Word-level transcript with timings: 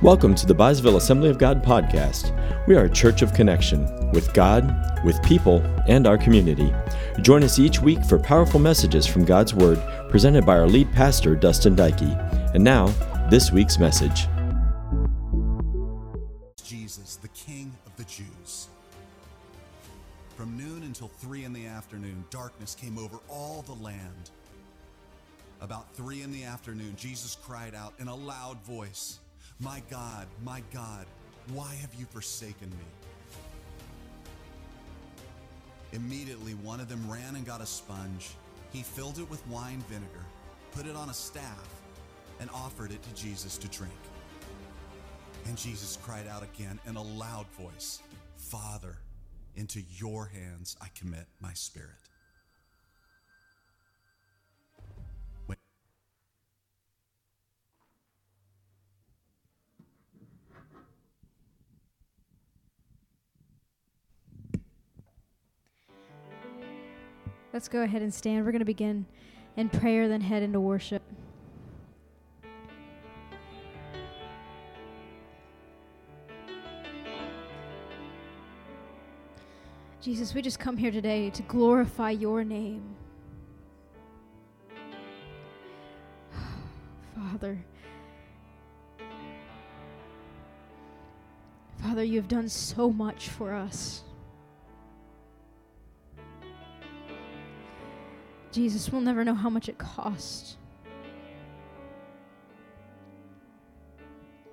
Welcome 0.00 0.36
to 0.36 0.46
the 0.46 0.54
Byesville 0.54 0.94
Assembly 0.94 1.28
of 1.28 1.38
God 1.38 1.60
podcast. 1.60 2.32
We 2.68 2.76
are 2.76 2.84
a 2.84 2.88
church 2.88 3.20
of 3.20 3.34
connection 3.34 3.84
with 4.12 4.32
God, 4.32 5.04
with 5.04 5.20
people, 5.24 5.58
and 5.88 6.06
our 6.06 6.16
community. 6.16 6.72
Join 7.20 7.42
us 7.42 7.58
each 7.58 7.80
week 7.80 8.04
for 8.04 8.16
powerful 8.16 8.60
messages 8.60 9.08
from 9.08 9.24
God's 9.24 9.54
Word 9.54 9.82
presented 10.08 10.46
by 10.46 10.56
our 10.56 10.68
lead 10.68 10.92
pastor, 10.92 11.34
Dustin 11.34 11.74
Dykey. 11.74 12.14
And 12.54 12.62
now, 12.62 12.86
this 13.28 13.50
week's 13.50 13.80
message. 13.80 14.28
Jesus, 16.62 17.16
the 17.16 17.26
King 17.34 17.72
of 17.84 17.96
the 17.96 18.04
Jews. 18.04 18.68
From 20.36 20.56
noon 20.56 20.84
until 20.84 21.08
three 21.08 21.42
in 21.42 21.52
the 21.52 21.66
afternoon, 21.66 22.24
darkness 22.30 22.76
came 22.76 22.98
over 22.98 23.16
all 23.28 23.64
the 23.66 23.82
land. 23.82 24.30
About 25.60 25.92
three 25.94 26.22
in 26.22 26.30
the 26.30 26.44
afternoon, 26.44 26.94
Jesus 26.96 27.36
cried 27.44 27.74
out 27.74 27.94
in 27.98 28.06
a 28.06 28.14
loud 28.14 28.62
voice, 28.62 29.18
My 29.60 29.82
God, 29.90 30.28
my 30.44 30.62
God, 30.72 31.06
why 31.52 31.74
have 31.74 31.92
you 31.94 32.06
forsaken 32.06 32.70
me? 32.70 32.76
Immediately, 35.92 36.52
one 36.54 36.78
of 36.80 36.88
them 36.88 37.10
ran 37.10 37.34
and 37.34 37.44
got 37.44 37.60
a 37.60 37.66
sponge. 37.66 38.30
He 38.72 38.82
filled 38.82 39.18
it 39.18 39.28
with 39.28 39.44
wine 39.48 39.82
vinegar, 39.88 40.24
put 40.72 40.86
it 40.86 40.94
on 40.94 41.08
a 41.10 41.14
staff, 41.14 41.82
and 42.38 42.48
offered 42.50 42.92
it 42.92 43.02
to 43.02 43.14
Jesus 43.14 43.58
to 43.58 43.68
drink. 43.68 43.92
And 45.46 45.56
Jesus 45.56 45.98
cried 46.02 46.28
out 46.28 46.42
again 46.42 46.78
in 46.86 46.96
a 46.96 47.02
loud 47.02 47.46
voice, 47.58 48.00
Father, 48.36 48.98
into 49.56 49.80
your 49.96 50.26
hands 50.26 50.76
I 50.80 50.86
commit 50.94 51.26
my 51.40 51.52
spirit. 51.54 52.07
Let's 67.58 67.66
go 67.66 67.82
ahead 67.82 68.02
and 68.02 68.14
stand. 68.14 68.44
We're 68.44 68.52
going 68.52 68.60
to 68.60 68.64
begin 68.64 69.04
in 69.56 69.68
prayer, 69.68 70.06
then 70.06 70.20
head 70.20 70.44
into 70.44 70.60
worship. 70.60 71.02
Jesus, 80.00 80.34
we 80.34 80.40
just 80.40 80.60
come 80.60 80.76
here 80.76 80.92
today 80.92 81.30
to 81.30 81.42
glorify 81.42 82.10
your 82.10 82.44
name. 82.44 82.94
Father, 87.16 87.58
Father, 91.82 92.04
you 92.04 92.20
have 92.20 92.28
done 92.28 92.48
so 92.48 92.92
much 92.92 93.30
for 93.30 93.52
us. 93.52 94.04
Jesus, 98.50 98.90
we'll 98.90 99.00
never 99.00 99.24
know 99.24 99.34
how 99.34 99.50
much 99.50 99.68
it 99.68 99.78
cost 99.78 100.56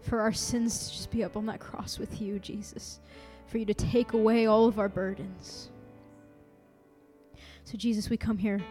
for 0.01 0.19
our 0.21 0.33
sins 0.33 0.87
to 0.87 0.95
just 0.95 1.11
be 1.11 1.23
up 1.23 1.35
on 1.35 1.45
that 1.47 1.59
cross 1.59 1.97
with 1.97 2.21
you, 2.21 2.39
Jesus, 2.39 2.99
for 3.47 3.57
you 3.57 3.65
to 3.65 3.73
take 3.73 4.13
away 4.13 4.45
all 4.45 4.65
of 4.65 4.79
our 4.79 4.89
burdens. 4.89 5.69
So, 7.63 7.77
Jesus, 7.77 8.09
we 8.09 8.17
come 8.17 8.37
here 8.37 8.61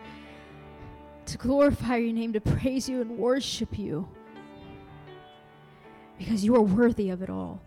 to 1.27 1.39
glorify 1.39 1.97
your 1.97 2.13
name, 2.13 2.33
to 2.35 2.41
praise 2.41 2.89
you 2.89 3.01
and 3.01 3.19
worship 3.19 3.79
you 3.79 4.09
because 6.19 6.45
you 6.45 6.55
are 6.55 6.63
worthy 6.63 7.11
of 7.11 7.23
it 7.23 7.31
all. 7.31 7.61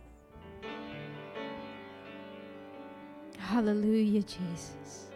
Hallelujah, 3.38 4.22
Jesus. 4.22 5.07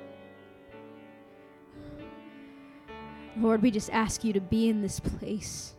Lord, 3.38 3.62
we 3.62 3.72
just 3.72 3.90
ask 3.92 4.24
you 4.24 4.34
to 4.34 4.42
be 4.42 4.70
in 4.70 4.82
this 4.82 5.00
place. 5.00 5.74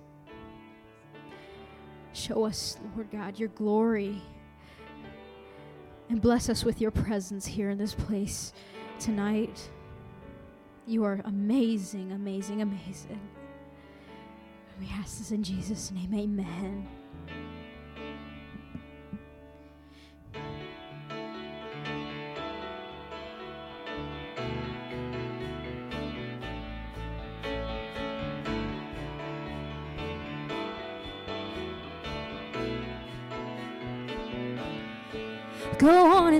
Show 2.13 2.45
us, 2.45 2.77
Lord 2.95 3.11
God, 3.11 3.39
your 3.39 3.49
glory. 3.51 4.21
And 6.09 6.21
bless 6.21 6.49
us 6.49 6.65
with 6.65 6.81
your 6.81 6.91
presence 6.91 7.47
here 7.47 7.71
in 7.71 7.79
this 7.79 7.95
place 7.95 8.53
tonight. 8.99 9.71
You 10.87 11.05
are 11.05 11.21
amazing, 11.25 12.13
amazing, 12.13 12.63
amazing. 12.63 13.21
We 14.81 14.89
ask 14.91 15.19
this 15.19 15.31
in 15.31 15.43
Jesus' 15.43 15.91
name. 15.91 16.13
Amen. 16.15 16.89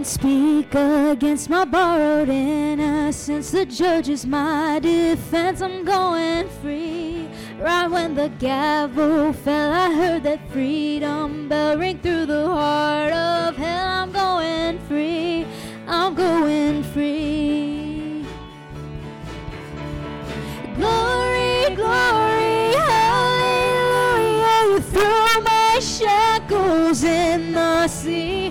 Speak 0.07 0.75
against 0.75 1.49
my 1.49 1.65
borrowed 1.65 2.29
innocence. 2.29 3.51
The 3.51 3.67
judge 3.67 4.09
is 4.09 4.27
my 4.27 4.79
defense. 4.81 5.61
I'm 5.61 5.85
going 5.85 6.49
free. 6.61 7.29
Right 7.59 7.87
when 7.89 8.15
the 8.15 8.29
gavel 8.39 9.33
fell, 9.33 9.73
I 9.73 9.95
heard 9.95 10.23
that 10.25 10.41
freedom 10.51 11.49
bell 11.49 11.79
ring 11.79 11.99
through 12.01 12.27
the 12.27 12.49
heart 12.49 13.13
of 13.13 13.57
hell. 13.57 13.87
I'm 13.87 14.13
going 14.13 14.79
free. 14.89 15.47
I'm 15.87 16.15
going 16.15 16.83
free. 16.85 18.27
Glory, 20.75 21.75
glory, 21.77 22.75
hallelujah. 22.91 24.59
You 24.73 24.81
threw 24.81 25.43
my 25.43 25.79
shackles 25.81 27.05
in 27.05 27.53
the 27.53 27.89
sea. 27.89 28.42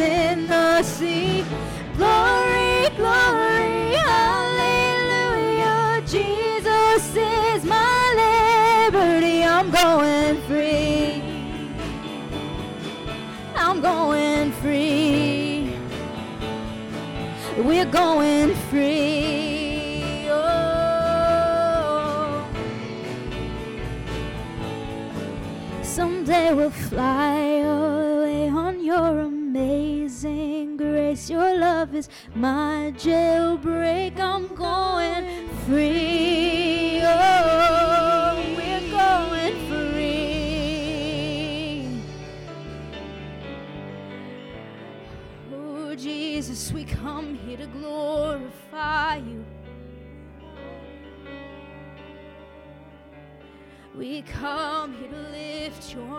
In 0.00 0.46
the 0.46 0.82
sea. 0.82 1.44
Glory, 1.96 2.88
glory, 2.96 3.94
hallelujah. 4.06 5.52
Jesus 6.06 7.16
is 7.16 7.64
my 7.64 8.90
liberty. 8.92 9.42
I'm 9.42 9.70
going 9.70 10.40
free. 10.42 11.22
I'm 13.56 13.80
going 13.80 14.52
free. 14.52 15.74
We're 17.56 17.84
going 17.86 18.54
free. 18.70 20.28
Oh. 20.30 20.78
Someday 25.82 26.52
we'll 26.54 26.70
fly 26.70 27.47
my 32.38 32.92
jailbreak. 32.96 34.18
I'm 34.20 34.46
going 34.54 35.48
free. 35.66 37.00
Oh, 37.02 38.54
we're 38.56 38.90
going 38.90 39.56
free. 39.68 40.28
Oh, 45.52 45.96
Jesus, 45.96 46.70
we 46.72 46.84
come 46.84 47.34
here 47.34 47.56
to 47.56 47.66
glorify 47.66 49.16
you. 49.16 49.44
We 53.96 54.22
come 54.22 54.94
here 54.94 55.10
to 55.10 55.16
lift 55.32 55.92
your 55.92 56.17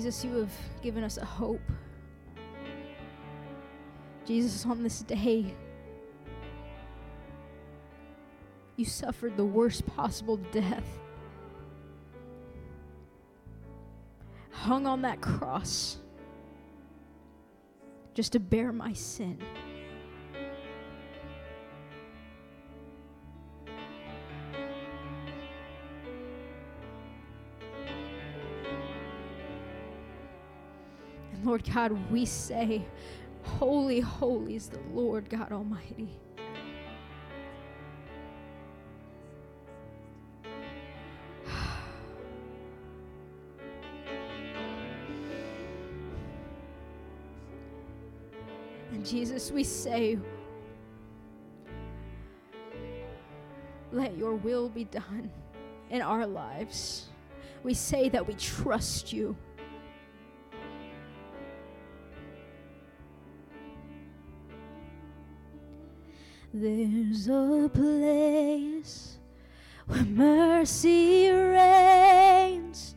Jesus, 0.00 0.24
you 0.24 0.34
have 0.36 0.52
given 0.80 1.04
us 1.04 1.18
a 1.18 1.26
hope. 1.26 1.60
Jesus, 4.24 4.64
on 4.64 4.82
this 4.82 5.00
day, 5.02 5.54
you 8.76 8.86
suffered 8.86 9.36
the 9.36 9.44
worst 9.44 9.84
possible 9.84 10.38
death. 10.52 10.86
Hung 14.52 14.86
on 14.86 15.02
that 15.02 15.20
cross 15.20 15.98
just 18.14 18.32
to 18.32 18.40
bear 18.40 18.72
my 18.72 18.94
sin. 18.94 19.36
Lord 31.44 31.64
God, 31.72 31.92
we 32.10 32.24
say, 32.26 32.84
Holy, 33.42 34.00
holy 34.00 34.56
is 34.56 34.68
the 34.68 34.80
Lord 34.92 35.30
God 35.30 35.52
Almighty. 35.52 36.10
And 48.92 49.06
Jesus, 49.06 49.50
we 49.50 49.64
say, 49.64 50.18
let 53.92 54.16
your 54.16 54.34
will 54.34 54.68
be 54.68 54.84
done 54.84 55.30
in 55.90 56.02
our 56.02 56.26
lives. 56.26 57.08
We 57.62 57.74
say 57.74 58.08
that 58.08 58.26
we 58.26 58.34
trust 58.34 59.12
you. 59.12 59.36
There's 66.62 67.26
a 67.26 67.70
place 67.72 69.16
where 69.86 70.04
mercy 70.04 71.30
reigns 71.30 72.94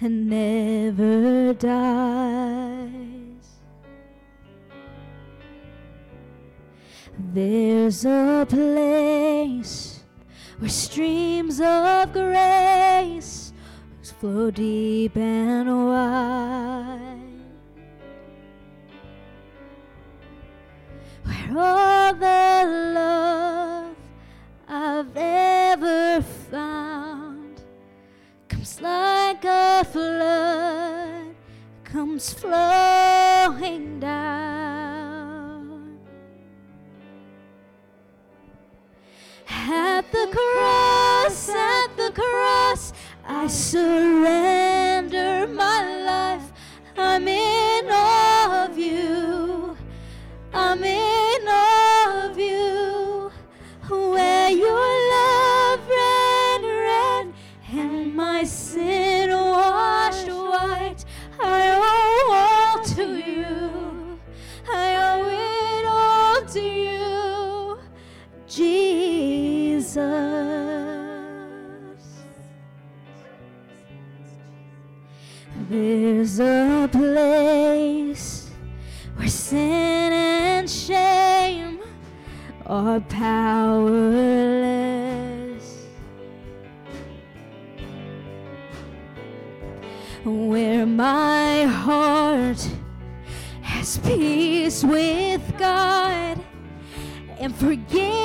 and 0.00 0.30
never 0.30 1.52
dies. 1.52 2.88
There's 7.18 8.06
a 8.06 8.46
place 8.48 10.04
where 10.58 10.70
streams 10.70 11.60
of 11.60 12.14
grace 12.14 13.52
flow 14.00 14.50
deep 14.50 15.18
and 15.18 15.68
wide. 15.86 17.11
All 21.58 22.14
the 22.14 22.92
love 22.94 23.96
I've 24.68 25.16
ever 25.16 26.22
found 26.50 27.62
comes 28.48 28.80
like 28.80 29.44
a 29.44 29.84
flood, 29.84 31.34
comes 31.84 32.32
flowing 32.32 34.00
down. 34.00 35.98
At 39.48 40.10
the 40.10 40.28
cross, 40.30 41.48
at 41.48 41.96
the 41.96 42.12
cross, 42.12 42.92
I 43.26 43.46
surrender 43.46 45.46
my 45.48 46.02
life. 46.04 46.52
I'm 46.96 47.28
in 47.28 47.86
awe 47.90 48.66
of 48.66 48.78
you. 48.78 49.76
I'm 50.54 50.84
in 50.84 51.21
There's 76.22 76.38
a 76.38 76.88
place 76.92 78.48
where 79.16 79.26
sin 79.26 80.12
and 80.12 80.70
shame 80.70 81.80
are 82.64 83.00
powerless. 83.00 83.82
Where 90.22 90.86
my 90.86 91.64
heart 91.64 92.68
has 93.62 93.98
peace 93.98 94.84
with 94.84 95.42
God 95.58 96.38
and 97.40 97.52
forgiveness. 97.56 98.22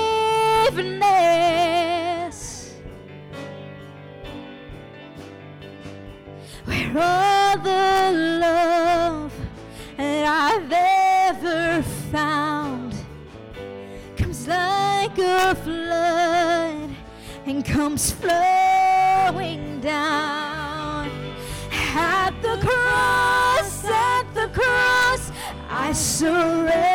Like 15.18 15.28
a 15.28 15.56
flood 15.56 16.90
and 17.46 17.66
comes 17.66 18.12
flowing 18.12 19.80
down. 19.82 21.10
At 21.72 22.32
the 22.42 22.58
cross, 22.62 23.86
at 23.86 24.26
the 24.34 24.48
cross, 24.50 25.32
I 25.70 25.92
surrender 25.94 26.87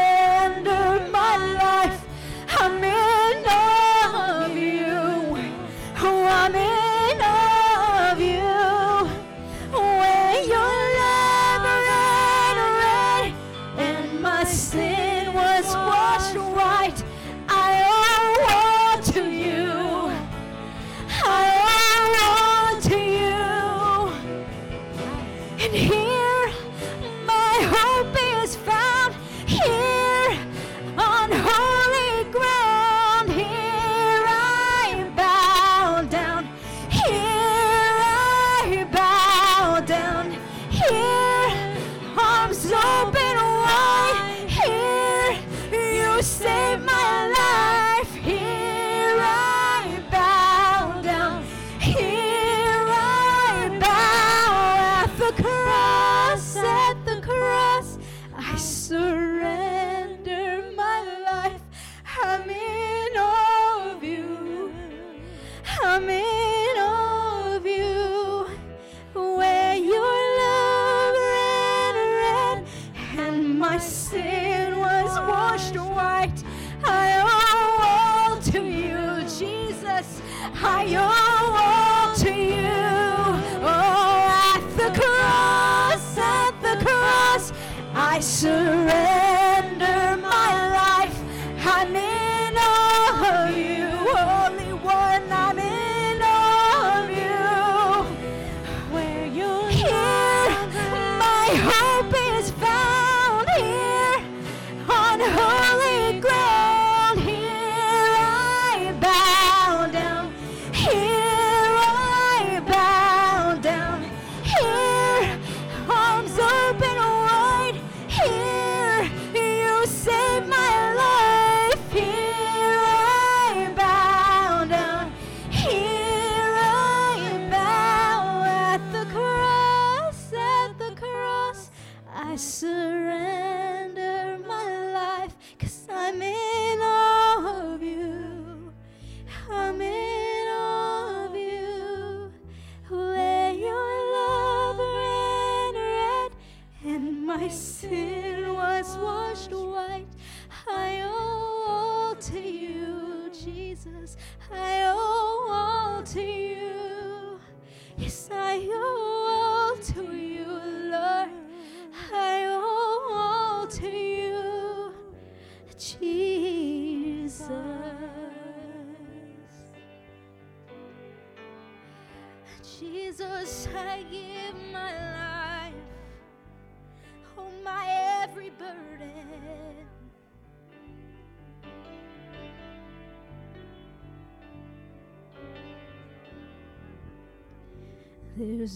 higher. 80.62 81.21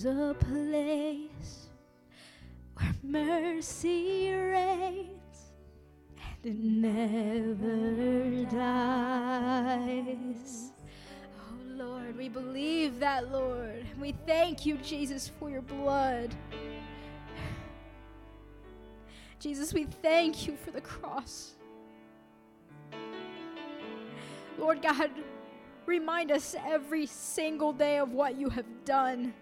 There's 0.02 0.18
a 0.18 0.34
place 0.34 1.68
where 2.74 2.94
mercy 3.02 4.30
reigns 4.30 5.52
and 6.44 6.44
it 6.44 6.58
never 6.58 8.44
dies. 8.44 9.92
Oh 11.38 11.56
Lord, 11.66 12.18
we 12.18 12.28
believe 12.28 13.00
that, 13.00 13.32
Lord. 13.32 13.86
We 13.98 14.12
thank 14.26 14.66
you, 14.66 14.76
Jesus, 14.78 15.28
for 15.28 15.48
your 15.48 15.62
blood. 15.62 16.34
Jesus, 19.38 19.72
we 19.72 19.84
thank 19.84 20.46
you 20.46 20.56
for 20.56 20.72
the 20.72 20.82
cross. 20.82 21.54
Lord 24.58 24.82
God, 24.82 25.10
remind 25.86 26.32
us 26.32 26.54
every 26.66 27.06
single 27.06 27.72
day 27.72 27.96
of 27.98 28.12
what 28.12 28.36
you 28.38 28.50
have 28.50 28.66
done. 28.84 29.32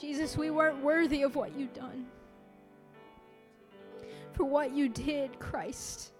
Jesus, 0.00 0.36
we 0.36 0.50
weren't 0.50 0.82
worthy 0.82 1.22
of 1.22 1.34
what 1.34 1.56
you've 1.56 1.74
done. 1.74 2.06
For 4.32 4.44
what 4.44 4.72
you 4.72 4.88
did, 4.88 5.38
Christ. 5.40 6.12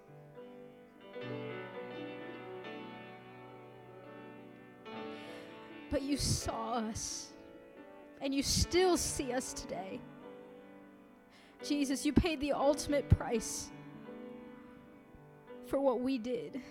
But 5.89 6.01
you 6.01 6.17
saw 6.17 6.73
us, 6.73 7.29
and 8.21 8.35
you 8.35 8.43
still 8.43 8.97
see 8.97 9.31
us 9.31 9.53
today. 9.53 10.01
Jesus, 11.63 12.05
you 12.05 12.13
paid 12.13 12.41
the 12.41 12.51
ultimate 12.51 13.07
price 13.09 13.69
for 15.67 15.79
what 15.79 16.01
we 16.01 16.17
did. 16.17 16.61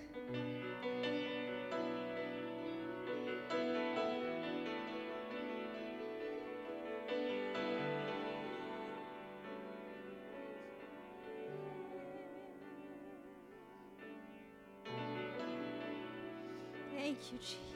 You, 17.32 17.38
Jesus. 17.38 17.67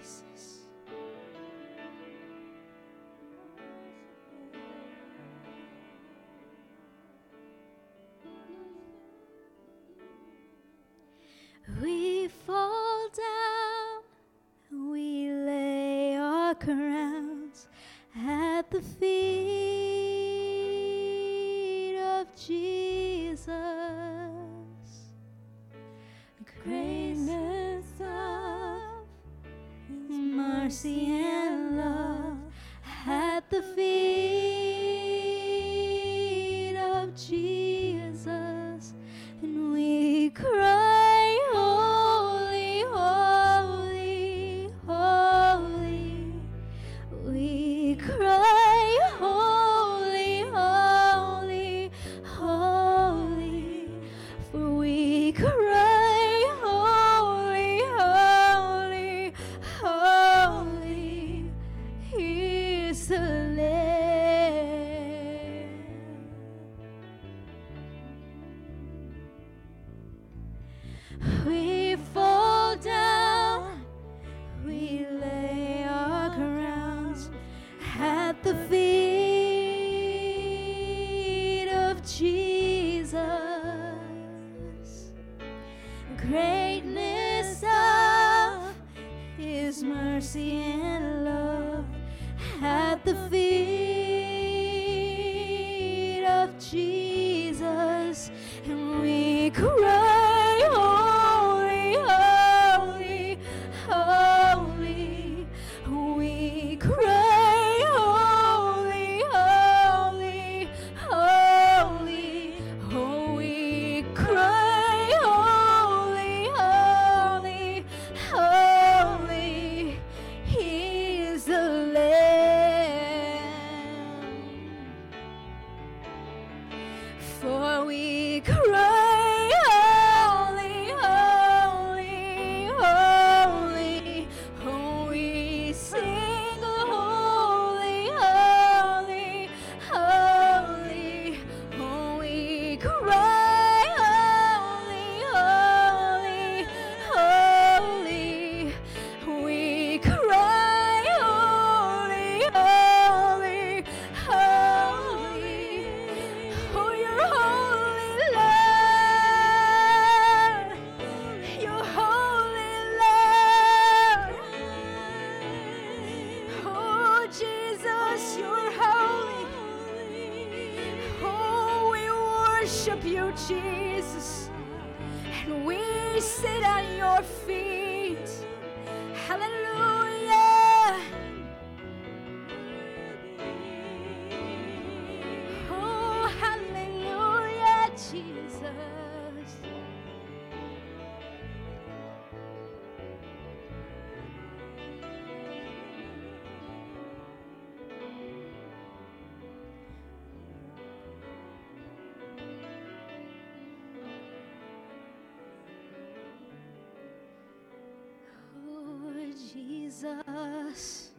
Jesus. 210.03 211.11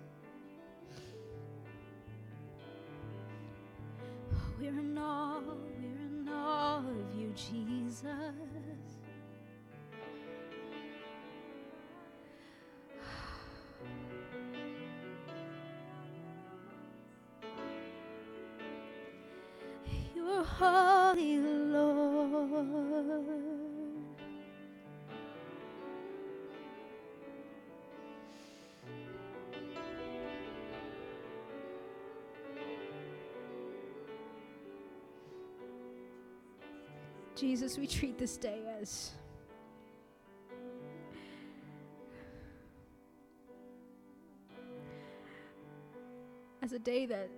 Oh, 4.34 4.38
we're 4.60 4.68
in 4.68 4.98
awe, 4.98 5.40
we're 5.40 6.02
in 6.02 6.28
awe 6.30 6.80
of 6.80 7.16
you, 7.18 7.32
Jesus. 7.34 8.04
You're 20.14 20.44
holy, 20.44 20.93
Jesus, 37.44 37.78
we 37.78 37.86
treat 37.86 38.18
this 38.18 38.38
day 38.38 38.62
as 38.80 39.12
as 46.62 46.72
a 46.72 46.80
day 46.80 47.06
that 47.06 47.30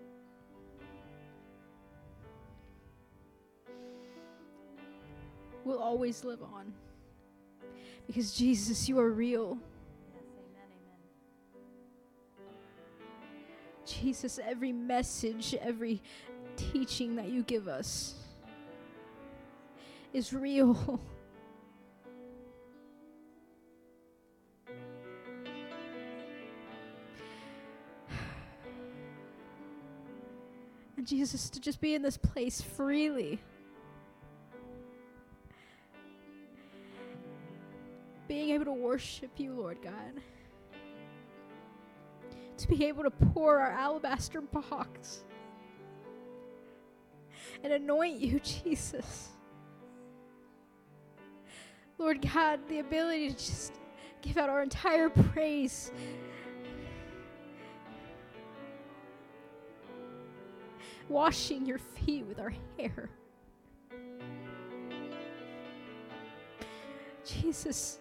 will 5.64 5.80
always 5.80 6.24
live 6.24 6.44
on. 6.44 6.72
Because 8.06 8.32
Jesus, 8.32 8.88
you 8.88 9.00
are 9.00 9.10
real. 9.10 9.58
Jesus, 13.88 14.40
every 14.48 14.72
message, 14.72 15.56
every 15.60 16.00
teaching 16.58 17.16
that 17.16 17.30
you 17.30 17.42
give 17.42 17.68
us 17.68 18.25
is 20.16 20.32
real. 20.34 21.00
And 30.98 31.06
Jesus, 31.06 31.50
to 31.50 31.60
just 31.60 31.82
be 31.82 31.94
in 31.94 32.02
this 32.02 32.16
place 32.16 32.62
freely. 32.62 33.42
Being 38.30 38.52
able 38.52 38.64
to 38.64 38.72
worship 38.72 39.32
you, 39.38 39.52
Lord 39.52 39.80
God. 39.84 40.22
To 42.60 42.68
be 42.70 42.86
able 42.86 43.04
to 43.04 43.12
pour 43.12 43.60
our 43.60 43.72
alabaster 43.72 44.40
box 44.40 45.26
and 47.62 47.74
anoint 47.74 48.22
you, 48.22 48.40
Jesus. 48.64 49.35
Lord 51.98 52.22
God, 52.34 52.60
the 52.68 52.80
ability 52.80 53.30
to 53.30 53.36
just 53.36 53.74
give 54.22 54.38
out 54.38 54.50
our 54.50 54.62
entire 54.62 55.10
praise. 55.10 55.92
Washing 61.08 61.66
your 61.66 61.78
feet 61.78 62.26
with 62.26 62.40
our 62.40 62.54
hair. 62.78 63.10
Jesus, 67.24 68.00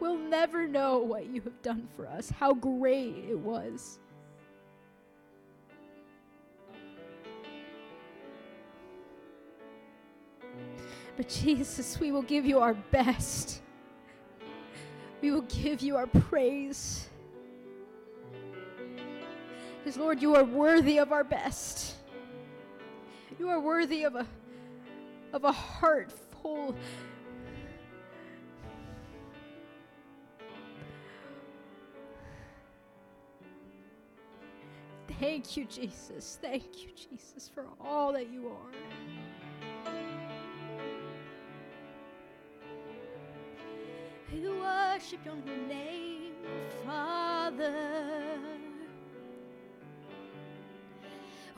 we'll 0.00 0.18
never 0.18 0.66
know 0.66 0.98
what 0.98 1.26
you 1.26 1.40
have 1.42 1.60
done 1.62 1.88
for 1.94 2.06
us, 2.06 2.30
how 2.30 2.54
great 2.54 3.16
it 3.28 3.38
was. 3.38 3.98
But 11.16 11.28
Jesus, 11.28 11.98
we 11.98 12.12
will 12.12 12.22
give 12.22 12.44
you 12.44 12.60
our 12.60 12.74
best. 12.74 13.62
We 15.22 15.30
will 15.30 15.42
give 15.42 15.80
you 15.80 15.96
our 15.96 16.06
praise. 16.06 17.08
Because, 19.78 19.96
Lord, 19.96 20.20
you 20.20 20.34
are 20.34 20.44
worthy 20.44 20.98
of 20.98 21.12
our 21.12 21.24
best. 21.24 21.94
You 23.38 23.48
are 23.48 23.60
worthy 23.60 24.04
of 24.04 24.14
a, 24.14 24.26
of 25.32 25.44
a 25.44 25.52
heart 25.52 26.12
full. 26.42 26.74
Thank 35.18 35.56
you, 35.56 35.64
Jesus. 35.64 36.38
Thank 36.42 36.82
you, 36.82 36.90
Jesus, 36.94 37.48
for 37.48 37.64
all 37.80 38.12
that 38.12 38.28
you 38.30 38.48
are. 38.48 39.25
Worship 44.96 45.20
your 45.26 45.36
name, 45.68 46.32
Father. 46.86 47.74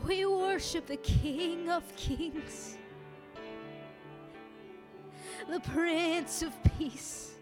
We 0.04 0.26
worship 0.26 0.86
the 0.86 0.96
King 0.96 1.70
of 1.70 1.84
Kings, 1.94 2.76
the 5.48 5.60
Prince 5.60 6.42
of 6.42 6.52
Peace. 6.76 7.36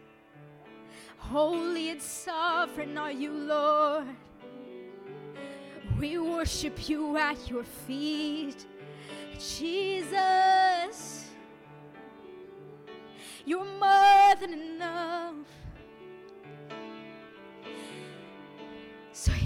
Holy 1.17 1.89
and 1.89 2.03
sovereign 2.03 2.99
are 2.99 3.11
you, 3.11 3.33
Lord. 3.33 4.05
We 5.99 6.19
worship 6.19 6.91
you 6.91 7.17
at 7.17 7.49
your 7.49 7.65
feet, 7.65 8.67
Jesus. 9.39 11.31
You're 13.47 13.65
more 13.65 14.35
than 14.39 14.53
enough. 14.53 15.37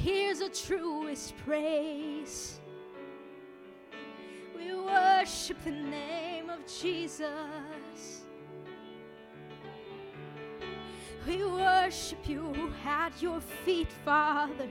Here's 0.02 0.38
the 0.38 0.48
truest 0.48 1.34
praise. 1.44 2.58
We 4.56 4.74
worship 4.74 5.62
the 5.64 5.72
name 5.72 6.48
of 6.48 6.60
Jesus. 6.66 8.22
We 11.26 11.44
worship 11.44 12.26
you 12.26 12.72
at 12.84 13.20
your 13.20 13.40
feet, 13.40 13.92
Father. 14.04 14.68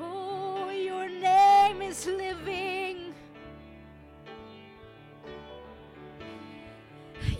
Oh, 0.00 0.68
your 0.70 1.08
name 1.08 1.82
is 1.82 2.06
living. 2.06 3.14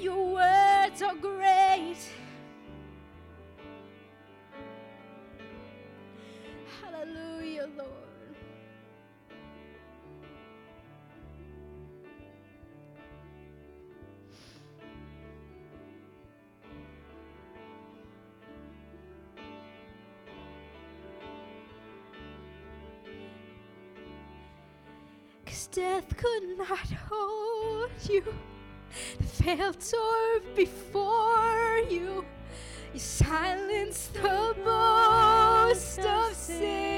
Your 0.01 0.35
words 0.35 1.03
are 1.03 1.17
great. 1.17 1.99
Hallelujah, 7.01 7.67
Lord. 7.79 7.89
Cause 25.47 25.69
death 25.69 26.15
could 26.19 26.59
not 26.59 26.79
hold 27.09 27.91
you, 28.11 28.23
the 29.19 29.25
failed 29.25 29.81
to 29.81 30.43
before 30.55 31.79
you. 31.89 32.27
You 32.93 33.01
silenced 33.01 34.13
the 34.13 34.55
boast 34.63 36.01
of 36.01 36.35
sin 36.35 36.90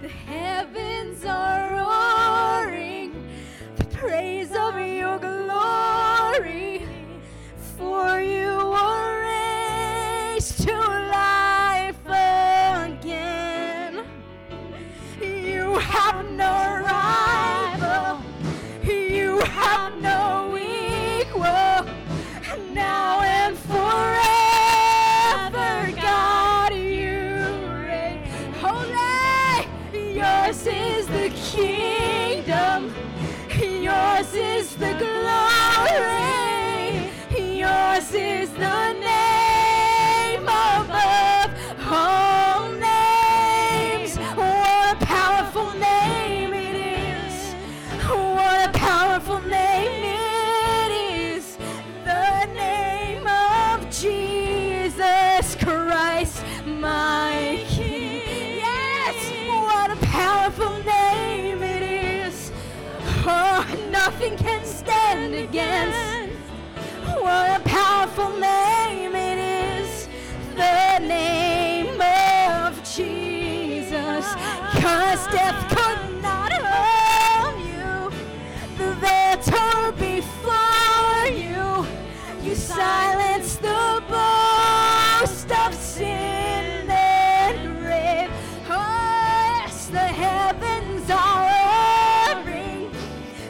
the 0.00 0.08
heavens 0.08 1.24
are 1.24 1.70
roaring, 1.72 1.87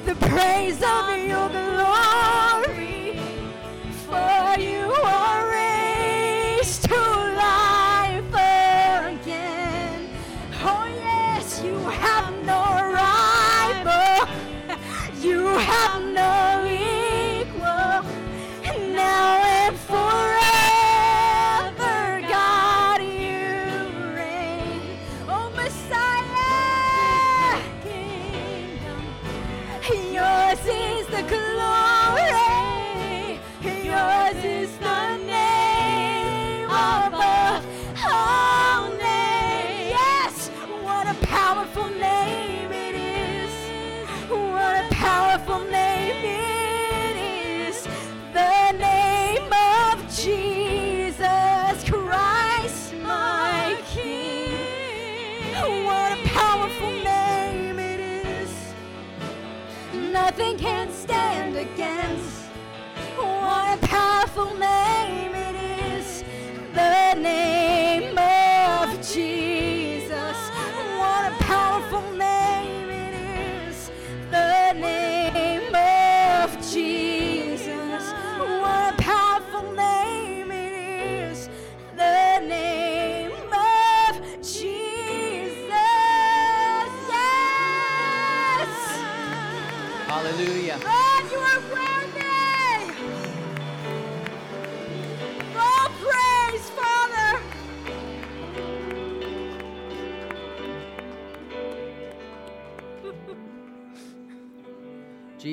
the 0.08 0.14
praise 0.26 0.82
of 0.82 1.18
your 1.28 1.48
glory. 1.50 1.67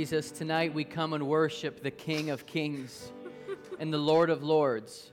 Jesus, 0.06 0.30
tonight 0.30 0.72
we 0.72 0.84
come 0.84 1.13
and 1.13 1.28
worship 1.28 1.82
the 1.82 1.89
King 1.89 2.30
of 2.30 2.46
Kings 2.46 3.12
and 3.80 3.91
the 3.91 3.98
Lord 3.98 4.30
of 4.30 4.44
Lords. 4.44 5.10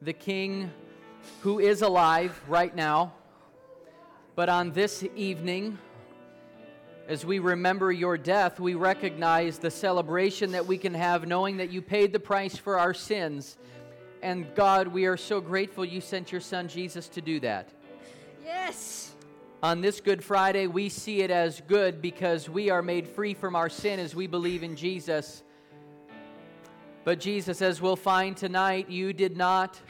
The 0.00 0.14
King 0.14 0.72
who 1.42 1.58
is 1.58 1.82
alive 1.82 2.40
right 2.48 2.74
now, 2.74 3.12
but 4.36 4.48
on 4.48 4.72
this 4.72 5.04
evening, 5.14 5.76
as 7.08 7.26
we 7.26 7.40
remember 7.40 7.92
your 7.92 8.16
death, 8.16 8.58
we 8.58 8.72
recognize 8.72 9.58
the 9.58 9.70
celebration 9.70 10.52
that 10.52 10.64
we 10.64 10.78
can 10.78 10.94
have 10.94 11.26
knowing 11.26 11.58
that 11.58 11.70
you 11.70 11.82
paid 11.82 12.14
the 12.14 12.20
price 12.20 12.56
for 12.56 12.78
our 12.78 12.94
sins. 12.94 13.58
And 14.22 14.46
God, 14.54 14.88
we 14.88 15.04
are 15.04 15.18
so 15.18 15.42
grateful 15.42 15.84
you 15.84 16.00
sent 16.00 16.32
your 16.32 16.40
son 16.40 16.68
Jesus 16.68 17.06
to 17.08 17.20
do 17.20 17.38
that. 17.40 17.68
Yes. 18.42 19.13
On 19.64 19.80
this 19.80 20.02
Good 20.02 20.22
Friday, 20.22 20.66
we 20.66 20.90
see 20.90 21.22
it 21.22 21.30
as 21.30 21.62
good 21.62 22.02
because 22.02 22.50
we 22.50 22.68
are 22.68 22.82
made 22.82 23.08
free 23.08 23.32
from 23.32 23.56
our 23.56 23.70
sin 23.70 23.98
as 23.98 24.14
we 24.14 24.26
believe 24.26 24.62
in 24.62 24.76
Jesus. 24.76 25.42
But 27.02 27.18
Jesus, 27.18 27.62
as 27.62 27.80
we'll 27.80 27.96
find 27.96 28.36
tonight, 28.36 28.90
you 28.90 29.14
did 29.14 29.38
not 29.38 29.80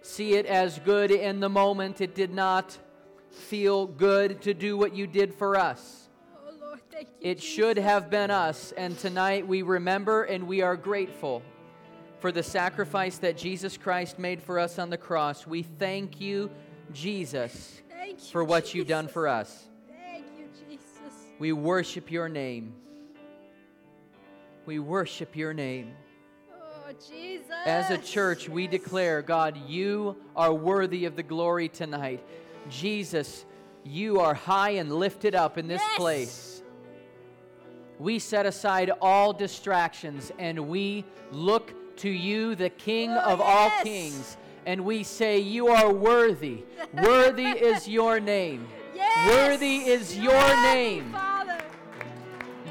see 0.00 0.32
it 0.32 0.46
as 0.46 0.78
good 0.78 1.10
in 1.10 1.40
the 1.40 1.48
moment. 1.50 2.00
It 2.00 2.14
did 2.14 2.32
not 2.32 2.78
feel 3.30 3.86
good 3.86 4.40
to 4.40 4.54
do 4.54 4.78
what 4.78 4.96
you 4.96 5.06
did 5.06 5.34
for 5.34 5.56
us. 5.56 6.08
Oh, 6.34 6.54
Lord, 6.58 6.80
thank 6.90 7.08
you. 7.08 7.30
It 7.30 7.42
should 7.42 7.76
have 7.76 8.08
been 8.08 8.30
us. 8.30 8.72
And 8.78 8.98
tonight 8.98 9.46
we 9.46 9.60
remember 9.60 10.22
and 10.22 10.46
we 10.46 10.62
are 10.62 10.74
grateful 10.74 11.42
for 12.18 12.32
the 12.32 12.42
sacrifice 12.42 13.18
that 13.18 13.36
Jesus 13.36 13.76
Christ 13.76 14.18
made 14.18 14.42
for 14.42 14.58
us 14.58 14.78
on 14.78 14.88
the 14.88 14.96
cross. 14.96 15.46
We 15.46 15.64
thank 15.64 16.18
you, 16.18 16.50
Jesus, 16.94 17.82
Thank 18.08 18.20
you, 18.20 18.26
for 18.30 18.42
what 18.42 18.74
you've 18.74 18.86
done 18.86 19.06
for 19.06 19.28
us. 19.28 19.66
Thank 19.86 20.24
you, 20.38 20.46
Jesus. 20.66 21.14
We 21.38 21.52
worship 21.52 22.10
your 22.10 22.28
name. 22.28 22.72
We 24.64 24.78
worship 24.78 25.36
your 25.36 25.52
name. 25.52 25.92
Oh, 26.50 26.90
Jesus. 27.06 27.50
As 27.66 27.90
a 27.90 27.98
church, 27.98 28.48
we 28.48 28.62
Yes. 28.62 28.70
declare, 28.70 29.20
God, 29.20 29.58
you 29.68 30.16
are 30.34 30.54
worthy 30.54 31.04
of 31.04 31.16
the 31.16 31.22
glory 31.22 31.68
tonight. 31.68 32.24
Jesus, 32.70 33.44
you 33.84 34.20
are 34.20 34.34
high 34.34 34.70
and 34.70 34.90
lifted 34.90 35.34
up 35.34 35.58
in 35.58 35.68
this 35.68 35.82
Yes. 35.82 35.96
place. 35.96 36.62
We 37.98 38.18
set 38.18 38.46
aside 38.46 38.90
all 39.02 39.34
distractions 39.34 40.32
and 40.38 40.68
we 40.68 41.04
look 41.30 41.74
to 41.96 42.08
you, 42.08 42.54
the 42.54 42.70
King 42.70 43.10
Oh, 43.10 43.20
of 43.20 43.40
all 43.42 43.70
kings, 43.82 44.38
and 44.68 44.84
we 44.84 45.02
say, 45.02 45.38
You 45.38 45.68
are 45.68 45.90
worthy. 45.90 46.62
worthy 46.92 47.46
is 47.46 47.88
your 47.88 48.20
name. 48.20 48.68
Yes. 48.94 49.26
Worthy 49.26 49.76
is 49.78 50.18
your 50.18 50.62
name. 50.62 51.10
Father. 51.10 51.58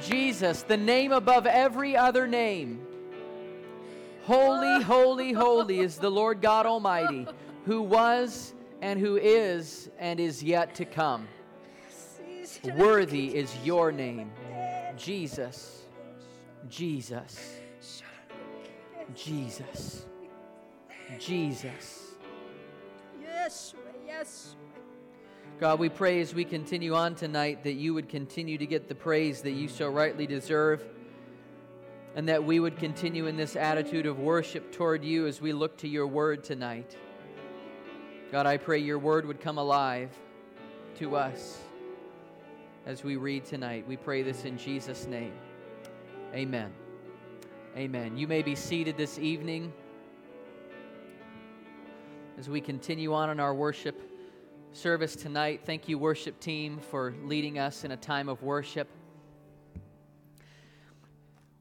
Jesus, 0.03 0.61
the 0.61 0.77
name 0.77 1.11
above 1.11 1.47
every 1.47 1.97
other 1.97 2.27
name. 2.27 2.85
Holy, 4.25 4.83
holy, 4.83 5.33
holy 5.33 5.79
is 5.79 5.97
the 5.97 6.11
Lord 6.11 6.39
God 6.39 6.67
Almighty, 6.67 7.25
who 7.65 7.81
was 7.81 8.53
and 8.79 8.99
who 8.99 9.17
is 9.17 9.89
and 9.97 10.19
is 10.19 10.43
yet 10.43 10.75
to 10.75 10.85
come. 10.85 11.27
Worthy 12.75 13.35
is 13.35 13.51
your 13.63 13.91
name, 13.91 14.29
Jesus. 14.97 15.81
Jesus. 16.69 17.59
Jesus. 19.15 20.05
Jesus. 21.19 22.11
Yes, 23.21 23.73
yes. 24.05 24.55
God, 25.59 25.79
we 25.79 25.89
pray 25.89 26.21
as 26.21 26.35
we 26.35 26.45
continue 26.45 26.93
on 26.93 27.15
tonight 27.15 27.63
that 27.63 27.73
you 27.73 27.93
would 27.93 28.09
continue 28.09 28.57
to 28.57 28.65
get 28.65 28.87
the 28.87 28.95
praise 28.95 29.41
that 29.41 29.51
you 29.51 29.67
so 29.67 29.89
rightly 29.89 30.27
deserve, 30.27 30.85
and 32.15 32.27
that 32.29 32.43
we 32.43 32.59
would 32.59 32.77
continue 32.77 33.25
in 33.27 33.37
this 33.37 33.55
attitude 33.55 34.05
of 34.05 34.19
worship 34.19 34.71
toward 34.71 35.03
you 35.03 35.25
as 35.27 35.41
we 35.41 35.53
look 35.53 35.77
to 35.77 35.87
your 35.87 36.07
word 36.07 36.43
tonight. 36.43 36.95
God, 38.31 38.45
I 38.45 38.57
pray 38.57 38.79
your 38.79 38.99
word 38.99 39.25
would 39.25 39.39
come 39.39 39.57
alive 39.57 40.11
to 40.97 41.15
us 41.15 41.59
as 42.85 43.03
we 43.03 43.15
read 43.15 43.45
tonight. 43.45 43.87
We 43.87 43.97
pray 43.97 44.21
this 44.21 44.45
in 44.45 44.57
Jesus' 44.57 45.07
name. 45.07 45.33
Amen. 46.33 46.73
Amen. 47.75 48.17
You 48.17 48.27
may 48.27 48.41
be 48.41 48.55
seated 48.55 48.97
this 48.97 49.17
evening 49.17 49.71
as 52.37 52.47
we 52.47 52.61
continue 52.61 53.15
on 53.15 53.31
in 53.31 53.39
our 53.39 53.55
worship 53.55 53.99
service 54.71 55.15
tonight. 55.15 55.61
Thank 55.65 55.89
you, 55.89 55.97
worship 55.97 56.39
team, 56.39 56.77
for 56.77 57.15
leading 57.23 57.57
us 57.57 57.83
in 57.83 57.93
a 57.93 57.97
time 57.97 58.29
of 58.29 58.43
worship. 58.43 58.87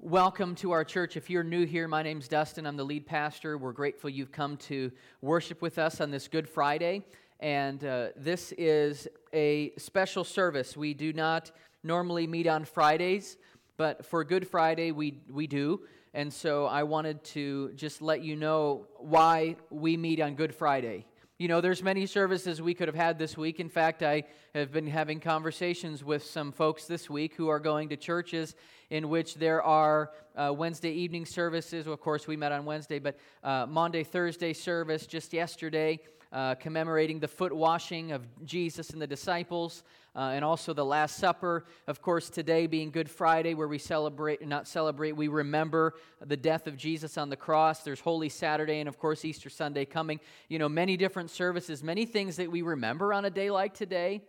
Welcome 0.00 0.54
to 0.56 0.72
our 0.72 0.84
church. 0.84 1.16
If 1.16 1.30
you're 1.30 1.42
new 1.42 1.64
here, 1.64 1.88
my 1.88 2.02
name's 2.02 2.28
Dustin. 2.28 2.66
I'm 2.66 2.76
the 2.76 2.84
lead 2.84 3.06
pastor. 3.06 3.56
We're 3.56 3.72
grateful 3.72 4.10
you've 4.10 4.32
come 4.32 4.58
to 4.58 4.92
worship 5.22 5.62
with 5.62 5.78
us 5.78 6.02
on 6.02 6.10
this 6.10 6.28
Good 6.28 6.46
Friday. 6.46 7.06
And 7.40 7.82
uh, 7.82 8.08
this 8.14 8.52
is 8.58 9.08
a 9.32 9.72
special 9.78 10.24
service. 10.24 10.76
We 10.76 10.92
do 10.92 11.14
not 11.14 11.52
normally 11.84 12.26
meet 12.26 12.46
on 12.46 12.66
Fridays, 12.66 13.38
but 13.78 14.04
for 14.04 14.22
Good 14.24 14.46
Friday, 14.46 14.92
we, 14.92 15.20
we 15.30 15.46
do. 15.46 15.80
And 16.16 16.32
so 16.32 16.64
I 16.64 16.84
wanted 16.84 17.22
to 17.24 17.72
just 17.76 18.00
let 18.00 18.22
you 18.22 18.36
know 18.36 18.86
why 18.96 19.56
we 19.68 19.98
meet 19.98 20.18
on 20.18 20.34
Good 20.34 20.54
Friday. 20.54 21.04
You 21.36 21.46
know, 21.46 21.60
there's 21.60 21.82
many 21.82 22.06
services 22.06 22.62
we 22.62 22.72
could 22.72 22.88
have 22.88 22.94
had 22.94 23.18
this 23.18 23.36
week. 23.36 23.60
In 23.60 23.68
fact, 23.68 24.02
I 24.02 24.24
have 24.54 24.72
been 24.72 24.86
having 24.86 25.20
conversations 25.20 26.02
with 26.02 26.24
some 26.24 26.52
folks 26.52 26.86
this 26.86 27.10
week 27.10 27.34
who 27.34 27.48
are 27.48 27.60
going 27.60 27.90
to 27.90 27.98
churches 27.98 28.54
in 28.88 29.10
which 29.10 29.34
there 29.34 29.62
are 29.62 30.10
uh, 30.34 30.54
Wednesday 30.56 30.92
evening 30.92 31.26
services. 31.26 31.84
Well, 31.84 31.92
of 31.92 32.00
course, 32.00 32.26
we 32.26 32.34
met 32.34 32.50
on 32.50 32.64
Wednesday, 32.64 32.98
but 32.98 33.18
uh, 33.44 33.66
Maundy, 33.66 34.02
Thursday 34.02 34.54
service 34.54 35.06
just 35.06 35.34
yesterday 35.34 36.00
uh, 36.32 36.54
commemorating 36.56 37.20
the 37.20 37.28
foot 37.28 37.52
washing 37.54 38.12
of 38.12 38.26
Jesus 38.44 38.90
and 38.90 39.00
the 39.00 39.06
disciples, 39.06 39.84
uh, 40.16 40.30
and 40.34 40.44
also 40.44 40.72
the 40.72 40.84
Last 40.84 41.16
Supper. 41.16 41.66
Of 41.86 42.00
course, 42.00 42.30
today 42.30 42.66
being 42.66 42.90
Good 42.90 43.10
Friday, 43.10 43.52
where 43.52 43.68
we 43.68 43.78
celebrate, 43.78 44.44
not 44.46 44.66
celebrate, 44.66 45.12
we 45.12 45.28
remember 45.28 45.94
the 46.24 46.36
death 46.36 46.66
of 46.66 46.76
Jesus 46.76 47.18
on 47.18 47.28
the 47.28 47.36
cross. 47.36 47.82
There's 47.82 48.00
Holy 48.00 48.30
Saturday, 48.30 48.80
and 48.80 48.88
of 48.88 48.98
course, 48.98 49.24
Easter 49.24 49.50
Sunday 49.50 49.84
coming. 49.84 50.18
You 50.48 50.58
know, 50.58 50.68
many 50.68 50.96
different 50.96 51.30
services, 51.30 51.82
many 51.82 52.06
things 52.06 52.36
that 52.36 52.50
we 52.50 52.62
remember 52.62 53.12
on 53.12 53.26
a 53.26 53.30
day 53.30 53.50
like 53.50 53.74
today, 53.74 54.22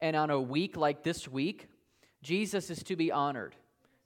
and 0.00 0.14
on 0.14 0.30
a 0.30 0.40
week 0.40 0.76
like 0.76 1.02
this 1.02 1.26
week. 1.26 1.68
Jesus 2.22 2.70
is 2.70 2.84
to 2.84 2.94
be 2.94 3.10
honored. 3.10 3.56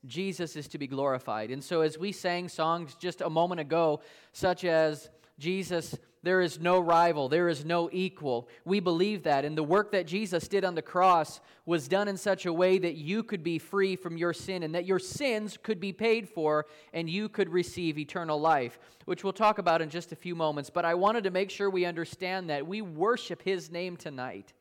Jesus 0.07 0.57
is 0.57 0.69
to 0.69 0.79
be 0.79 0.87
glorified. 0.87 1.51
And 1.51 1.63
so, 1.63 1.83
as 1.83 1.99
we 1.99 2.13
sang 2.13 2.49
songs 2.49 2.95
just 2.95 3.21
a 3.21 3.29
moment 3.29 3.61
ago, 3.61 4.01
such 4.33 4.65
as 4.65 5.11
Jesus 5.39 5.97
there 6.27 6.41
is 6.41 6.59
no 6.59 6.81
rival, 6.81 7.29
there 7.29 7.49
is 7.49 7.65
no 7.65 7.89
equal. 7.93 8.49
We 8.65 8.81
believe 8.81 9.23
that. 9.23 9.45
And 9.45 9.57
the 9.57 9.63
work 9.63 9.93
that 9.93 10.09
Jesus 10.09 10.49
did 10.49 10.65
on 10.65 10.75
the 10.75 10.83
cross 10.83 11.41
was 11.67 11.87
done 11.87 12.09
in 12.09 12.17
such 12.17 12.47
a 12.47 12.53
way 12.53 12.79
that 12.79 12.97
you 12.97 13.23
could 13.23 13.45
be 13.45 13.61
free 13.61 13.95
from 13.95 14.17
your 14.17 14.33
sin 14.33 14.65
and 14.65 14.75
that 14.75 14.87
your 14.87 14.99
sins 14.99 15.57
could 15.57 15.79
be 15.79 15.93
paid 15.93 16.29
for 16.29 16.67
and 16.93 17.09
you 17.09 17.29
could 17.29 17.49
receive 17.49 17.97
eternal 17.97 18.41
life, 18.41 18.81
which 19.05 19.23
we'll 19.23 19.33
talk 19.33 19.59
about 19.59 19.81
in 19.81 19.89
just 19.89 20.11
a 20.11 20.17
few 20.17 20.35
moments. 20.35 20.69
But 20.69 20.85
I 20.85 20.95
wanted 20.95 21.23
to 21.23 21.31
make 21.31 21.49
sure 21.49 21.71
we 21.71 21.85
understand 21.85 22.51
that 22.51 22.67
we 22.67 22.83
worship 22.83 23.41
his 23.41 23.71
name 23.71 23.97
tonight 23.97 24.53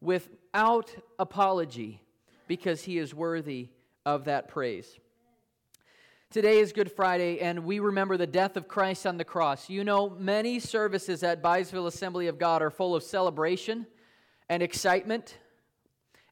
without 0.00 0.94
apology 1.18 2.00
because 2.46 2.84
he 2.84 2.98
is 2.98 3.12
worthy 3.12 3.70
of 4.06 4.26
that 4.26 4.46
praise. 4.46 5.00
Today 6.32 6.60
is 6.60 6.72
Good 6.72 6.92
Friday, 6.92 7.40
and 7.40 7.64
we 7.64 7.80
remember 7.80 8.16
the 8.16 8.24
death 8.24 8.56
of 8.56 8.68
Christ 8.68 9.04
on 9.04 9.16
the 9.16 9.24
cross. 9.24 9.68
You 9.68 9.82
know, 9.82 10.10
many 10.10 10.60
services 10.60 11.24
at 11.24 11.42
Byesville 11.42 11.88
Assembly 11.88 12.28
of 12.28 12.38
God 12.38 12.62
are 12.62 12.70
full 12.70 12.94
of 12.94 13.02
celebration 13.02 13.84
and 14.48 14.62
excitement. 14.62 15.38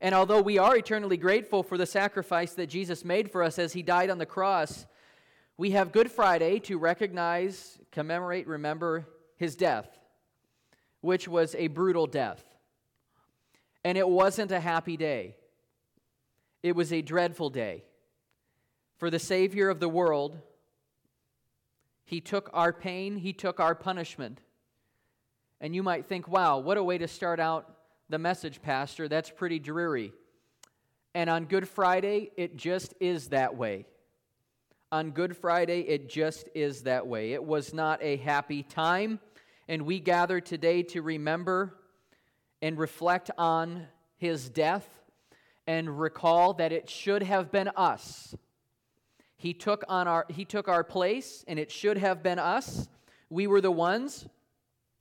And 0.01 0.15
although 0.15 0.41
we 0.41 0.57
are 0.57 0.77
eternally 0.77 1.17
grateful 1.17 1.65
for 1.65 1.77
the 1.77 1.85
sacrifice 1.85 2.53
that 2.53 2.69
Jesus 2.69 3.05
made 3.05 3.33
for 3.33 3.43
us 3.43 3.59
as 3.59 3.73
he 3.73 3.83
died 3.83 4.09
on 4.09 4.19
the 4.19 4.25
cross, 4.25 4.87
we 5.57 5.73
have 5.73 5.91
Good 5.91 6.13
Friday 6.13 6.61
to 6.61 6.79
recognize, 6.79 7.81
commemorate, 7.91 8.47
remember 8.47 9.05
his 9.37 9.57
death, 9.57 9.99
which 11.01 11.27
was 11.27 11.57
a 11.57 11.67
brutal 11.67 12.07
death. 12.07 12.45
And 13.83 13.99
it 13.99 14.09
wasn't 14.09 14.53
a 14.53 14.61
happy 14.61 14.97
day, 14.97 15.35
it 16.63 16.77
was 16.77 16.93
a 16.93 17.03
dreadful 17.03 17.51
day. 17.51 17.83
For 18.99 19.11
the 19.11 19.19
Savior 19.21 19.69
of 19.69 19.79
the 19.79 19.89
world, 19.89 20.39
He 22.05 22.21
took 22.21 22.51
our 22.53 22.73
pain, 22.73 23.17
He 23.17 23.33
took 23.33 23.61
our 23.61 23.75
punishment. 23.75 24.41
And 25.61 25.75
you 25.75 25.83
might 25.83 26.07
think, 26.07 26.29
wow, 26.29 26.59
what 26.59 26.77
a 26.77 26.83
way 26.83 26.99
to 26.99 27.09
start 27.09 27.41
out 27.41 27.79
the 28.09 28.19
message, 28.19 28.61
Pastor. 28.61 29.09
That's 29.09 29.31
pretty 29.31 29.59
dreary. 29.61 30.13
And 31.15 31.31
on 31.31 31.45
Good 31.45 31.69
Friday, 31.69 32.31
it 32.37 32.57
just 32.57 32.95
is 33.01 33.29
that 33.29 33.57
way. 33.57 33.87
On 34.91 35.11
Good 35.11 35.37
Friday, 35.37 35.81
it 35.81 36.09
just 36.09 36.49
is 36.55 36.83
that 36.83 37.07
way. 37.07 37.33
It 37.33 37.45
was 37.45 37.75
not 37.75 38.03
a 38.03 38.17
happy 38.17 38.63
time, 38.63 39.21
and 39.69 39.83
we 39.83 40.01
gather 40.01 40.41
today 40.41 40.83
to 40.85 41.03
remember 41.03 41.75
and 42.63 42.79
reflect 42.79 43.31
on 43.39 43.87
his 44.17 44.49
death 44.49 44.89
and 45.67 46.01
recall 46.01 46.55
that 46.55 46.73
it 46.73 46.89
should 46.89 47.23
have 47.23 47.53
been 47.53 47.69
us 47.77 48.35
he 49.39 49.55
took, 49.55 49.85
on 49.89 50.09
our, 50.09 50.27
he 50.29 50.45
took 50.45 50.69
our 50.69 50.83
place, 50.83 51.45
and 51.47 51.59
it 51.59 51.71
should 51.71 51.97
have 51.97 52.23
been 52.25 52.41
us. 52.41 52.89
We 53.31 53.47
were 53.47 53.61
the 53.61 53.71
ones 53.71 54.27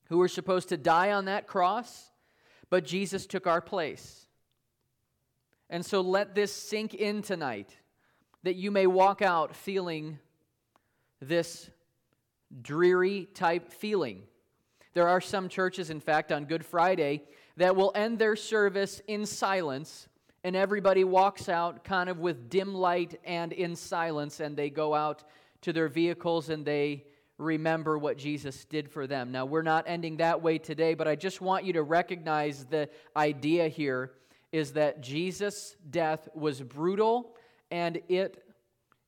who 0.09 0.19
were 0.19 0.27
supposed 0.27 0.69
to 0.69 0.77
die 0.77 1.11
on 1.11 1.25
that 1.25 1.47
cross, 1.47 2.11
but 2.69 2.85
Jesus 2.85 3.25
took 3.25 3.47
our 3.47 3.61
place. 3.61 4.27
And 5.71 5.83
so 5.83 6.01
let 6.01 6.35
this 6.35 6.53
sink 6.53 6.93
in 6.93 7.23
tonight 7.23 7.75
that 8.43 8.55
you 8.55 8.69
may 8.69 8.85
walk 8.85 9.23
out 9.23 9.55
feeling 9.55 10.19
this 11.19 11.69
dreary 12.61 13.27
type 13.33 13.73
feeling. 13.73 14.21
There 14.93 15.07
are 15.07 15.19
some 15.19 15.49
churches, 15.49 15.89
in 15.89 15.99
fact, 15.99 16.31
on 16.31 16.45
Good 16.45 16.63
Friday 16.63 17.23
that 17.57 17.75
will 17.75 17.91
end 17.95 18.19
their 18.19 18.35
service 18.35 19.01
in 19.07 19.25
silence 19.25 20.07
and 20.47 20.55
everybody 20.55 21.03
walks 21.03 21.49
out 21.49 21.83
kind 21.83 22.07
of 22.07 22.19
with 22.19 22.49
dim 22.49 22.73
light 22.73 23.19
and 23.25 23.51
in 23.51 23.75
silence, 23.75 24.39
and 24.39 24.55
they 24.55 24.69
go 24.69 24.95
out 24.95 25.25
to 25.59 25.73
their 25.73 25.89
vehicles 25.89 26.47
and 26.47 26.63
they 26.63 27.03
remember 27.37 27.97
what 27.97 28.17
Jesus 28.17 28.63
did 28.63 28.89
for 28.89 29.07
them. 29.07 29.29
Now, 29.29 29.43
we're 29.43 29.61
not 29.61 29.83
ending 29.87 30.15
that 30.17 30.41
way 30.41 30.57
today, 30.57 30.93
but 30.93 31.05
I 31.05 31.17
just 31.17 31.41
want 31.41 31.65
you 31.65 31.73
to 31.73 31.83
recognize 31.83 32.63
the 32.63 32.87
idea 33.13 33.67
here 33.67 34.13
is 34.53 34.71
that 34.71 35.01
Jesus' 35.01 35.75
death 35.89 36.29
was 36.33 36.61
brutal 36.61 37.35
and 37.69 37.99
it, 38.07 38.41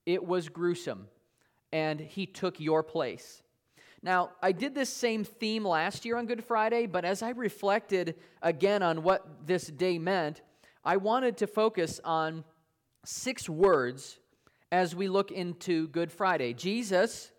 it 0.06 0.22
was 0.22 0.50
gruesome, 0.50 1.08
and 1.72 2.02
he 2.02 2.26
took 2.26 2.60
your 2.60 2.84
place. 2.84 3.42
Now, 4.04 4.32
I 4.44 4.52
did 4.52 4.76
this 4.76 4.90
same 4.90 5.24
theme 5.24 5.64
last 5.64 6.04
year 6.04 6.18
on 6.18 6.26
Good 6.26 6.44
Friday, 6.44 6.86
but 6.86 7.06
as 7.06 7.24
I 7.24 7.30
reflected 7.30 8.16
again 8.42 8.84
on 8.84 9.04
what 9.04 9.48
this 9.48 9.68
day 9.68 9.98
meant, 9.98 10.42
I 10.90 10.98
wanted 10.98 11.38
to 11.38 11.46
focus 11.46 12.02
on 12.04 12.44
six 13.06 13.48
words 13.48 14.18
as 14.72 14.96
we 14.96 15.08
look 15.08 15.30
into 15.30 15.88
Good 15.90 16.12
Friday. 16.12 16.54
Jesus, 16.54 17.32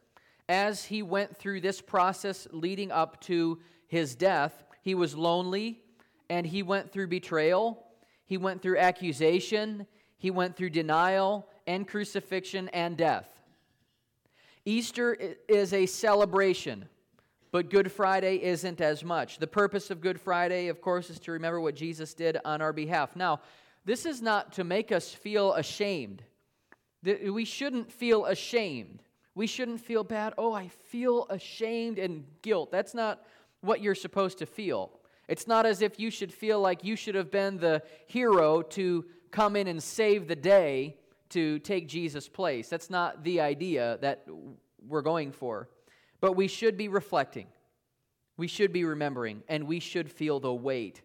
as 0.48 0.84
he 0.84 1.02
went 1.02 1.36
through 1.36 1.60
this 1.60 1.80
process 1.80 2.46
leading 2.52 2.92
up 2.92 3.20
to 3.22 3.58
his 3.88 4.14
death, 4.14 4.62
he 4.82 4.94
was 4.94 5.16
lonely 5.16 5.82
and 6.28 6.46
he 6.46 6.62
went 6.62 6.92
through 6.92 7.08
betrayal, 7.08 7.88
he 8.24 8.36
went 8.36 8.62
through 8.62 8.78
accusation, 8.78 9.84
he 10.16 10.30
went 10.30 10.54
through 10.54 10.70
denial 10.70 11.48
and 11.66 11.88
crucifixion 11.88 12.68
and 12.68 12.96
death. 12.96 13.28
Easter 14.64 15.18
is 15.48 15.72
a 15.72 15.86
celebration 15.86 16.88
but 17.52 17.70
Good 17.70 17.90
Friday 17.90 18.42
isn't 18.42 18.80
as 18.80 19.02
much. 19.04 19.38
The 19.38 19.46
purpose 19.46 19.90
of 19.90 20.00
Good 20.00 20.20
Friday, 20.20 20.68
of 20.68 20.80
course, 20.80 21.10
is 21.10 21.18
to 21.20 21.32
remember 21.32 21.60
what 21.60 21.74
Jesus 21.74 22.14
did 22.14 22.38
on 22.44 22.62
our 22.62 22.72
behalf. 22.72 23.16
Now, 23.16 23.40
this 23.84 24.06
is 24.06 24.22
not 24.22 24.52
to 24.52 24.64
make 24.64 24.92
us 24.92 25.12
feel 25.12 25.54
ashamed. 25.54 26.22
We 27.02 27.44
shouldn't 27.44 27.90
feel 27.90 28.26
ashamed. 28.26 29.02
We 29.34 29.46
shouldn't 29.46 29.80
feel 29.80 30.04
bad. 30.04 30.34
Oh, 30.36 30.52
I 30.52 30.68
feel 30.68 31.26
ashamed 31.30 31.98
and 31.98 32.24
guilt. 32.42 32.70
That's 32.70 32.94
not 32.94 33.24
what 33.62 33.80
you're 33.80 33.94
supposed 33.94 34.38
to 34.38 34.46
feel. 34.46 34.90
It's 35.28 35.46
not 35.46 35.64
as 35.64 35.80
if 35.80 35.98
you 35.98 36.10
should 36.10 36.32
feel 36.32 36.60
like 36.60 36.84
you 36.84 36.96
should 36.96 37.14
have 37.14 37.30
been 37.30 37.56
the 37.58 37.82
hero 38.06 38.62
to 38.62 39.04
come 39.30 39.56
in 39.56 39.68
and 39.68 39.82
save 39.82 40.28
the 40.28 40.36
day 40.36 40.96
to 41.30 41.58
take 41.60 41.88
Jesus' 41.88 42.28
place. 42.28 42.68
That's 42.68 42.90
not 42.90 43.22
the 43.22 43.40
idea 43.40 43.98
that 44.00 44.26
we're 44.86 45.02
going 45.02 45.30
for. 45.30 45.68
But 46.20 46.32
we 46.32 46.48
should 46.48 46.76
be 46.76 46.88
reflecting, 46.88 47.46
we 48.36 48.46
should 48.46 48.72
be 48.72 48.84
remembering, 48.84 49.42
and 49.48 49.66
we 49.66 49.80
should 49.80 50.10
feel 50.10 50.40
the 50.40 50.52
weight 50.52 51.02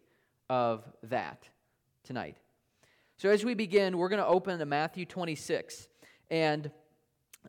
of 0.49 0.83
that 1.03 1.47
tonight. 2.03 2.37
So, 3.17 3.29
as 3.29 3.45
we 3.45 3.53
begin, 3.53 3.97
we're 3.97 4.09
going 4.09 4.21
to 4.21 4.27
open 4.27 4.59
to 4.59 4.65
Matthew 4.65 5.05
26. 5.05 5.87
And 6.29 6.69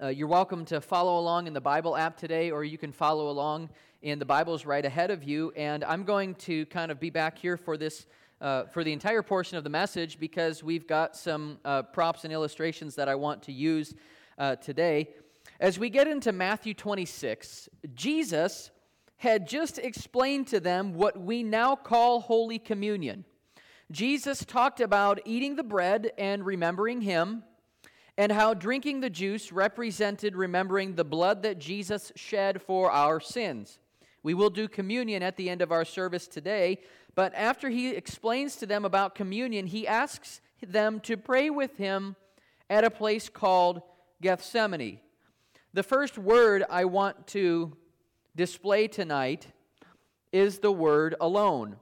uh, 0.00 0.08
you're 0.08 0.28
welcome 0.28 0.64
to 0.66 0.80
follow 0.80 1.18
along 1.18 1.46
in 1.46 1.54
the 1.54 1.60
Bible 1.60 1.96
app 1.96 2.16
today, 2.16 2.50
or 2.50 2.62
you 2.62 2.78
can 2.78 2.92
follow 2.92 3.30
along 3.30 3.70
in 4.02 4.18
the 4.18 4.24
Bibles 4.24 4.64
right 4.64 4.84
ahead 4.84 5.10
of 5.10 5.24
you. 5.24 5.52
And 5.56 5.82
I'm 5.82 6.04
going 6.04 6.34
to 6.36 6.66
kind 6.66 6.92
of 6.92 7.00
be 7.00 7.10
back 7.10 7.38
here 7.38 7.56
for 7.56 7.76
this 7.76 8.06
uh, 8.40 8.64
for 8.66 8.84
the 8.84 8.92
entire 8.92 9.22
portion 9.22 9.56
of 9.56 9.64
the 9.64 9.70
message 9.70 10.20
because 10.20 10.62
we've 10.62 10.86
got 10.86 11.16
some 11.16 11.58
uh, 11.64 11.82
props 11.82 12.24
and 12.24 12.32
illustrations 12.32 12.94
that 12.94 13.08
I 13.08 13.14
want 13.14 13.42
to 13.44 13.52
use 13.52 13.94
uh, 14.38 14.56
today. 14.56 15.08
As 15.58 15.78
we 15.78 15.88
get 15.88 16.06
into 16.06 16.32
Matthew 16.32 16.74
26, 16.74 17.70
Jesus 17.94 18.70
had 19.16 19.48
just 19.48 19.78
explained 19.78 20.46
to 20.48 20.60
them 20.60 20.92
what 20.92 21.18
we 21.18 21.42
now 21.42 21.74
call 21.74 22.20
Holy 22.20 22.58
Communion. 22.58 23.24
Jesus 23.90 24.44
talked 24.44 24.80
about 24.80 25.20
eating 25.24 25.56
the 25.56 25.62
bread 25.62 26.12
and 26.18 26.44
remembering 26.44 27.00
Him, 27.00 27.42
and 28.18 28.32
how 28.32 28.52
drinking 28.52 29.00
the 29.00 29.10
juice 29.10 29.50
represented 29.50 30.36
remembering 30.36 30.94
the 30.94 31.04
blood 31.04 31.42
that 31.42 31.58
Jesus 31.58 32.12
shed 32.16 32.60
for 32.60 32.90
our 32.90 33.18
sins. 33.20 33.78
We 34.22 34.34
will 34.34 34.50
do 34.50 34.68
communion 34.68 35.22
at 35.22 35.36
the 35.36 35.48
end 35.48 35.62
of 35.62 35.72
our 35.72 35.84
service 35.84 36.26
today, 36.26 36.80
but 37.14 37.34
after 37.34 37.68
he 37.70 37.90
explains 37.90 38.56
to 38.56 38.66
them 38.66 38.84
about 38.84 39.14
communion, 39.14 39.66
he 39.66 39.86
asks 39.86 40.40
them 40.66 41.00
to 41.00 41.16
pray 41.16 41.48
with 41.48 41.76
him 41.76 42.16
at 42.68 42.84
a 42.84 42.90
place 42.90 43.28
called 43.28 43.82
Gethsemane. 44.20 45.00
The 45.76 45.82
first 45.82 46.16
word 46.16 46.64
I 46.70 46.86
want 46.86 47.26
to 47.26 47.76
display 48.34 48.88
tonight 48.88 49.48
is 50.32 50.60
the 50.60 50.72
word 50.72 51.14
alone. 51.20 51.76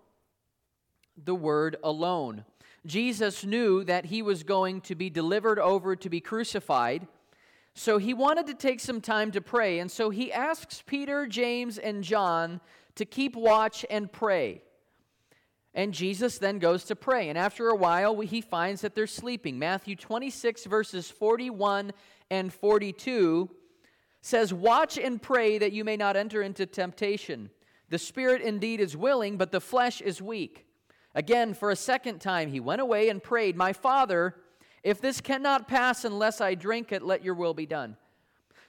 The 1.16 1.36
word 1.36 1.76
alone. 1.84 2.44
Jesus 2.84 3.44
knew 3.44 3.84
that 3.84 4.06
he 4.06 4.20
was 4.20 4.42
going 4.42 4.80
to 4.80 4.96
be 4.96 5.10
delivered 5.10 5.60
over 5.60 5.94
to 5.94 6.10
be 6.10 6.18
crucified. 6.18 7.06
So 7.74 7.98
he 7.98 8.14
wanted 8.14 8.48
to 8.48 8.54
take 8.54 8.80
some 8.80 9.00
time 9.00 9.30
to 9.30 9.40
pray. 9.40 9.78
And 9.78 9.88
so 9.88 10.10
he 10.10 10.32
asks 10.32 10.82
Peter, 10.84 11.28
James, 11.28 11.78
and 11.78 12.02
John 12.02 12.60
to 12.96 13.04
keep 13.04 13.36
watch 13.36 13.86
and 13.88 14.10
pray. 14.10 14.62
And 15.72 15.94
Jesus 15.94 16.38
then 16.38 16.58
goes 16.58 16.82
to 16.86 16.96
pray. 16.96 17.28
And 17.28 17.38
after 17.38 17.68
a 17.68 17.76
while, 17.76 18.18
he 18.18 18.40
finds 18.40 18.80
that 18.80 18.96
they're 18.96 19.06
sleeping. 19.06 19.56
Matthew 19.56 19.94
26, 19.94 20.64
verses 20.64 21.12
41 21.12 21.92
and 22.28 22.52
42 22.52 23.50
says, 24.24 24.54
Watch 24.54 24.96
and 24.96 25.20
pray 25.20 25.58
that 25.58 25.72
you 25.72 25.84
may 25.84 25.98
not 25.98 26.16
enter 26.16 26.40
into 26.40 26.64
temptation. 26.64 27.50
The 27.90 27.98
spirit 27.98 28.40
indeed 28.40 28.80
is 28.80 28.96
willing, 28.96 29.36
but 29.36 29.52
the 29.52 29.60
flesh 29.60 30.00
is 30.00 30.22
weak. 30.22 30.66
Again, 31.14 31.52
for 31.52 31.70
a 31.70 31.76
second 31.76 32.20
time, 32.20 32.50
he 32.50 32.58
went 32.58 32.80
away 32.80 33.10
and 33.10 33.22
prayed, 33.22 33.54
My 33.54 33.74
Father, 33.74 34.34
if 34.82 34.98
this 34.98 35.20
cannot 35.20 35.68
pass 35.68 36.06
unless 36.06 36.40
I 36.40 36.54
drink 36.54 36.90
it, 36.90 37.02
let 37.02 37.22
your 37.22 37.34
will 37.34 37.52
be 37.52 37.66
done. 37.66 37.98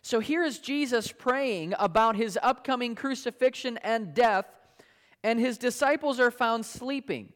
So 0.01 0.19
here 0.19 0.43
is 0.43 0.59
Jesus 0.59 1.13
praying 1.13 1.73
about 1.79 2.17
his 2.17 2.37
upcoming 2.43 2.93
crucifixion 2.93 3.77
and 3.77 4.13
death, 4.13 4.47
and 5.23 5.39
his 5.39 5.57
disciples 5.57 6.19
are 6.19 6.31
found 6.31 6.65
sleeping. 6.65 7.31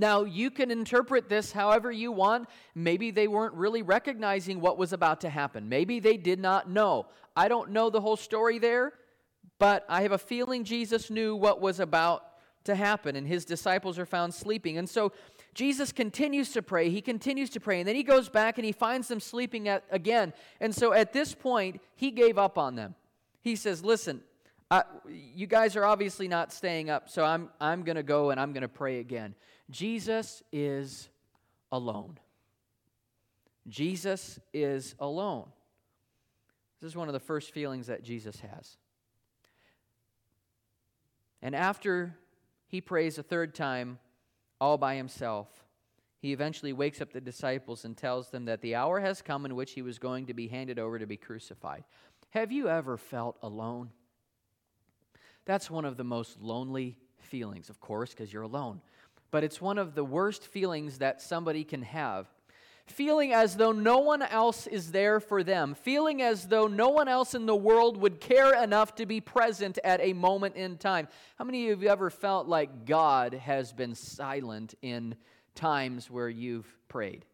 Now, 0.00 0.24
you 0.24 0.50
can 0.50 0.70
interpret 0.70 1.28
this 1.28 1.52
however 1.52 1.92
you 1.92 2.10
want. 2.10 2.48
Maybe 2.74 3.10
they 3.10 3.28
weren't 3.28 3.52
really 3.52 3.82
recognizing 3.82 4.62
what 4.62 4.78
was 4.78 4.94
about 4.94 5.20
to 5.20 5.28
happen. 5.28 5.68
Maybe 5.68 6.00
they 6.00 6.16
did 6.16 6.40
not 6.40 6.70
know. 6.70 7.08
I 7.36 7.48
don't 7.48 7.72
know 7.72 7.90
the 7.90 8.00
whole 8.00 8.16
story 8.16 8.58
there, 8.58 8.94
but 9.58 9.84
I 9.90 10.00
have 10.00 10.12
a 10.12 10.18
feeling 10.18 10.64
Jesus 10.64 11.10
knew 11.10 11.36
what 11.36 11.60
was 11.60 11.80
about 11.80 12.24
to 12.64 12.74
happen, 12.74 13.14
and 13.14 13.26
his 13.26 13.44
disciples 13.44 13.98
are 13.98 14.06
found 14.06 14.32
sleeping. 14.32 14.78
And 14.78 14.88
so 14.88 15.12
Jesus 15.52 15.92
continues 15.92 16.50
to 16.52 16.62
pray. 16.62 16.88
He 16.88 17.02
continues 17.02 17.50
to 17.50 17.60
pray, 17.60 17.80
and 17.80 17.86
then 17.86 17.94
he 17.94 18.02
goes 18.02 18.30
back 18.30 18.56
and 18.56 18.64
he 18.64 18.72
finds 18.72 19.06
them 19.06 19.20
sleeping 19.20 19.68
at, 19.68 19.84
again. 19.90 20.32
And 20.60 20.74
so 20.74 20.94
at 20.94 21.12
this 21.12 21.34
point, 21.34 21.78
he 21.94 22.10
gave 22.10 22.38
up 22.38 22.56
on 22.56 22.74
them. 22.74 22.94
He 23.42 23.54
says, 23.54 23.84
Listen, 23.84 24.22
you 25.06 25.46
guys 25.46 25.76
are 25.76 25.84
obviously 25.84 26.26
not 26.26 26.54
staying 26.54 26.88
up, 26.88 27.10
so 27.10 27.22
I'm, 27.22 27.50
I'm 27.60 27.82
going 27.82 27.96
to 27.96 28.02
go 28.02 28.30
and 28.30 28.40
I'm 28.40 28.54
going 28.54 28.62
to 28.62 28.68
pray 28.68 29.00
again. 29.00 29.34
Jesus 29.70 30.42
is 30.52 31.08
alone. 31.70 32.18
Jesus 33.68 34.40
is 34.52 34.94
alone. 34.98 35.46
This 36.80 36.90
is 36.90 36.96
one 36.96 37.08
of 37.08 37.12
the 37.12 37.20
first 37.20 37.52
feelings 37.52 37.86
that 37.86 38.02
Jesus 38.02 38.40
has. 38.40 38.76
And 41.42 41.54
after 41.54 42.16
he 42.66 42.80
prays 42.80 43.18
a 43.18 43.22
third 43.22 43.54
time, 43.54 43.98
all 44.60 44.76
by 44.76 44.96
himself, 44.96 45.48
he 46.18 46.32
eventually 46.32 46.72
wakes 46.72 47.00
up 47.00 47.12
the 47.12 47.20
disciples 47.20 47.84
and 47.84 47.96
tells 47.96 48.30
them 48.30 48.46
that 48.46 48.60
the 48.60 48.74
hour 48.74 49.00
has 49.00 49.22
come 49.22 49.46
in 49.46 49.54
which 49.54 49.72
he 49.72 49.82
was 49.82 49.98
going 49.98 50.26
to 50.26 50.34
be 50.34 50.48
handed 50.48 50.78
over 50.78 50.98
to 50.98 51.06
be 51.06 51.16
crucified. 51.16 51.84
Have 52.30 52.52
you 52.52 52.68
ever 52.68 52.96
felt 52.96 53.38
alone? 53.42 53.90
That's 55.46 55.70
one 55.70 55.84
of 55.84 55.96
the 55.96 56.04
most 56.04 56.40
lonely 56.40 56.98
feelings, 57.18 57.70
of 57.70 57.80
course, 57.80 58.10
because 58.10 58.32
you're 58.32 58.42
alone 58.42 58.80
but 59.30 59.44
it's 59.44 59.60
one 59.60 59.78
of 59.78 59.94
the 59.94 60.04
worst 60.04 60.44
feelings 60.44 60.98
that 60.98 61.22
somebody 61.22 61.64
can 61.64 61.82
have. 61.82 62.26
Feeling 62.86 63.32
as 63.32 63.56
though 63.56 63.70
no 63.70 63.98
one 63.98 64.20
else 64.20 64.66
is 64.66 64.90
there 64.90 65.20
for 65.20 65.44
them, 65.44 65.74
feeling 65.74 66.22
as 66.22 66.48
though 66.48 66.66
no 66.66 66.88
one 66.88 67.06
else 67.06 67.34
in 67.36 67.46
the 67.46 67.54
world 67.54 67.96
would 67.96 68.20
care 68.20 68.60
enough 68.60 68.96
to 68.96 69.06
be 69.06 69.20
present 69.20 69.78
at 69.84 70.00
a 70.00 70.12
moment 70.12 70.56
in 70.56 70.76
time. 70.76 71.06
How 71.38 71.44
many 71.44 71.70
of 71.70 71.82
you 71.82 71.88
have 71.88 71.98
ever 71.98 72.10
felt 72.10 72.48
like 72.48 72.86
God 72.86 73.34
has 73.34 73.72
been 73.72 73.94
silent 73.94 74.74
in 74.82 75.14
times 75.54 76.10
where 76.10 76.28
you've 76.28 76.66
prayed? 76.88 77.24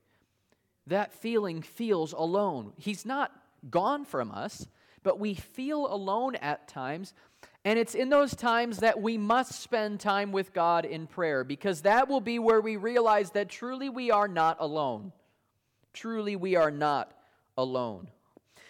That 0.89 1.15
feeling 1.15 1.63
feels 1.63 2.13
alone. 2.13 2.73
He's 2.77 3.07
not 3.07 3.33
gone 3.71 4.05
from 4.05 4.31
us, 4.31 4.67
but 5.03 5.19
we 5.19 5.35
feel 5.35 5.87
alone 5.87 6.35
at 6.37 6.69
times 6.69 7.15
and 7.67 7.81
it's 7.81 7.97
in 7.97 8.11
those 8.11 8.37
times 8.37 8.79
that 8.79 9.03
we 9.03 9.19
must 9.19 9.61
spend 9.61 9.99
time 9.99 10.31
with 10.31 10.53
God 10.53 10.85
in 10.85 11.09
prayer 11.09 11.43
because 11.43 11.83
that 11.83 12.09
will 12.09 12.21
be 12.21 12.39
where 12.39 12.61
we 12.61 12.77
realize 12.77 13.33
that 13.33 13.49
truly 13.49 13.89
we 13.89 14.13
are 14.13 14.29
not 14.29 14.59
alone. 14.61 15.11
Truly 15.93 16.37
we 16.37 16.55
are 16.55 16.71
not 16.71 17.13
alone. 17.59 18.07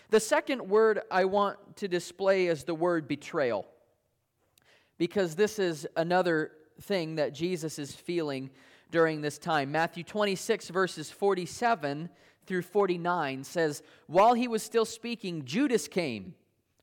The 0.08 0.18
second 0.18 0.62
word 0.62 1.02
I 1.10 1.26
want 1.26 1.58
to 1.76 1.88
display 1.88 2.46
is 2.46 2.64
the 2.64 2.74
word 2.74 3.06
betrayal 3.06 3.66
because 4.96 5.34
this 5.34 5.58
is 5.58 5.86
another 5.98 6.52
thing 6.80 7.16
that 7.16 7.34
Jesus 7.34 7.78
is 7.78 7.94
feeling 7.94 8.48
during 8.90 9.20
this 9.20 9.36
time. 9.36 9.70
Matthew 9.70 10.04
26, 10.04 10.70
verses 10.70 11.10
47 11.10 12.08
through 12.46 12.62
49 12.62 13.44
says, 13.44 13.82
While 14.06 14.32
he 14.32 14.48
was 14.48 14.62
still 14.62 14.86
speaking, 14.86 15.44
Judas 15.44 15.86
came, 15.86 16.34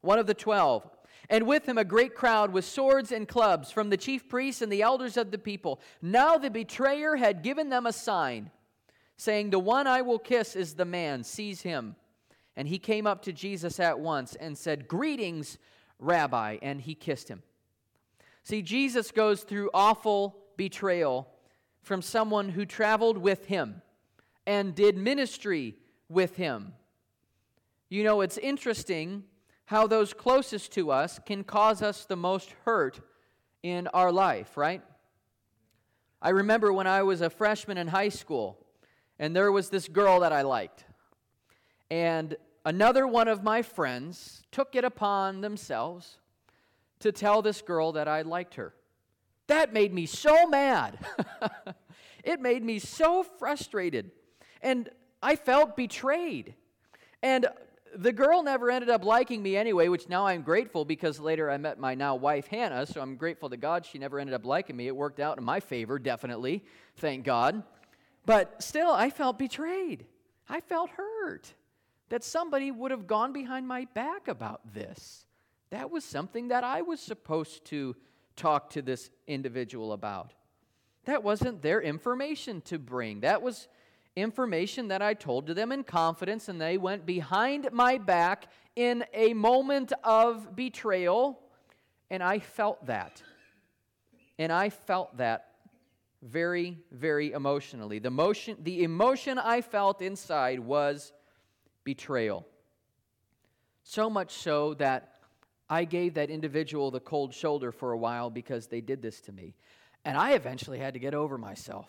one 0.02 0.20
of 0.20 0.28
the 0.28 0.36
twelve 0.36 0.88
and 1.30 1.48
with 1.48 1.68
him 1.68 1.78
a 1.78 1.86
great 1.86 2.16
crowd 2.16 2.52
with 2.52 2.66
swords 2.66 3.12
and 3.12 3.28
clubs 3.28 3.72
from 3.72 3.90
the 3.90 3.98
chief 3.98 4.28
priests 4.28 4.62
and 4.62 4.72
the 4.72 4.82
elders 4.82 5.18
of 5.18 5.32
the 5.32 5.38
people. 5.38 5.80
Now 6.02 6.38
the 6.38 6.50
betrayer 6.50 7.16
had 7.16 7.44
given 7.44 7.70
them 7.70 7.86
a 7.86 7.94
sign, 7.94 8.52
saying, 9.18 9.50
The 9.50 9.60
one 9.60 9.88
I 9.88 10.02
will 10.02 10.20
kiss 10.20 10.56
is 10.56 10.74
the 10.74 10.86
man, 10.86 11.24
seize 11.24 11.62
him. 11.62 11.96
And 12.56 12.68
he 12.68 12.78
came 12.78 13.08
up 13.08 13.24
to 13.24 13.34
Jesus 13.34 13.80
at 13.80 14.00
once 14.00 14.36
and 14.36 14.58
said, 14.58 14.88
Greetings, 14.88 15.58
Rabbi, 15.98 16.58
and 16.62 16.82
he 16.82 16.94
kissed 16.94 17.30
him. 17.30 17.42
See, 18.44 18.62
Jesus 18.62 19.12
goes 19.12 19.44
through 19.44 19.70
awful 19.74 20.36
betrayal 20.58 21.30
from 21.82 22.02
someone 22.02 22.50
who 22.50 22.66
traveled 22.66 23.18
with 23.18 23.46
him 23.46 23.82
and 24.46 24.76
did 24.76 24.98
ministry 24.98 25.76
with 26.10 26.36
him. 26.36 26.74
You 27.90 28.04
know, 28.04 28.22
it's 28.22 28.38
interesting 28.38 29.24
how 29.66 29.88
those 29.88 30.14
closest 30.14 30.72
to 30.74 30.92
us 30.92 31.20
can 31.26 31.44
cause 31.44 31.82
us 31.82 32.06
the 32.06 32.16
most 32.16 32.54
hurt 32.66 33.00
in 33.62 33.88
our 33.88 34.12
life, 34.12 34.58
right? 34.58 34.82
I 36.22 36.30
remember 36.30 36.72
when 36.72 36.88
I 36.88 37.04
was 37.04 37.22
a 37.22 37.30
freshman 37.30 37.78
in 37.78 37.88
high 37.88 38.10
school, 38.10 38.58
and 39.20 39.36
there 39.36 39.52
was 39.52 39.70
this 39.70 39.88
girl 39.88 40.22
that 40.22 40.32
I 40.32 40.42
liked. 40.42 40.86
And 41.90 42.36
another 42.66 43.08
one 43.08 43.28
of 43.28 43.44
my 43.44 43.62
friends 43.62 44.44
took 44.52 44.76
it 44.76 44.84
upon 44.84 45.42
themselves 45.42 46.20
to 47.00 47.12
tell 47.12 47.42
this 47.42 47.62
girl 47.62 47.92
that 47.94 48.08
I 48.08 48.22
liked 48.22 48.56
her. 48.56 48.74
That 49.48 49.74
made 49.74 49.94
me 49.94 50.06
so 50.06 50.48
mad. 50.48 50.98
it 52.24 52.40
made 52.40 52.64
me 52.64 52.80
so 52.80 53.24
frustrated. 53.24 54.12
And 54.62 54.90
I 55.22 55.36
felt 55.36 55.76
betrayed. 55.76 56.56
And 57.22 57.48
the 57.96 58.12
girl 58.12 58.44
never 58.44 58.72
ended 58.72 58.90
up 58.90 59.04
liking 59.04 59.42
me 59.42 59.56
anyway, 59.56 59.88
which 59.88 60.10
now 60.10 60.26
I'm 60.26 60.42
grateful 60.42 60.86
because 60.86 61.20
later 61.20 61.50
I 61.50 61.58
met 61.58 61.80
my 61.80 61.96
now 61.96 62.16
wife, 62.16 62.48
Hannah, 62.48 62.86
so 62.86 63.02
I'm 63.02 63.16
grateful 63.16 63.50
to 63.50 63.58
God 63.58 63.86
she 63.86 63.98
never 63.98 64.20
ended 64.20 64.34
up 64.34 64.46
liking 64.46 64.76
me. 64.76 64.88
It 64.88 64.96
worked 64.96 65.20
out 65.20 65.38
in 65.38 65.44
my 65.44 65.60
favor, 65.60 66.00
definitely. 66.00 66.64
Thank 66.98 67.26
God. 67.26 67.64
But 68.26 68.62
still, 68.64 68.92
I 68.92 69.10
felt 69.10 69.38
betrayed. 69.38 70.06
I 70.48 70.60
felt 70.60 70.90
hurt 70.92 71.54
that 72.10 72.24
somebody 72.24 72.72
would 72.72 72.92
have 72.92 73.08
gone 73.08 73.34
behind 73.34 73.68
my 73.68 73.86
back 73.94 74.28
about 74.28 74.74
this. 74.74 75.26
That 75.70 75.90
was 75.90 76.04
something 76.04 76.50
that 76.50 76.64
I 76.64 76.82
was 76.82 77.00
supposed 77.00 77.66
to 77.66 77.96
talk 78.36 78.70
to 78.72 78.82
this 78.82 79.10
individual 79.28 79.94
about. 79.94 80.34
That 81.06 81.24
wasn't 81.24 81.62
their 81.62 81.82
information 81.82 82.62
to 82.62 82.80
bring. 82.80 83.22
That 83.22 83.42
was 83.42 83.68
information 84.16 84.90
that 84.90 85.02
I 85.02 85.14
told 85.14 85.48
to 85.48 85.54
them 85.54 85.72
in 85.72 85.84
confidence, 85.84 86.50
and 86.50 86.60
they 86.60 86.78
went 86.78 87.06
behind 87.06 87.70
my 87.72 87.98
back 87.98 88.48
in 88.76 89.04
a 89.14 89.34
moment 89.34 89.94
of 90.04 90.56
betrayal, 90.56 91.40
and 92.10 92.22
I 92.22 92.40
felt 92.40 92.86
that. 92.88 93.22
And 94.38 94.52
I 94.52 94.70
felt 94.70 95.18
that 95.18 95.50
very, 96.22 96.78
very 96.92 97.32
emotionally. 97.32 98.00
The, 98.00 98.12
motion, 98.12 98.58
the 98.62 98.84
emotion 98.84 99.38
I 99.38 99.62
felt 99.62 100.02
inside 100.02 100.60
was 100.60 101.12
betrayal. 101.84 102.46
So 103.84 104.10
much 104.10 104.32
so 104.32 104.74
that 104.76 105.16
I 105.70 105.86
gave 105.86 106.14
that 106.14 106.30
individual 106.30 106.92
the 106.92 107.00
cold 107.00 107.34
shoulder 107.34 107.72
for 107.72 107.92
a 107.92 107.98
while 107.98 108.30
because 108.30 108.68
they 108.68 108.82
did 108.82 109.02
this 109.02 109.20
to 109.22 109.32
me. 109.32 109.56
And 110.06 110.18
I 110.18 110.34
eventually 110.34 110.80
had 110.80 110.94
to 110.94 111.00
get 111.00 111.14
over 111.14 111.38
myself 111.38 111.88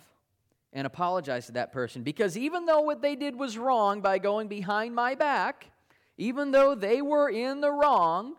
and 0.74 0.86
apologize 0.86 1.46
to 1.46 1.52
that 1.52 1.72
person 1.72 2.02
because 2.02 2.36
even 2.36 2.66
though 2.66 2.80
what 2.80 3.00
they 3.00 3.14
did 3.14 3.36
was 3.36 3.56
wrong 3.56 4.00
by 4.00 4.18
going 4.18 4.48
behind 4.48 4.94
my 4.94 5.14
back, 5.14 5.70
even 6.18 6.50
though 6.50 6.74
they 6.74 7.00
were 7.00 7.30
in 7.30 7.60
the 7.60 7.70
wrong, 7.70 8.34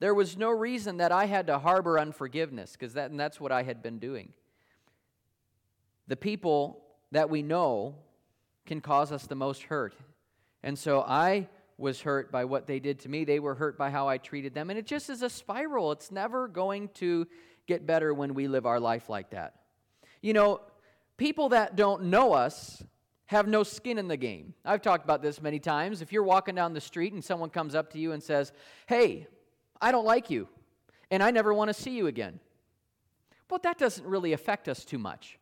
there 0.00 0.14
was 0.14 0.38
no 0.38 0.50
reason 0.50 0.96
that 0.96 1.12
I 1.12 1.26
had 1.26 1.46
to 1.48 1.58
harbor 1.58 1.98
unforgiveness 1.98 2.72
because 2.72 2.94
that, 2.94 3.10
and 3.10 3.20
that's 3.20 3.38
what 3.38 3.52
I 3.52 3.62
had 3.62 3.82
been 3.82 3.98
doing. 3.98 4.32
The 6.08 6.16
people 6.16 6.82
that 7.12 7.28
we 7.28 7.42
know 7.42 7.96
can 8.64 8.80
cause 8.80 9.12
us 9.12 9.26
the 9.26 9.34
most 9.34 9.64
hurt. 9.64 9.94
And 10.62 10.78
so 10.78 11.02
I 11.02 11.48
was 11.76 12.00
hurt 12.00 12.32
by 12.32 12.46
what 12.46 12.66
they 12.66 12.78
did 12.78 13.00
to 13.00 13.08
me. 13.08 13.24
They 13.24 13.38
were 13.38 13.54
hurt 13.54 13.76
by 13.76 13.90
how 13.90 14.08
I 14.08 14.18
treated 14.18 14.54
them. 14.54 14.70
And 14.70 14.78
it 14.78 14.86
just 14.86 15.10
is 15.10 15.22
a 15.22 15.30
spiral. 15.30 15.92
It's 15.92 16.10
never 16.10 16.48
going 16.48 16.88
to 16.94 17.26
get 17.66 17.86
better 17.86 18.12
when 18.14 18.34
we 18.34 18.48
live 18.48 18.66
our 18.66 18.80
life 18.80 19.08
like 19.08 19.30
that. 19.30 19.54
You 20.22 20.32
know, 20.32 20.60
people 21.20 21.50
that 21.50 21.76
don't 21.76 22.04
know 22.04 22.32
us 22.32 22.82
have 23.26 23.46
no 23.46 23.62
skin 23.62 23.98
in 23.98 24.08
the 24.08 24.16
game. 24.16 24.54
I've 24.64 24.80
talked 24.80 25.04
about 25.04 25.20
this 25.20 25.42
many 25.42 25.58
times. 25.58 26.00
If 26.00 26.14
you're 26.14 26.22
walking 26.22 26.54
down 26.54 26.72
the 26.72 26.80
street 26.80 27.12
and 27.12 27.22
someone 27.22 27.50
comes 27.50 27.74
up 27.74 27.92
to 27.92 27.98
you 27.98 28.12
and 28.12 28.22
says, 28.22 28.52
Hey, 28.86 29.26
I 29.82 29.92
don't 29.92 30.06
like 30.06 30.30
you, 30.30 30.48
and 31.10 31.22
I 31.22 31.30
never 31.30 31.52
want 31.52 31.68
to 31.68 31.74
see 31.74 31.90
you 31.90 32.06
again. 32.06 32.40
Well, 33.50 33.60
that 33.62 33.76
doesn't 33.76 34.06
really 34.06 34.32
affect 34.32 34.66
us 34.66 34.82
too 34.82 34.96
much. 34.96 35.38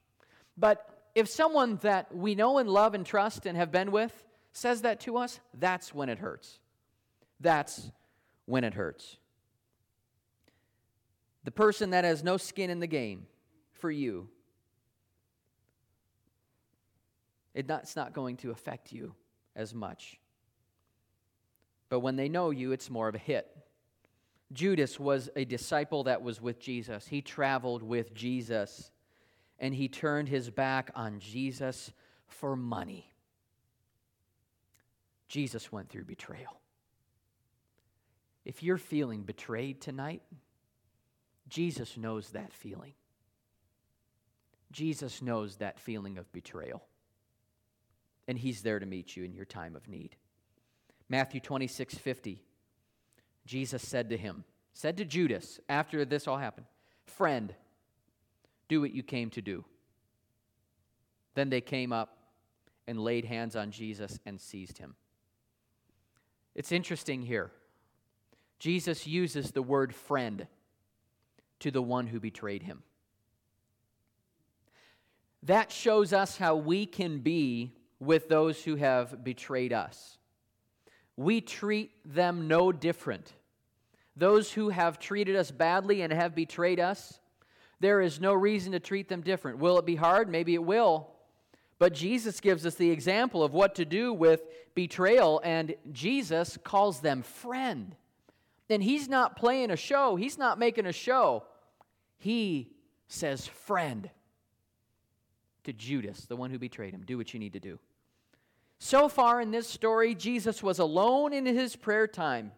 But 0.56 0.84
if 1.14 1.28
someone 1.28 1.76
that 1.82 2.12
we 2.12 2.34
know 2.34 2.58
and 2.58 2.68
love 2.68 2.94
and 2.94 3.06
trust 3.06 3.46
and 3.46 3.56
have 3.56 3.70
been 3.70 3.92
with 3.92 4.24
says 4.52 4.82
that 4.82 4.98
to 5.02 5.16
us, 5.16 5.38
that's 5.54 5.94
when 5.94 6.08
it 6.08 6.18
hurts. 6.18 6.58
That's 7.38 7.92
when 8.46 8.64
it 8.64 8.74
hurts. 8.74 9.16
The 11.44 11.52
person 11.52 11.90
that 11.90 12.02
has 12.02 12.24
no 12.24 12.36
skin 12.36 12.68
in 12.68 12.80
the 12.80 12.88
game 12.88 13.26
for 13.74 13.92
you, 13.92 14.28
it's 17.54 17.96
not 17.96 18.12
going 18.12 18.36
to 18.38 18.50
affect 18.50 18.92
you 18.92 19.14
as 19.56 19.74
much. 19.74 20.18
But 21.88 22.00
when 22.00 22.16
they 22.16 22.28
know 22.28 22.50
you, 22.50 22.72
it's 22.72 22.90
more 22.90 23.08
of 23.08 23.14
a 23.14 23.18
hit. 23.18 23.46
Judas 24.52 24.98
was 24.98 25.28
a 25.36 25.44
disciple 25.44 26.04
that 26.04 26.22
was 26.22 26.40
with 26.40 26.58
Jesus. 26.60 27.06
He 27.06 27.20
traveled 27.20 27.82
with 27.82 28.14
Jesus, 28.14 28.90
and 29.58 29.74
he 29.74 29.88
turned 29.88 30.28
his 30.28 30.50
back 30.50 30.90
on 30.94 31.18
Jesus 31.18 31.92
for 32.26 32.56
money. 32.56 33.10
Jesus 35.28 35.70
went 35.70 35.90
through 35.90 36.04
betrayal. 36.04 36.60
If 38.44 38.62
you're 38.62 38.78
feeling 38.78 39.22
betrayed 39.22 39.82
tonight, 39.82 40.22
Jesus 41.48 41.98
knows 41.98 42.30
that 42.30 42.52
feeling. 42.52 42.94
Jesus 44.72 45.20
knows 45.20 45.56
that 45.56 45.78
feeling 45.78 46.16
of 46.16 46.30
betrayal. 46.32 46.87
And 48.28 48.38
he's 48.38 48.62
there 48.62 48.78
to 48.78 48.86
meet 48.86 49.16
you 49.16 49.24
in 49.24 49.32
your 49.32 49.44
time 49.44 49.74
of 49.74 49.88
need. 49.88 50.14
Matthew 51.08 51.40
26 51.40 51.96
50. 51.96 52.44
Jesus 53.46 53.82
said 53.82 54.10
to 54.10 54.16
him, 54.16 54.44
said 54.74 54.98
to 54.98 55.04
Judas 55.04 55.58
after 55.68 56.04
this 56.04 56.28
all 56.28 56.36
happened, 56.36 56.66
Friend, 57.06 57.52
do 58.68 58.80
what 58.82 58.92
you 58.92 59.02
came 59.02 59.30
to 59.30 59.42
do. 59.42 59.64
Then 61.34 61.48
they 61.48 61.62
came 61.62 61.92
up 61.92 62.18
and 62.86 63.00
laid 63.00 63.24
hands 63.24 63.56
on 63.56 63.70
Jesus 63.70 64.18
and 64.26 64.40
seized 64.40 64.78
him. 64.78 64.94
It's 66.54 66.72
interesting 66.72 67.22
here. 67.22 67.50
Jesus 68.58 69.06
uses 69.06 69.52
the 69.52 69.62
word 69.62 69.94
friend 69.94 70.46
to 71.60 71.70
the 71.70 71.82
one 71.82 72.06
who 72.06 72.20
betrayed 72.20 72.62
him. 72.62 72.82
That 75.44 75.70
shows 75.70 76.12
us 76.12 76.36
how 76.36 76.56
we 76.56 76.86
can 76.86 77.20
be 77.20 77.72
with 78.00 78.28
those 78.28 78.62
who 78.62 78.76
have 78.76 79.24
betrayed 79.24 79.72
us. 79.72 80.18
We 81.16 81.40
treat 81.40 81.90
them 82.04 82.48
no 82.48 82.70
different 82.72 83.32
those 84.18 84.52
who 84.52 84.68
have 84.70 84.98
treated 84.98 85.36
us 85.36 85.50
badly 85.50 86.02
and 86.02 86.12
have 86.12 86.34
betrayed 86.34 86.80
us, 86.80 87.20
there 87.80 88.00
is 88.00 88.20
no 88.20 88.34
reason 88.34 88.72
to 88.72 88.80
treat 88.80 89.08
them 89.08 89.20
different. 89.20 89.58
Will 89.58 89.78
it 89.78 89.86
be 89.86 89.94
hard? 89.94 90.28
Maybe 90.28 90.54
it 90.54 90.64
will. 90.64 91.08
But 91.78 91.94
Jesus 91.94 92.40
gives 92.40 92.66
us 92.66 92.74
the 92.74 92.90
example 92.90 93.44
of 93.44 93.54
what 93.54 93.76
to 93.76 93.84
do 93.84 94.12
with 94.12 94.42
betrayal, 94.74 95.40
and 95.44 95.76
Jesus 95.92 96.58
calls 96.64 97.00
them 97.00 97.22
friend. 97.22 97.94
And 98.68 98.82
he's 98.82 99.08
not 99.08 99.36
playing 99.36 99.70
a 99.70 99.76
show, 99.76 100.16
he's 100.16 100.36
not 100.36 100.58
making 100.58 100.86
a 100.86 100.92
show. 100.92 101.44
He 102.18 102.72
says, 103.06 103.46
friend 103.46 104.10
to 105.68 105.72
Judas, 105.74 106.24
the 106.24 106.34
one 106.34 106.50
who 106.50 106.58
betrayed 106.58 106.94
him. 106.94 107.02
Do 107.06 107.18
what 107.18 107.34
you 107.34 107.38
need 107.38 107.52
to 107.52 107.60
do. 107.60 107.78
So 108.78 109.06
far 109.06 109.38
in 109.38 109.50
this 109.50 109.68
story, 109.68 110.14
Jesus 110.14 110.62
was 110.62 110.78
alone 110.78 111.34
in 111.34 111.44
his 111.44 111.76
prayer 111.76 112.06
time. 112.06 112.52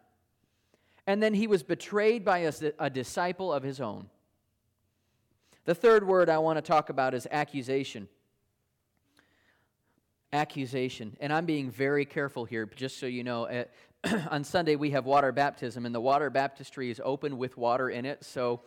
And 1.08 1.20
then 1.20 1.34
he 1.34 1.48
was 1.48 1.64
betrayed 1.64 2.24
by 2.24 2.38
a, 2.38 2.52
a 2.78 2.88
disciple 2.88 3.52
of 3.52 3.64
his 3.64 3.80
own. 3.80 4.08
The 5.64 5.74
third 5.74 6.06
word 6.06 6.30
I 6.30 6.38
want 6.38 6.58
to 6.58 6.62
talk 6.62 6.88
about 6.88 7.14
is 7.14 7.26
accusation. 7.32 8.06
Accusation. 10.32 11.16
And 11.18 11.32
I'm 11.32 11.46
being 11.46 11.68
very 11.68 12.04
careful 12.04 12.44
here, 12.44 12.64
just 12.76 12.98
so 12.98 13.06
you 13.06 13.24
know. 13.24 13.48
At, 13.48 13.72
on 14.30 14.44
Sunday, 14.44 14.76
we 14.76 14.90
have 14.90 15.04
water 15.04 15.32
baptism, 15.32 15.84
and 15.84 15.92
the 15.92 16.00
water 16.00 16.30
baptistry 16.30 16.92
is 16.92 17.00
open 17.04 17.38
with 17.38 17.56
water 17.56 17.90
in 17.90 18.04
it. 18.04 18.24
So 18.24 18.60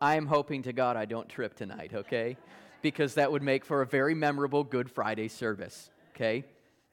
I'm 0.00 0.24
hoping 0.24 0.62
to 0.62 0.72
God 0.72 0.96
I 0.96 1.04
don't 1.04 1.28
trip 1.28 1.54
tonight, 1.54 1.92
okay? 1.92 2.38
Because 2.84 3.14
that 3.14 3.32
would 3.32 3.42
make 3.42 3.64
for 3.64 3.80
a 3.80 3.86
very 3.86 4.14
memorable 4.14 4.62
Good 4.62 4.90
Friday 4.90 5.28
service, 5.28 5.90
okay? 6.14 6.44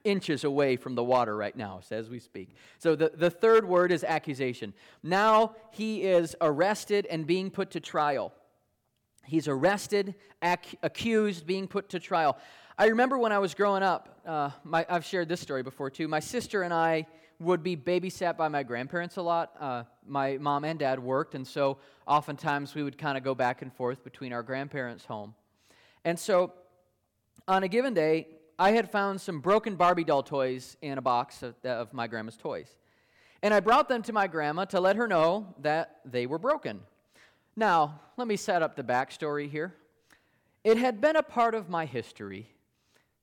inches 0.04 0.44
away 0.44 0.78
from 0.78 0.96
the 0.96 1.04
water 1.04 1.36
right 1.36 1.56
now, 1.56 1.80
as 1.92 2.10
we 2.10 2.20
speak. 2.20 2.56
So 2.80 2.96
the, 2.96 3.12
the 3.14 3.30
third 3.30 3.68
word 3.68 3.92
is 3.92 4.04
accusation. 4.04 4.74
Now 5.04 5.56
he 5.72 6.04
is 6.04 6.36
arrested 6.42 7.06
and 7.10 7.28
being 7.28 7.52
put 7.52 7.72
to 7.72 7.80
trial. 7.80 8.34
He's 9.26 9.48
arrested, 9.48 10.16
ac- 10.42 10.78
accused, 10.82 11.46
being 11.46 11.68
put 11.68 11.90
to 11.90 12.00
trial. 12.00 12.38
I 12.78 12.88
remember 12.88 13.18
when 13.18 13.32
I 13.32 13.40
was 13.40 13.54
growing 13.54 13.84
up, 13.84 14.22
uh, 14.26 14.50
my, 14.64 14.86
I've 14.90 15.06
shared 15.06 15.30
this 15.30 15.42
story 15.42 15.62
before 15.62 15.90
too. 15.90 16.08
My 16.08 16.20
sister 16.20 16.64
and 16.64 16.74
I 16.74 17.06
would 17.40 17.64
be 17.64 17.76
babysat 17.76 18.38
by 18.38 18.48
my 18.48 18.64
grandparents 18.64 19.18
a 19.18 19.22
lot. 19.22 19.56
Uh, 19.60 19.84
my 20.08 20.38
mom 20.38 20.64
and 20.64 20.80
dad 20.80 21.00
worked, 21.00 21.36
and 21.36 21.46
so 21.46 21.78
oftentimes 22.08 22.76
we 22.76 22.84
would 22.84 22.98
kind 22.98 23.18
of 23.18 23.24
go 23.24 23.36
back 23.36 23.62
and 23.62 23.74
forth 23.74 24.04
between 24.04 24.34
our 24.34 24.44
grandparents' 24.44 25.06
home. 25.06 25.34
And 26.04 26.18
so 26.18 26.54
on 27.48 27.64
a 27.64 27.68
given 27.68 27.94
day, 27.94 28.28
I 28.58 28.72
had 28.72 28.92
found 28.92 29.20
some 29.20 29.40
broken 29.40 29.76
Barbie 29.76 30.04
doll 30.04 30.24
toys 30.24 30.78
in 30.82 30.98
a 30.98 31.02
box 31.02 31.42
of, 31.44 31.56
of 31.66 31.94
my 31.94 32.08
grandma's 32.08 32.38
toys. 32.38 32.78
And 33.44 33.54
I 33.54 33.60
brought 33.60 33.90
them 33.90 34.04
to 34.04 34.14
my 34.14 34.28
grandma 34.28 34.66
to 34.66 34.80
let 34.80 34.96
her 34.96 35.08
know 35.08 35.56
that 35.60 36.00
they 36.06 36.28
were 36.28 36.38
broken. 36.38 36.82
Now, 37.56 38.00
let 38.18 38.28
me 38.28 38.36
set 38.36 38.62
up 38.62 38.76
the 38.76 38.84
backstory 38.84 39.50
here. 39.50 39.74
It 40.64 40.78
had 40.78 41.02
been 41.02 41.16
a 41.16 41.24
part 41.24 41.56
of 41.56 41.70
my 41.70 41.86
history 41.86 42.52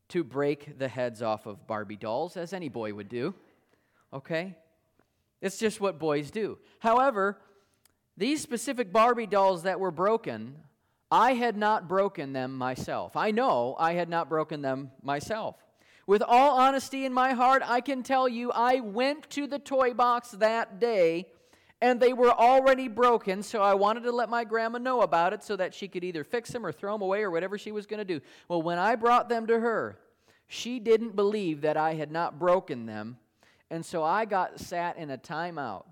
to 0.08 0.24
break 0.24 0.78
the 0.78 0.88
heads 0.88 1.22
off 1.22 1.46
of 1.46 1.66
Barbie 1.66 1.96
dolls, 1.96 2.36
as 2.36 2.52
any 2.52 2.68
boy 2.68 2.92
would 2.94 3.08
do. 3.08 3.34
Okay? 4.12 4.56
It's 5.40 5.58
just 5.58 5.80
what 5.80 5.98
boys 5.98 6.30
do. 6.30 6.58
However, 6.80 7.38
these 8.16 8.42
specific 8.42 8.92
Barbie 8.92 9.26
dolls 9.26 9.62
that 9.62 9.78
were 9.78 9.92
broken, 9.92 10.56
I 11.10 11.34
had 11.34 11.56
not 11.56 11.88
broken 11.88 12.32
them 12.32 12.56
myself. 12.56 13.16
I 13.16 13.30
know 13.30 13.76
I 13.78 13.94
had 13.94 14.08
not 14.08 14.28
broken 14.28 14.62
them 14.62 14.90
myself. 15.02 15.56
With 16.06 16.22
all 16.22 16.58
honesty 16.58 17.04
in 17.04 17.12
my 17.12 17.32
heart, 17.32 17.62
I 17.64 17.80
can 17.80 18.02
tell 18.02 18.28
you 18.28 18.50
I 18.50 18.80
went 18.80 19.28
to 19.30 19.46
the 19.46 19.58
toy 19.58 19.94
box 19.94 20.30
that 20.32 20.80
day 20.80 21.26
and 21.80 22.00
they 22.00 22.12
were 22.12 22.32
already 22.32 22.88
broken, 22.88 23.42
so 23.42 23.62
I 23.62 23.74
wanted 23.74 24.02
to 24.02 24.12
let 24.12 24.28
my 24.28 24.44
grandma 24.44 24.78
know 24.78 25.02
about 25.02 25.32
it 25.32 25.44
so 25.44 25.54
that 25.56 25.74
she 25.74 25.86
could 25.86 26.02
either 26.02 26.24
fix 26.24 26.50
them 26.50 26.66
or 26.66 26.72
throw 26.72 26.92
them 26.92 27.02
away 27.02 27.22
or 27.22 27.30
whatever 27.30 27.56
she 27.56 27.72
was 27.72 27.86
going 27.86 27.98
to 27.98 28.04
do. 28.04 28.20
Well, 28.48 28.62
when 28.62 28.78
I 28.78 28.96
brought 28.96 29.28
them 29.28 29.46
to 29.46 29.60
her, 29.60 29.98
she 30.48 30.80
didn't 30.80 31.14
believe 31.14 31.60
that 31.60 31.76
I 31.76 31.94
had 31.94 32.10
not 32.10 32.38
broken 32.38 32.86
them, 32.86 33.18
and 33.70 33.86
so 33.86 34.02
I 34.02 34.24
got 34.24 34.58
sat 34.58 34.96
in 34.96 35.10
a 35.10 35.18
timeout 35.18 35.84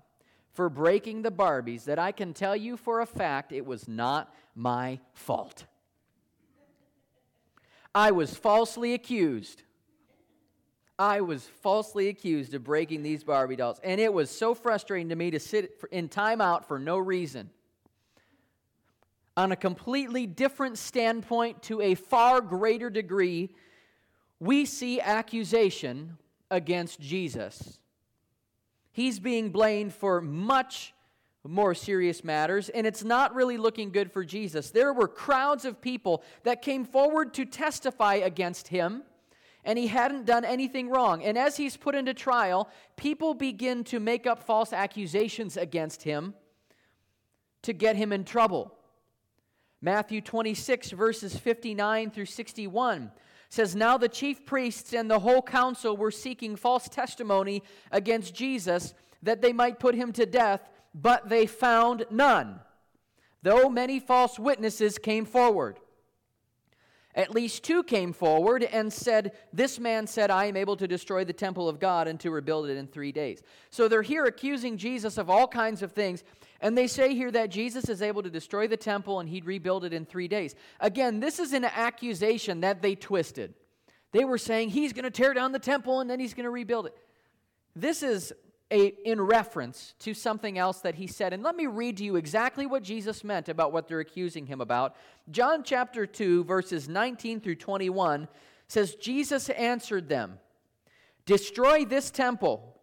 for 0.51 0.69
breaking 0.69 1.21
the 1.21 1.31
Barbies 1.31 1.85
that 1.85 1.99
I 1.99 2.11
can 2.11 2.33
tell 2.33 2.55
you 2.55 2.75
for 2.75 2.99
a 2.99 3.05
fact 3.05 3.51
it 3.51 3.65
was 3.65 3.87
not 3.87 4.33
my 4.57 4.99
fault. 5.13 5.65
I 7.93 8.11
was 8.11 8.35
falsely 8.35 8.93
accused. 8.95 9.61
I 10.99 11.21
was 11.21 11.43
falsely 11.61 12.09
accused 12.09 12.55
of 12.55 12.63
breaking 12.63 13.03
these 13.03 13.23
Barbie 13.23 13.55
dolls. 13.55 13.79
And 13.83 14.01
it 14.01 14.11
was 14.11 14.31
so 14.31 14.55
frustrating 14.55 15.09
to 15.09 15.15
me 15.15 15.29
to 15.29 15.39
sit 15.39 15.79
in 15.91 16.09
timeout 16.09 16.65
for 16.65 16.79
no 16.79 16.97
reason. 16.97 17.51
on 19.37 19.51
a 19.51 19.55
completely 19.55 20.25
different 20.25 20.79
standpoint 20.79 21.61
to 21.61 21.79
a 21.79 21.93
far 21.93 22.41
greater 22.41 22.89
degree, 22.89 23.51
we 24.39 24.65
see 24.65 24.99
accusation 24.99 26.17
against 26.49 26.99
Jesus. 26.99 27.79
He's 28.91 29.19
being 29.19 29.51
blamed 29.51 29.93
for 29.93 30.19
much 30.21 30.95
more 31.47 31.73
serious 31.73 32.23
matters, 32.23 32.69
and 32.69 32.85
it's 32.85 33.03
not 33.03 33.33
really 33.33 33.57
looking 33.57 33.91
good 33.91 34.11
for 34.11 34.23
Jesus. 34.23 34.71
There 34.71 34.93
were 34.93 35.07
crowds 35.07 35.65
of 35.65 35.81
people 35.81 36.23
that 36.43 36.61
came 36.61 36.85
forward 36.85 37.33
to 37.35 37.45
testify 37.45 38.15
against 38.15 38.67
him, 38.67 39.03
and 39.63 39.77
he 39.77 39.87
hadn't 39.87 40.25
done 40.25 40.45
anything 40.45 40.89
wrong. 40.89 41.23
And 41.23 41.37
as 41.37 41.57
he's 41.57 41.77
put 41.77 41.95
into 41.95 42.13
trial, 42.13 42.69
people 42.95 43.33
begin 43.33 43.83
to 43.85 43.99
make 43.99 44.25
up 44.27 44.43
false 44.43 44.73
accusations 44.73 45.57
against 45.57 46.03
him 46.03 46.33
to 47.63 47.73
get 47.73 47.95
him 47.95 48.13
in 48.13 48.23
trouble. 48.23 48.73
Matthew 49.81 50.21
26, 50.21 50.91
verses 50.91 51.35
59 51.35 52.11
through 52.11 52.25
61 52.25 53.11
says, 53.49 53.75
Now 53.75 53.97
the 53.97 54.09
chief 54.09 54.45
priests 54.45 54.93
and 54.93 55.09
the 55.09 55.19
whole 55.19 55.41
council 55.41 55.95
were 55.95 56.11
seeking 56.11 56.55
false 56.55 56.87
testimony 56.89 57.63
against 57.91 58.33
Jesus 58.33 58.93
that 59.23 59.41
they 59.41 59.53
might 59.53 59.79
put 59.79 59.95
him 59.95 60.11
to 60.13 60.25
death, 60.25 60.69
but 60.99 61.29
they 61.29 61.45
found 61.45 62.05
none, 62.09 62.59
though 63.43 63.69
many 63.69 63.99
false 63.99 64.39
witnesses 64.39 64.97
came 64.97 65.25
forward. 65.25 65.79
At 67.13 67.31
least 67.31 67.63
two 67.63 67.83
came 67.83 68.13
forward 68.13 68.63
and 68.63 68.91
said, 68.91 69.31
This 69.53 69.79
man 69.79 70.05
said, 70.05 70.29
I 70.29 70.45
am 70.45 70.55
able 70.55 70.75
to 70.77 70.87
destroy 70.87 71.23
the 71.23 71.33
temple 71.33 71.69
of 71.69 71.79
God 71.79 72.07
and 72.07 72.19
to 72.19 72.31
rebuild 72.31 72.69
it 72.69 72.77
in 72.77 72.87
three 72.87 73.11
days. 73.11 73.41
So 73.69 73.87
they're 73.87 74.03
here 74.03 74.25
accusing 74.25 74.77
Jesus 74.77 75.17
of 75.17 75.29
all 75.29 75.47
kinds 75.47 75.81
of 75.81 75.91
things. 75.93 76.23
And 76.61 76.77
they 76.77 76.87
say 76.87 77.15
here 77.15 77.31
that 77.31 77.49
Jesus 77.49 77.89
is 77.89 78.01
able 78.01 78.23
to 78.23 78.29
destroy 78.29 78.67
the 78.67 78.77
temple 78.77 79.19
and 79.19 79.29
he'd 79.29 79.45
rebuild 79.45 79.83
it 79.83 79.93
in 79.93 80.05
three 80.05 80.27
days. 80.27 80.55
Again, 80.79 81.19
this 81.19 81.39
is 81.39 81.53
an 81.53 81.65
accusation 81.65 82.61
that 82.61 82.81
they 82.81 82.93
twisted. 82.93 83.53
They 84.11 84.25
were 84.25 84.37
saying 84.37 84.69
he's 84.69 84.93
going 84.93 85.05
to 85.05 85.11
tear 85.11 85.33
down 85.33 85.51
the 85.51 85.59
temple 85.59 85.99
and 85.99 86.09
then 86.09 86.19
he's 86.19 86.33
going 86.33 86.45
to 86.45 86.51
rebuild 86.51 86.87
it. 86.87 86.95
This 87.75 88.01
is 88.01 88.33
a, 88.69 88.87
in 89.05 89.21
reference 89.21 89.93
to 89.99 90.13
something 90.13 90.57
else 90.57 90.81
that 90.81 90.95
he 90.95 91.07
said. 91.07 91.33
And 91.33 91.43
let 91.43 91.55
me 91.55 91.67
read 91.67 91.97
to 91.97 92.03
you 92.03 92.15
exactly 92.15 92.65
what 92.65 92.83
Jesus 92.83 93.23
meant 93.23 93.47
about 93.49 93.71
what 93.71 93.87
they're 93.87 93.99
accusing 93.99 94.45
him 94.45 94.59
about. 94.59 94.95
John 95.31 95.63
chapter 95.63 96.05
2, 96.05 96.43
verses 96.43 96.89
19 96.89 97.39
through 97.39 97.55
21 97.55 98.27
says, 98.67 98.95
Jesus 98.95 99.49
answered 99.49 100.09
them, 100.09 100.39
Destroy 101.25 101.85
this 101.85 102.11
temple, 102.11 102.79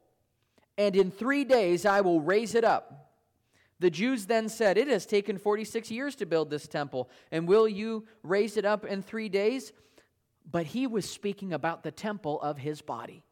and 0.78 0.96
in 0.96 1.10
three 1.10 1.44
days 1.44 1.84
I 1.84 2.00
will 2.00 2.20
raise 2.20 2.54
it 2.54 2.64
up. 2.64 3.12
The 3.80 3.90
Jews 3.90 4.26
then 4.26 4.48
said, 4.48 4.78
It 4.78 4.88
has 4.88 5.04
taken 5.04 5.36
46 5.36 5.90
years 5.90 6.14
to 6.16 6.26
build 6.26 6.48
this 6.48 6.66
temple, 6.66 7.10
and 7.30 7.46
will 7.46 7.68
you 7.68 8.06
raise 8.22 8.56
it 8.56 8.64
up 8.64 8.84
in 8.86 9.02
three 9.02 9.28
days? 9.28 9.72
But 10.50 10.66
he 10.66 10.86
was 10.86 11.08
speaking 11.08 11.52
about 11.52 11.82
the 11.82 11.90
temple 11.90 12.40
of 12.40 12.58
his 12.58 12.80
body. 12.80 13.22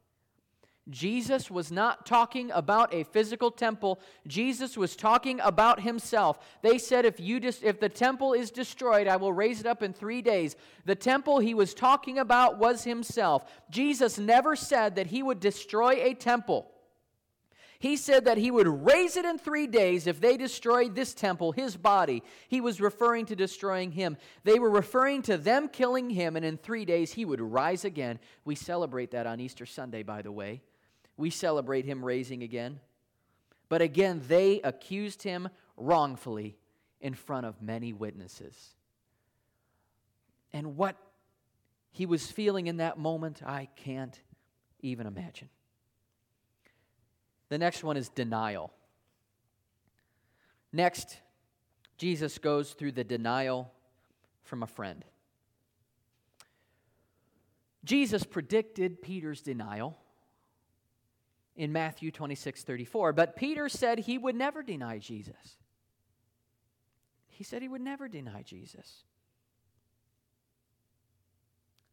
Jesus 0.91 1.49
was 1.49 1.71
not 1.71 2.07
talking 2.07 2.51
about 2.51 2.93
a 2.93 3.05
physical 3.05 3.53
temple. 3.53 4.01
Jesus 4.27 4.77
was 4.77 4.97
talking 4.97 5.39
about 5.41 5.81
himself. 5.81 6.41
They 6.61 6.77
said, 6.77 7.05
if, 7.05 7.21
you 7.21 7.39
dis- 7.39 7.63
if 7.63 7.79
the 7.79 7.89
temple 7.89 8.33
is 8.33 8.51
destroyed, 8.51 9.07
I 9.07 9.17
will 9.17 9.33
raise 9.33 9.61
it 9.61 9.67
up 9.67 9.83
in 9.83 9.93
three 9.93 10.23
days. 10.23 10.57
The 10.85 10.97
temple 10.97 11.39
he 11.39 11.55
was 11.55 11.73
talking 11.73 12.19
about 12.19 12.59
was 12.59 12.83
himself. 12.83 13.45
Jesus 13.71 14.19
never 14.19 14.57
said 14.57 14.97
that 14.97 15.07
he 15.07 15.23
would 15.23 15.39
destroy 15.39 16.03
a 16.03 16.15
temple. 16.15 16.69
He 17.79 17.97
said 17.97 18.27
that 18.27 18.39
he 18.39 18.51
would 18.53 18.69
raise 18.69 19.17
it 19.17 19.25
in 19.25 19.39
three 19.39 19.67
days 19.67 20.07
if 20.07 20.21
they 20.21 20.37
destroyed 20.37 20.95
this 20.95 21.15
temple, 21.15 21.51
his 21.51 21.77
body. 21.77 22.23
He 22.49 22.61
was 22.61 22.81
referring 22.81 23.27
to 23.27 23.37
destroying 23.37 23.91
him. 23.91 24.17
They 24.45 24.61
were 24.61 24.71
referring 24.71 25.23
to 25.23 25.37
them 25.37 25.69
killing 25.69 26.09
him, 26.09 26.37
and 26.37 26.45
in 26.45 26.59
three 26.59 26.85
days 26.85 27.13
he 27.13 27.25
would 27.25 27.41
rise 27.41 27.85
again. 27.85 28.21
We 28.45 28.55
celebrate 28.55 29.11
that 29.13 29.27
on 29.27 29.41
Easter 29.41 29.67
Sunday, 29.67 30.05
by 30.05 30.23
the 30.23 30.31
way. 30.31 30.61
We 31.23 31.31
celebrate 31.31 31.85
him 31.85 32.05
raising 32.05 32.43
again. 32.43 32.81
But 33.69 33.81
again, 33.81 34.23
they 34.27 34.61
accused 34.61 35.23
him 35.23 35.51
wrongfully 35.77 36.57
in 37.01 37.15
front 37.15 37.47
of 37.47 37.63
many 37.63 37.93
witnesses. 37.93 38.71
And 40.53 40.77
what 40.77 40.97
he 41.93 42.07
was 42.07 42.29
feeling 42.29 42.67
in 42.67 42.79
that 42.79 42.99
moment, 42.99 43.41
I 43.47 43.69
can't 43.77 44.21
even 44.81 45.07
imagine. 45.07 45.49
The 47.51 47.59
next 47.59 47.85
one 47.85 47.97
is 47.97 48.09
denial. 48.09 48.73
Next, 50.73 51.19
Jesus 51.99 52.37
goes 52.39 52.73
through 52.73 52.93
the 52.93 53.05
denial 53.05 53.71
from 54.43 54.65
a 54.65 54.67
friend. 54.67 55.05
Jesus 57.85 58.25
predicted 58.25 59.03
Peter's 59.03 59.41
denial 59.41 60.02
in 61.57 61.73
Matthew 61.73 62.11
26 62.11 62.63
34. 62.63 63.13
But 63.13 63.37
Peter 63.37 63.69
said 63.69 63.99
he 63.99 64.19
would 64.19 64.35
never 64.35 64.63
deny 64.63 64.99
Jesus. 64.99 65.57
He 67.29 67.45
said 67.45 67.63
he 67.63 67.69
would 67.69 67.81
never 67.81 68.09
deny 68.09 68.43
Jesus. 68.43 69.05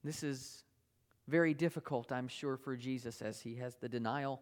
This 0.04 0.24
is 0.24 0.64
very 1.28 1.54
difficult, 1.54 2.12
I'm 2.12 2.28
sure, 2.28 2.58
for 2.58 2.76
Jesus 2.76 3.22
as 3.22 3.42
he 3.42 3.56
has 3.56 3.76
the 3.76 3.90
denial 3.90 4.42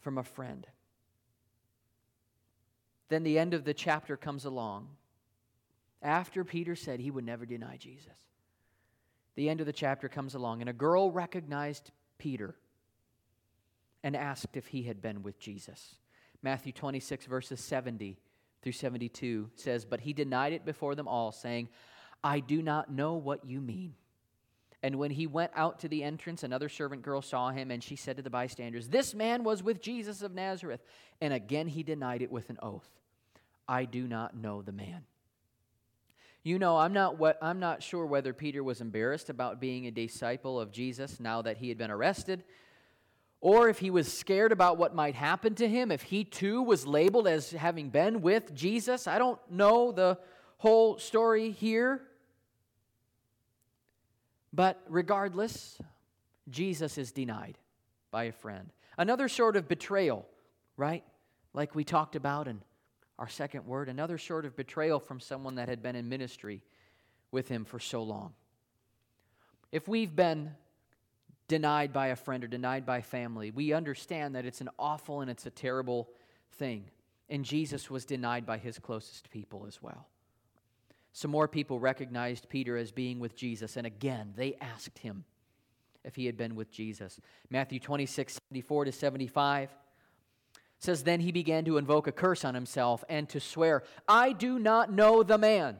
from 0.00 0.18
a 0.18 0.24
friend. 0.24 0.66
Then 3.08 3.22
the 3.22 3.38
end 3.38 3.54
of 3.54 3.64
the 3.64 3.74
chapter 3.74 4.16
comes 4.16 4.44
along. 4.44 4.88
After 6.02 6.44
Peter 6.44 6.74
said 6.76 7.00
he 7.00 7.10
would 7.10 7.26
never 7.26 7.44
deny 7.44 7.76
Jesus, 7.76 8.06
the 9.34 9.48
end 9.48 9.60
of 9.60 9.66
the 9.66 9.72
chapter 9.72 10.08
comes 10.08 10.34
along, 10.34 10.60
and 10.60 10.70
a 10.70 10.74
girl 10.74 11.10
recognized 11.10 11.90
Peter 12.18 12.54
and 14.02 14.16
asked 14.16 14.56
if 14.56 14.68
he 14.68 14.84
had 14.84 15.02
been 15.02 15.22
with 15.22 15.38
Jesus. 15.38 15.96
Matthew 16.42 16.72
26, 16.72 17.26
verses 17.26 17.60
70 17.60 18.18
through 18.62 18.72
72 18.72 19.50
says, 19.56 19.84
But 19.84 20.00
he 20.00 20.12
denied 20.12 20.52
it 20.52 20.64
before 20.64 20.94
them 20.94 21.08
all, 21.08 21.32
saying, 21.32 21.68
I 22.22 22.40
do 22.40 22.62
not 22.62 22.90
know 22.90 23.14
what 23.14 23.44
you 23.44 23.60
mean. 23.60 23.94
And 24.82 24.96
when 24.96 25.10
he 25.10 25.26
went 25.26 25.52
out 25.54 25.80
to 25.80 25.88
the 25.88 26.02
entrance, 26.02 26.42
another 26.42 26.70
servant 26.70 27.02
girl 27.02 27.20
saw 27.20 27.50
him, 27.50 27.70
and 27.70 27.82
she 27.82 27.96
said 27.96 28.16
to 28.16 28.22
the 28.22 28.30
bystanders, 28.30 28.88
This 28.88 29.14
man 29.14 29.44
was 29.44 29.62
with 29.62 29.82
Jesus 29.82 30.22
of 30.22 30.34
Nazareth. 30.34 30.82
And 31.20 31.34
again 31.34 31.68
he 31.68 31.82
denied 31.82 32.22
it 32.22 32.32
with 32.32 32.50
an 32.50 32.58
oath 32.62 32.88
I 33.68 33.84
do 33.84 34.08
not 34.08 34.36
know 34.36 34.62
the 34.62 34.72
man. 34.72 35.04
You 36.42 36.58
know, 36.58 36.78
I'm 36.78 36.94
not, 36.94 37.18
what, 37.18 37.38
I'm 37.42 37.60
not 37.60 37.82
sure 37.82 38.06
whether 38.06 38.32
Peter 38.32 38.64
was 38.64 38.80
embarrassed 38.80 39.28
about 39.28 39.60
being 39.60 39.86
a 39.86 39.90
disciple 39.90 40.58
of 40.58 40.72
Jesus 40.72 41.20
now 41.20 41.42
that 41.42 41.58
he 41.58 41.68
had 41.68 41.76
been 41.76 41.90
arrested 41.90 42.42
or 43.40 43.68
if 43.68 43.78
he 43.78 43.90
was 43.90 44.12
scared 44.12 44.52
about 44.52 44.76
what 44.76 44.94
might 44.94 45.14
happen 45.14 45.54
to 45.56 45.68
him, 45.68 45.90
if 45.90 46.02
he 46.02 46.24
too 46.24 46.62
was 46.62 46.86
labeled 46.86 47.26
as 47.26 47.50
having 47.52 47.88
been 47.88 48.20
with 48.20 48.54
Jesus. 48.54 49.06
I 49.06 49.18
don't 49.18 49.38
know 49.50 49.92
the 49.92 50.18
whole 50.58 50.98
story 50.98 51.50
here. 51.50 52.02
But 54.52 54.82
regardless, 54.88 55.78
Jesus 56.48 56.98
is 56.98 57.12
denied 57.12 57.56
by 58.10 58.24
a 58.24 58.32
friend. 58.32 58.72
Another 58.98 59.28
sort 59.28 59.56
of 59.56 59.68
betrayal, 59.68 60.26
right? 60.76 61.04
Like 61.54 61.74
we 61.74 61.84
talked 61.84 62.16
about 62.16 62.48
in 62.48 62.60
our 63.18 63.28
second 63.28 63.66
word, 63.66 63.88
another 63.88 64.18
sort 64.18 64.44
of 64.44 64.56
betrayal 64.56 64.98
from 64.98 65.20
someone 65.20 65.54
that 65.54 65.68
had 65.68 65.82
been 65.82 65.96
in 65.96 66.08
ministry 66.08 66.62
with 67.30 67.48
him 67.48 67.64
for 67.64 67.78
so 67.78 68.02
long. 68.02 68.34
If 69.72 69.86
we've 69.86 70.14
been 70.14 70.50
denied 71.50 71.92
by 71.92 72.06
a 72.06 72.16
friend 72.16 72.44
or 72.44 72.46
denied 72.46 72.86
by 72.86 73.02
family. 73.02 73.50
We 73.50 73.72
understand 73.72 74.36
that 74.36 74.46
it's 74.46 74.60
an 74.60 74.70
awful 74.78 75.20
and 75.20 75.28
it's 75.28 75.46
a 75.46 75.50
terrible 75.50 76.08
thing. 76.52 76.84
And 77.28 77.44
Jesus 77.44 77.90
was 77.90 78.04
denied 78.04 78.46
by 78.46 78.56
his 78.56 78.78
closest 78.78 79.30
people 79.30 79.66
as 79.66 79.82
well. 79.82 80.06
Some 81.12 81.32
more 81.32 81.48
people 81.48 81.80
recognized 81.80 82.48
Peter 82.48 82.76
as 82.76 82.92
being 82.92 83.18
with 83.18 83.34
Jesus, 83.34 83.76
and 83.76 83.84
again, 83.84 84.32
they 84.36 84.54
asked 84.60 85.00
him 85.00 85.24
if 86.04 86.14
he 86.14 86.26
had 86.26 86.36
been 86.36 86.54
with 86.54 86.70
Jesus. 86.70 87.20
Matthew 87.50 87.80
26, 87.80 88.38
74 88.52 88.84
to 88.84 88.92
75 88.92 89.74
says, 90.78 91.02
Then 91.02 91.18
he 91.18 91.32
began 91.32 91.64
to 91.64 91.78
invoke 91.78 92.06
a 92.06 92.12
curse 92.12 92.44
on 92.44 92.54
himself 92.54 93.04
and 93.08 93.28
to 93.30 93.40
swear, 93.40 93.82
I 94.06 94.32
do 94.32 94.60
not 94.60 94.92
know 94.92 95.24
the 95.24 95.36
man. 95.36 95.78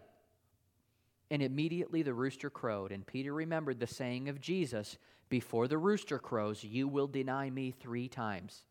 And 1.30 1.42
immediately 1.42 2.02
the 2.02 2.12
rooster 2.12 2.50
crowed, 2.50 2.90
and 2.90 3.06
Peter 3.06 3.32
remembered 3.32 3.78
the 3.78 3.86
saying 3.86 4.28
of 4.28 4.40
Jesus 4.40 4.98
before 5.30 5.68
the 5.68 5.78
rooster 5.78 6.18
crows, 6.18 6.62
you 6.62 6.86
will 6.86 7.06
deny 7.06 7.48
me 7.48 7.70
three 7.70 8.08
times. 8.08 8.64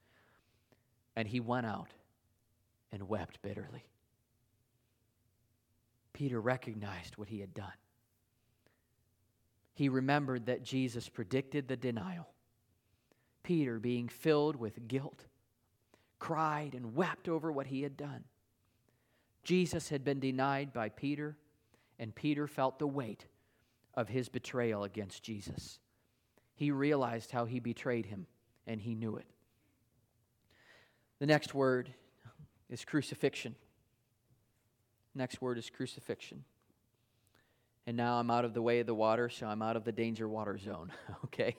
And 1.15 1.27
he 1.27 1.39
went 1.39 1.65
out 1.65 1.89
and 2.91 3.09
wept 3.09 3.41
bitterly. 3.41 3.85
Peter 6.13 6.39
recognized 6.39 7.17
what 7.17 7.29
he 7.29 7.39
had 7.39 7.53
done. 7.53 7.73
He 9.73 9.89
remembered 9.89 10.45
that 10.47 10.63
Jesus 10.63 11.07
predicted 11.07 11.67
the 11.67 11.77
denial. 11.77 12.27
Peter, 13.41 13.79
being 13.79 14.09
filled 14.09 14.57
with 14.57 14.87
guilt, 14.87 15.25
cried 16.19 16.75
and 16.75 16.93
wept 16.93 17.29
over 17.29 17.51
what 17.51 17.67
he 17.67 17.81
had 17.81 17.95
done. 17.95 18.25
Jesus 19.43 19.87
had 19.89 20.03
been 20.03 20.19
denied 20.19 20.73
by 20.73 20.89
Peter 20.89 21.37
And 21.97 22.15
Peter 22.15 22.47
felt 22.47 22.79
the 22.79 22.87
weight 22.87 23.25
of 23.93 24.07
his 24.07 24.29
betrayal 24.29 24.85
against 24.85 25.21
Jesus. 25.21 25.79
He 26.59 26.71
realized 26.71 27.31
how 27.31 27.45
he 27.45 27.61
betrayed 27.61 28.07
him, 28.07 28.27
and 28.67 28.81
he 28.81 28.93
knew 28.93 29.15
it. 29.15 29.25
The 31.19 31.25
next 31.25 31.53
word 31.53 31.93
is 32.69 32.83
crucifixion. 32.83 33.55
Next 35.15 35.41
word 35.41 35.57
is 35.57 35.69
crucifixion. 35.69 36.43
And 37.87 37.95
now 37.95 38.19
I'm 38.19 38.29
out 38.29 38.43
of 38.43 38.53
the 38.53 38.61
way 38.61 38.81
of 38.81 38.87
the 38.87 38.93
water, 38.93 39.29
so 39.29 39.47
I'm 39.47 39.61
out 39.61 39.77
of 39.77 39.85
the 39.85 39.93
danger 39.93 40.27
water 40.27 40.57
zone, 40.57 40.91
okay? 41.23 41.55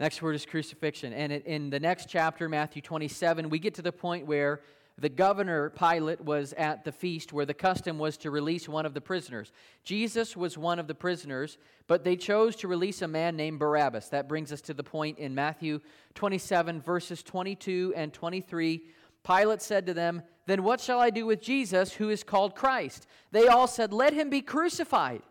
next 0.00 0.20
word 0.20 0.34
is 0.34 0.44
crucifixion. 0.44 1.12
And 1.12 1.32
in 1.32 1.70
the 1.70 1.78
next 1.78 2.08
chapter, 2.08 2.48
Matthew 2.48 2.82
27, 2.82 3.50
we 3.50 3.60
get 3.60 3.74
to 3.74 3.82
the 3.82 3.92
point 3.92 4.26
where 4.26 4.62
the 4.98 5.08
governor 5.08 5.70
Pilate 5.70 6.20
was 6.20 6.52
at 6.52 6.84
the 6.84 6.92
feast 6.92 7.32
where 7.32 7.46
the 7.46 7.54
custom 7.54 7.98
was 7.98 8.16
to 8.18 8.30
release 8.30 8.68
one 8.68 8.84
of 8.84 8.94
the 8.94 9.00
prisoners. 9.00 9.52
Jesus 9.84 10.36
was 10.36 10.58
one 10.58 10.78
of 10.78 10.86
the 10.86 10.94
prisoners, 10.94 11.58
but 11.86 12.04
they 12.04 12.16
chose 12.16 12.56
to 12.56 12.68
release 12.68 13.02
a 13.02 13.08
man 13.08 13.36
named 13.36 13.58
Barabbas. 13.58 14.08
That 14.10 14.28
brings 14.28 14.52
us 14.52 14.60
to 14.62 14.74
the 14.74 14.84
point 14.84 15.18
in 15.18 15.34
Matthew 15.34 15.80
27, 16.14 16.82
verses 16.82 17.22
22 17.22 17.94
and 17.96 18.12
23. 18.12 18.82
Pilate 19.24 19.62
said 19.62 19.86
to 19.86 19.94
them, 19.94 20.22
Then 20.46 20.62
what 20.62 20.80
shall 20.80 21.00
I 21.00 21.10
do 21.10 21.26
with 21.26 21.40
Jesus, 21.40 21.94
who 21.94 22.10
is 22.10 22.22
called 22.22 22.54
Christ? 22.54 23.06
They 23.30 23.46
all 23.48 23.66
said, 23.66 23.92
Let 23.92 24.12
him 24.12 24.28
be 24.28 24.42
crucified. 24.42 25.22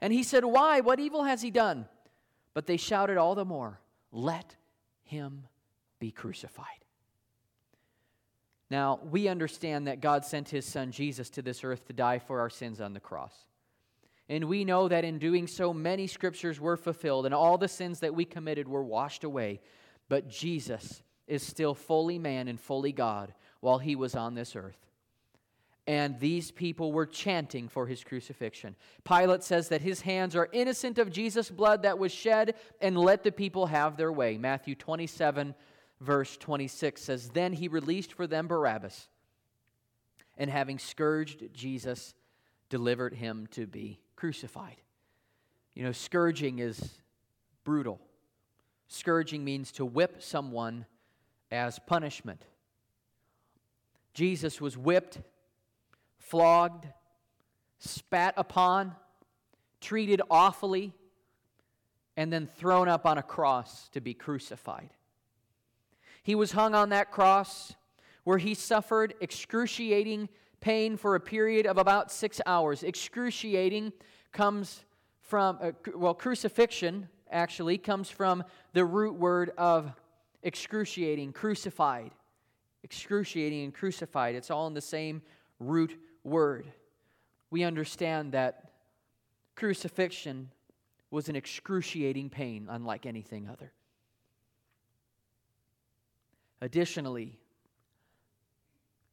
And 0.00 0.12
he 0.12 0.22
said, 0.22 0.44
Why? 0.44 0.80
What 0.80 1.00
evil 1.00 1.24
has 1.24 1.40
he 1.40 1.50
done? 1.50 1.86
But 2.52 2.66
they 2.66 2.76
shouted 2.76 3.16
all 3.16 3.34
the 3.34 3.44
more, 3.44 3.80
Let 4.12 4.56
him 5.04 5.46
be 5.98 6.10
crucified. 6.10 6.66
Now, 8.70 9.00
we 9.10 9.26
understand 9.26 9.88
that 9.88 10.00
God 10.00 10.24
sent 10.24 10.48
his 10.48 10.64
son 10.64 10.92
Jesus 10.92 11.28
to 11.30 11.42
this 11.42 11.64
earth 11.64 11.86
to 11.88 11.92
die 11.92 12.20
for 12.20 12.40
our 12.40 12.50
sins 12.50 12.80
on 12.80 12.92
the 12.92 13.00
cross. 13.00 13.34
And 14.28 14.44
we 14.44 14.64
know 14.64 14.86
that 14.86 15.04
in 15.04 15.18
doing 15.18 15.48
so, 15.48 15.74
many 15.74 16.06
scriptures 16.06 16.60
were 16.60 16.76
fulfilled 16.76 17.26
and 17.26 17.34
all 17.34 17.58
the 17.58 17.66
sins 17.66 17.98
that 18.00 18.14
we 18.14 18.24
committed 18.24 18.68
were 18.68 18.84
washed 18.84 19.24
away. 19.24 19.60
But 20.08 20.28
Jesus 20.28 21.02
is 21.26 21.42
still 21.42 21.74
fully 21.74 22.18
man 22.18 22.46
and 22.46 22.60
fully 22.60 22.92
God 22.92 23.34
while 23.58 23.78
he 23.78 23.96
was 23.96 24.14
on 24.14 24.34
this 24.34 24.54
earth. 24.54 24.78
And 25.86 26.20
these 26.20 26.52
people 26.52 26.92
were 26.92 27.06
chanting 27.06 27.66
for 27.66 27.86
his 27.86 28.04
crucifixion. 28.04 28.76
Pilate 29.02 29.42
says 29.42 29.68
that 29.70 29.80
his 29.80 30.02
hands 30.02 30.36
are 30.36 30.48
innocent 30.52 30.98
of 30.98 31.10
Jesus' 31.10 31.50
blood 31.50 31.82
that 31.82 31.98
was 31.98 32.12
shed, 32.12 32.54
and 32.80 32.96
let 32.96 33.24
the 33.24 33.32
people 33.32 33.66
have 33.66 33.96
their 33.96 34.12
way. 34.12 34.38
Matthew 34.38 34.76
27, 34.76 35.54
verse 36.00 36.36
26 36.36 37.02
says, 37.02 37.28
Then 37.30 37.52
he 37.52 37.68
released 37.68 38.12
for 38.12 38.26
them 38.26 38.46
Barabbas, 38.46 39.08
and 40.36 40.50
having 40.50 40.78
scourged 40.78 41.52
Jesus, 41.52 42.14
delivered 42.68 43.14
him 43.14 43.46
to 43.52 43.66
be 43.66 44.00
crucified. 44.16 44.76
You 45.74 45.84
know, 45.84 45.92
scourging 45.92 46.58
is 46.58 46.98
brutal. 47.64 48.00
Scourging 48.88 49.44
means 49.44 49.70
to 49.72 49.84
whip 49.84 50.22
someone 50.22 50.86
as 51.50 51.78
punishment. 51.78 52.44
Jesus 54.14 54.60
was 54.60 54.76
whipped, 54.76 55.20
flogged, 56.18 56.86
spat 57.78 58.34
upon, 58.36 58.94
treated 59.80 60.20
awfully, 60.30 60.92
and 62.16 62.32
then 62.32 62.46
thrown 62.46 62.88
up 62.88 63.06
on 63.06 63.18
a 63.18 63.22
cross 63.22 63.88
to 63.90 64.00
be 64.00 64.14
crucified. 64.14 64.90
He 66.22 66.34
was 66.34 66.52
hung 66.52 66.74
on 66.74 66.90
that 66.90 67.10
cross 67.10 67.74
where 68.24 68.38
he 68.38 68.54
suffered 68.54 69.14
excruciating 69.20 70.28
pain 70.60 70.96
for 70.96 71.14
a 71.14 71.20
period 71.20 71.66
of 71.66 71.78
about 71.78 72.12
six 72.12 72.40
hours. 72.46 72.82
Excruciating 72.82 73.92
comes 74.32 74.84
from, 75.20 75.58
uh, 75.60 75.72
well, 75.94 76.14
crucifixion 76.14 77.08
actually 77.30 77.78
comes 77.78 78.10
from 78.10 78.44
the 78.72 78.84
root 78.84 79.14
word 79.14 79.52
of 79.56 79.92
excruciating, 80.42 81.32
crucified. 81.32 82.12
Excruciating 82.82 83.64
and 83.64 83.74
crucified. 83.74 84.34
It's 84.34 84.50
all 84.50 84.66
in 84.66 84.74
the 84.74 84.80
same 84.80 85.22
root 85.58 85.98
word. 86.24 86.66
We 87.50 87.62
understand 87.64 88.32
that 88.32 88.70
crucifixion 89.54 90.50
was 91.10 91.28
an 91.28 91.36
excruciating 91.36 92.30
pain, 92.30 92.66
unlike 92.70 93.04
anything 93.06 93.48
other. 93.48 93.72
Additionally, 96.60 97.38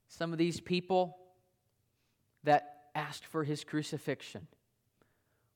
some 0.07 0.31
of 0.31 0.37
these 0.37 0.59
people 0.59 1.17
that 2.43 2.85
asked 2.95 3.25
for 3.25 3.43
his 3.43 3.63
crucifixion 3.63 4.47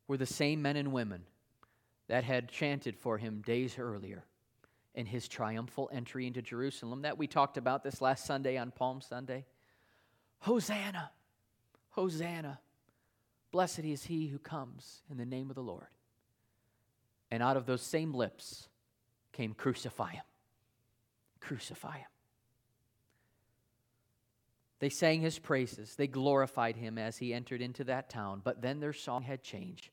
were 0.07 0.17
the 0.17 0.25
same 0.25 0.61
men 0.61 0.75
and 0.75 0.91
women 0.91 1.23
that 2.07 2.23
had 2.23 2.49
chanted 2.49 2.97
for 2.97 3.17
him 3.17 3.41
days 3.41 3.77
earlier 3.79 4.25
in 4.93 5.05
his 5.05 5.27
triumphal 5.27 5.89
entry 5.93 6.27
into 6.27 6.41
Jerusalem 6.41 7.03
that 7.03 7.17
we 7.17 7.27
talked 7.27 7.57
about 7.57 7.83
this 7.83 8.01
last 8.01 8.25
Sunday 8.25 8.57
on 8.57 8.71
Palm 8.71 9.01
Sunday. 9.01 9.45
Hosanna! 10.39 11.11
Hosanna! 11.91 12.59
Blessed 13.51 13.79
is 13.79 14.03
he 14.05 14.27
who 14.27 14.39
comes 14.39 15.01
in 15.09 15.17
the 15.17 15.25
name 15.25 15.49
of 15.49 15.55
the 15.55 15.63
Lord. 15.63 15.87
And 17.29 17.41
out 17.41 17.57
of 17.57 17.65
those 17.65 17.81
same 17.81 18.13
lips 18.13 18.67
came 19.31 19.53
crucify 19.53 20.11
him. 20.11 20.23
Crucify 21.41 21.97
him. 21.97 22.05
They 24.79 24.89
sang 24.89 25.21
his 25.21 25.37
praises. 25.37 25.95
They 25.95 26.07
glorified 26.07 26.75
him 26.75 26.97
as 26.97 27.17
he 27.17 27.33
entered 27.33 27.61
into 27.61 27.83
that 27.83 28.09
town. 28.09 28.41
But 28.43 28.61
then 28.61 28.79
their 28.79 28.93
song 28.93 29.23
had 29.23 29.43
changed. 29.43 29.91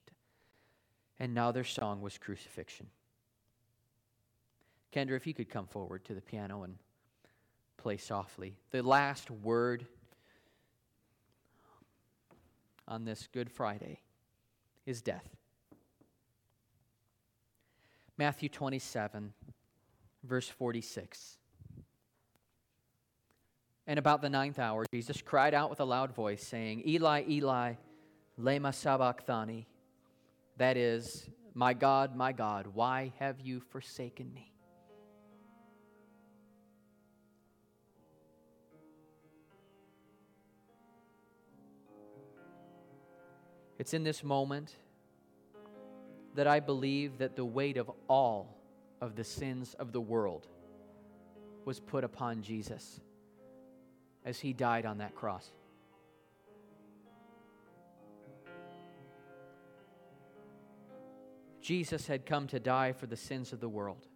And 1.18 1.34
now 1.34 1.52
their 1.52 1.64
song 1.64 2.00
was 2.00 2.16
crucifixion. 2.16 2.86
Kendra, 4.92 5.16
if 5.16 5.26
you 5.26 5.34
could 5.34 5.50
come 5.50 5.66
forward 5.66 6.04
to 6.06 6.14
the 6.14 6.22
piano 6.22 6.62
and 6.62 6.76
play 7.76 7.96
softly. 7.96 8.56
The 8.70 8.82
last 8.82 9.30
word 9.30 9.86
on 12.86 13.04
this 13.04 13.28
Good 13.32 13.50
Friday 13.50 14.00
is 14.86 15.02
death. 15.02 15.28
Matthew 18.16 18.48
27, 18.48 19.32
verse 20.28 20.48
46. 20.48 21.38
And 23.86 23.98
about 23.98 24.20
the 24.20 24.28
ninth 24.28 24.58
hour, 24.58 24.84
Jesus 24.92 25.22
cried 25.22 25.54
out 25.54 25.70
with 25.70 25.80
a 25.80 25.84
loud 25.84 26.14
voice, 26.14 26.44
saying, 26.44 26.86
Eli, 26.86 27.24
Eli, 27.28 27.74
lema 28.38 28.74
sabachthani. 28.74 29.66
That 30.58 30.76
is, 30.76 31.28
My 31.54 31.72
God, 31.72 32.14
my 32.14 32.32
God, 32.32 32.66
why 32.74 33.12
have 33.18 33.40
you 33.40 33.60
forsaken 33.60 34.32
me? 34.34 34.52
It's 43.78 43.94
in 43.94 44.02
this 44.02 44.22
moment 44.24 44.76
that 46.34 46.46
I 46.46 46.60
believe 46.60 47.18
that 47.18 47.36
the 47.36 47.44
weight 47.44 47.76
of 47.76 47.90
all 48.08 48.57
of 49.00 49.14
the 49.14 49.24
sins 49.24 49.74
of 49.74 49.92
the 49.92 50.00
world 50.00 50.46
was 51.64 51.80
put 51.80 52.04
upon 52.04 52.42
Jesus 52.42 53.00
as 54.24 54.40
he 54.40 54.52
died 54.52 54.86
on 54.86 54.98
that 54.98 55.14
cross. 55.14 55.50
Jesus 61.60 62.06
had 62.06 62.24
come 62.24 62.46
to 62.46 62.58
die 62.58 62.92
for 62.92 63.06
the 63.06 63.16
sins 63.16 63.52
of 63.52 63.60
the 63.60 63.68
world. 63.68 64.06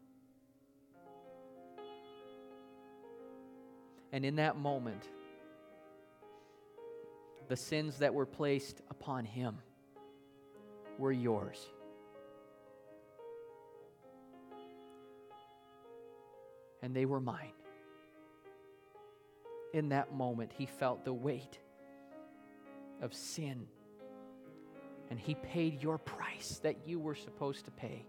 And 4.12 4.24
in 4.24 4.36
that 4.36 4.56
moment, 4.56 5.08
the 7.48 7.56
sins 7.56 7.98
that 7.98 8.14
were 8.14 8.24
placed 8.24 8.80
upon 8.90 9.26
him 9.26 9.58
were 10.98 11.12
yours. 11.12 11.66
And 16.82 16.94
they 16.94 17.06
were 17.06 17.20
mine 17.20 17.52
in 19.72 19.88
that 19.88 20.14
moment, 20.14 20.52
he 20.56 20.66
felt 20.66 21.04
the 21.04 21.12
weight 21.12 21.58
of 23.00 23.14
sin. 23.14 23.66
And 25.10 25.18
he 25.18 25.34
paid 25.34 25.82
your 25.82 25.98
price 25.98 26.60
that 26.62 26.86
you 26.86 26.98
were 26.98 27.14
supposed 27.14 27.64
to 27.66 27.70
pay. 27.70 28.06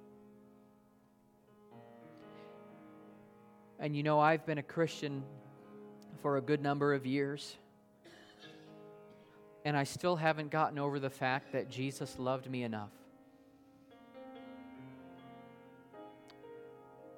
And 3.80 3.96
you 3.96 4.04
know, 4.04 4.20
I've 4.20 4.46
been 4.46 4.58
a 4.58 4.64
Christian 4.64 5.24
for 6.22 6.38
a 6.38 6.42
good 6.42 6.62
number 6.62 6.94
of 6.94 7.06
years. 7.06 7.58
And 9.66 9.76
I 9.76 9.86
still 9.86 10.16
haven't 10.16 10.52
gotten 10.52 10.78
over 10.78 11.00
the 11.00 11.10
fact 11.10 11.54
that 11.54 11.70
Jesus 11.70 12.20
loved 12.20 12.50
me 12.50 12.64
enough. 12.64 12.92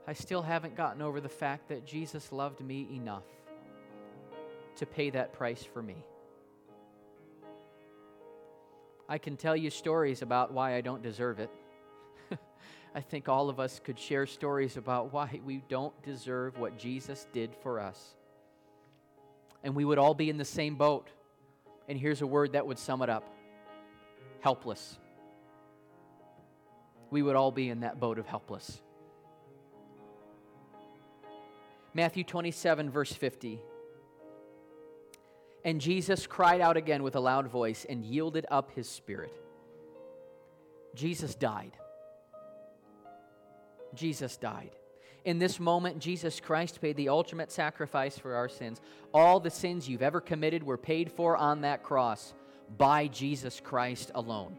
I 0.07 0.13
still 0.13 0.41
haven't 0.41 0.75
gotten 0.75 1.01
over 1.01 1.19
the 1.19 1.29
fact 1.29 1.69
that 1.69 1.85
Jesus 1.85 2.31
loved 2.31 2.61
me 2.61 2.87
enough 2.91 3.23
to 4.77 4.85
pay 4.85 5.09
that 5.09 5.33
price 5.33 5.63
for 5.63 5.81
me. 5.81 5.95
I 9.07 9.17
can 9.17 9.37
tell 9.37 9.55
you 9.55 9.69
stories 9.69 10.21
about 10.21 10.51
why 10.51 10.75
I 10.75 10.81
don't 10.81 11.01
deserve 11.01 11.39
it. 11.39 11.49
I 12.95 13.01
think 13.01 13.29
all 13.29 13.49
of 13.49 13.59
us 13.59 13.79
could 13.83 13.99
share 13.99 14.25
stories 14.25 14.77
about 14.77 15.13
why 15.13 15.39
we 15.43 15.63
don't 15.69 15.99
deserve 16.03 16.57
what 16.57 16.77
Jesus 16.77 17.27
did 17.31 17.55
for 17.61 17.79
us. 17.79 18.15
And 19.63 19.75
we 19.75 19.85
would 19.85 19.97
all 19.97 20.13
be 20.13 20.29
in 20.29 20.37
the 20.37 20.45
same 20.45 20.75
boat. 20.75 21.09
And 21.87 21.99
here's 21.99 22.21
a 22.21 22.27
word 22.27 22.53
that 22.53 22.65
would 22.67 22.79
sum 22.79 23.01
it 23.01 23.09
up 23.09 23.27
helpless. 24.41 24.99
We 27.09 27.23
would 27.23 27.35
all 27.35 27.51
be 27.51 27.69
in 27.69 27.79
that 27.79 27.99
boat 27.99 28.19
of 28.19 28.27
helpless. 28.27 28.81
Matthew 31.95 32.25
27, 32.25 32.89
verse 32.89 33.13
50. 33.13 33.61
And 35.63 35.79
Jesus 35.79 36.27
cried 36.27 36.59
out 36.59 36.75
again 36.75 37.03
with 37.03 37.15
a 37.15 37.21
loud 37.21 37.47
voice 37.47 37.85
and 37.87 38.03
yielded 38.03 38.45
up 38.51 38.71
his 38.75 38.89
spirit. 38.89 39.31
Jesus 40.93 41.35
died. 41.35 41.71
Jesus 43.93 44.35
died. 44.35 44.71
In 45.23 45.39
this 45.39 45.57
moment, 45.57 45.99
Jesus 45.99 46.41
Christ 46.41 46.81
paid 46.81 46.97
the 46.97 47.07
ultimate 47.07 47.49
sacrifice 47.49 48.19
for 48.19 48.35
our 48.35 48.49
sins. 48.49 48.81
All 49.13 49.39
the 49.39 49.49
sins 49.49 49.87
you've 49.87 50.03
ever 50.03 50.19
committed 50.19 50.63
were 50.63 50.77
paid 50.77 51.09
for 51.09 51.37
on 51.37 51.61
that 51.61 51.81
cross 51.81 52.33
by 52.77 53.07
Jesus 53.07 53.61
Christ 53.63 54.11
alone. 54.13 54.57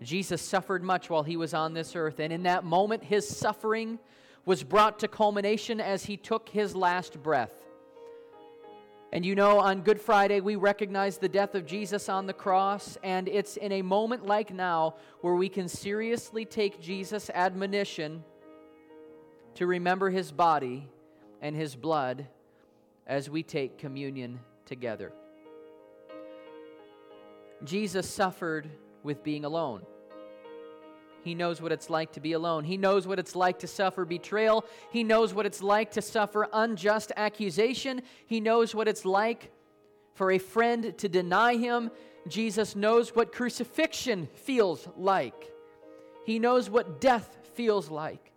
Jesus 0.00 0.40
suffered 0.40 0.84
much 0.84 1.10
while 1.10 1.24
he 1.24 1.36
was 1.36 1.52
on 1.52 1.74
this 1.74 1.96
earth, 1.96 2.20
and 2.20 2.32
in 2.32 2.44
that 2.44 2.62
moment, 2.62 3.02
his 3.02 3.28
suffering 3.28 3.98
was 4.46 4.62
brought 4.62 5.00
to 5.00 5.08
culmination 5.08 5.80
as 5.80 6.06
he 6.06 6.16
took 6.16 6.48
his 6.48 6.74
last 6.74 7.22
breath. 7.22 7.52
And 9.12 9.24
you 9.24 9.34
know, 9.34 9.60
on 9.60 9.82
Good 9.82 10.00
Friday, 10.00 10.40
we 10.40 10.56
recognize 10.56 11.18
the 11.18 11.28
death 11.28 11.54
of 11.54 11.66
Jesus 11.66 12.08
on 12.08 12.26
the 12.26 12.32
cross, 12.32 12.96
and 13.02 13.28
it's 13.28 13.56
in 13.56 13.72
a 13.72 13.82
moment 13.82 14.24
like 14.24 14.52
now 14.52 14.94
where 15.20 15.34
we 15.34 15.48
can 15.48 15.68
seriously 15.68 16.44
take 16.44 16.80
Jesus' 16.80 17.30
admonition 17.34 18.24
to 19.54 19.66
remember 19.66 20.10
his 20.10 20.32
body 20.32 20.88
and 21.40 21.56
his 21.56 21.74
blood 21.74 22.26
as 23.06 23.30
we 23.30 23.42
take 23.42 23.78
communion 23.78 24.38
together. 24.64 25.12
Jesus 27.64 28.08
suffered 28.08 28.68
with 29.02 29.24
being 29.24 29.44
alone. 29.44 29.82
He 31.26 31.34
knows 31.34 31.60
what 31.60 31.72
it's 31.72 31.90
like 31.90 32.12
to 32.12 32.20
be 32.20 32.34
alone. 32.34 32.62
He 32.62 32.76
knows 32.76 33.04
what 33.04 33.18
it's 33.18 33.34
like 33.34 33.58
to 33.58 33.66
suffer 33.66 34.04
betrayal. 34.04 34.64
He 34.92 35.02
knows 35.02 35.34
what 35.34 35.44
it's 35.44 35.60
like 35.60 35.90
to 35.90 36.00
suffer 36.00 36.46
unjust 36.52 37.10
accusation. 37.16 38.02
He 38.26 38.38
knows 38.38 38.76
what 38.76 38.86
it's 38.86 39.04
like 39.04 39.50
for 40.14 40.30
a 40.30 40.38
friend 40.38 40.96
to 40.98 41.08
deny 41.08 41.56
him. 41.56 41.90
Jesus 42.28 42.76
knows 42.76 43.16
what 43.16 43.32
crucifixion 43.32 44.28
feels 44.34 44.86
like. 44.96 45.50
He 46.24 46.38
knows 46.38 46.70
what 46.70 47.00
death 47.00 47.36
feels 47.54 47.90
like. 47.90 48.30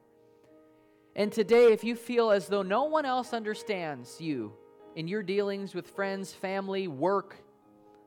And 1.15 1.31
today, 1.31 1.71
if 1.71 1.83
you 1.83 1.95
feel 1.95 2.31
as 2.31 2.47
though 2.47 2.63
no 2.63 2.85
one 2.85 3.05
else 3.05 3.33
understands 3.33 4.19
you 4.19 4.51
in 4.95 5.07
your 5.07 5.21
dealings 5.21 5.75
with 5.75 5.85
friends, 5.85 6.33
family, 6.33 6.87
work, 6.87 7.35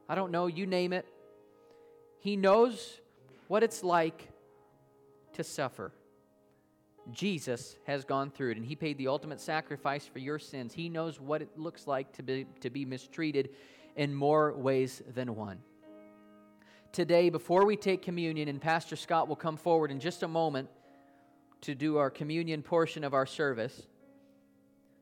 I 0.08 0.16
don't 0.16 0.32
know, 0.32 0.48
you 0.48 0.66
name 0.66 0.92
it, 0.92 1.06
He 2.18 2.34
knows 2.34 2.98
what 3.46 3.62
it's 3.62 3.84
like 3.84 4.31
to 5.34 5.44
suffer. 5.44 5.92
Jesus 7.10 7.76
has 7.84 8.04
gone 8.04 8.30
through 8.30 8.52
it, 8.52 8.56
and 8.56 8.66
He 8.66 8.76
paid 8.76 8.96
the 8.98 9.08
ultimate 9.08 9.40
sacrifice 9.40 10.06
for 10.06 10.18
your 10.18 10.38
sins. 10.38 10.72
He 10.72 10.88
knows 10.88 11.20
what 11.20 11.42
it 11.42 11.58
looks 11.58 11.86
like 11.86 12.12
to 12.12 12.22
be, 12.22 12.46
to 12.60 12.70
be 12.70 12.84
mistreated 12.84 13.50
in 13.96 14.14
more 14.14 14.52
ways 14.52 15.02
than 15.14 15.34
one. 15.34 15.58
Today, 16.92 17.30
before 17.30 17.64
we 17.64 17.76
take 17.76 18.02
communion, 18.02 18.48
and 18.48 18.60
Pastor 18.60 18.96
Scott 18.96 19.26
will 19.26 19.36
come 19.36 19.56
forward 19.56 19.90
in 19.90 19.98
just 19.98 20.22
a 20.22 20.28
moment 20.28 20.68
to 21.62 21.74
do 21.74 21.96
our 21.96 22.10
communion 22.10 22.62
portion 22.62 23.02
of 23.02 23.14
our 23.14 23.26
service. 23.26 23.86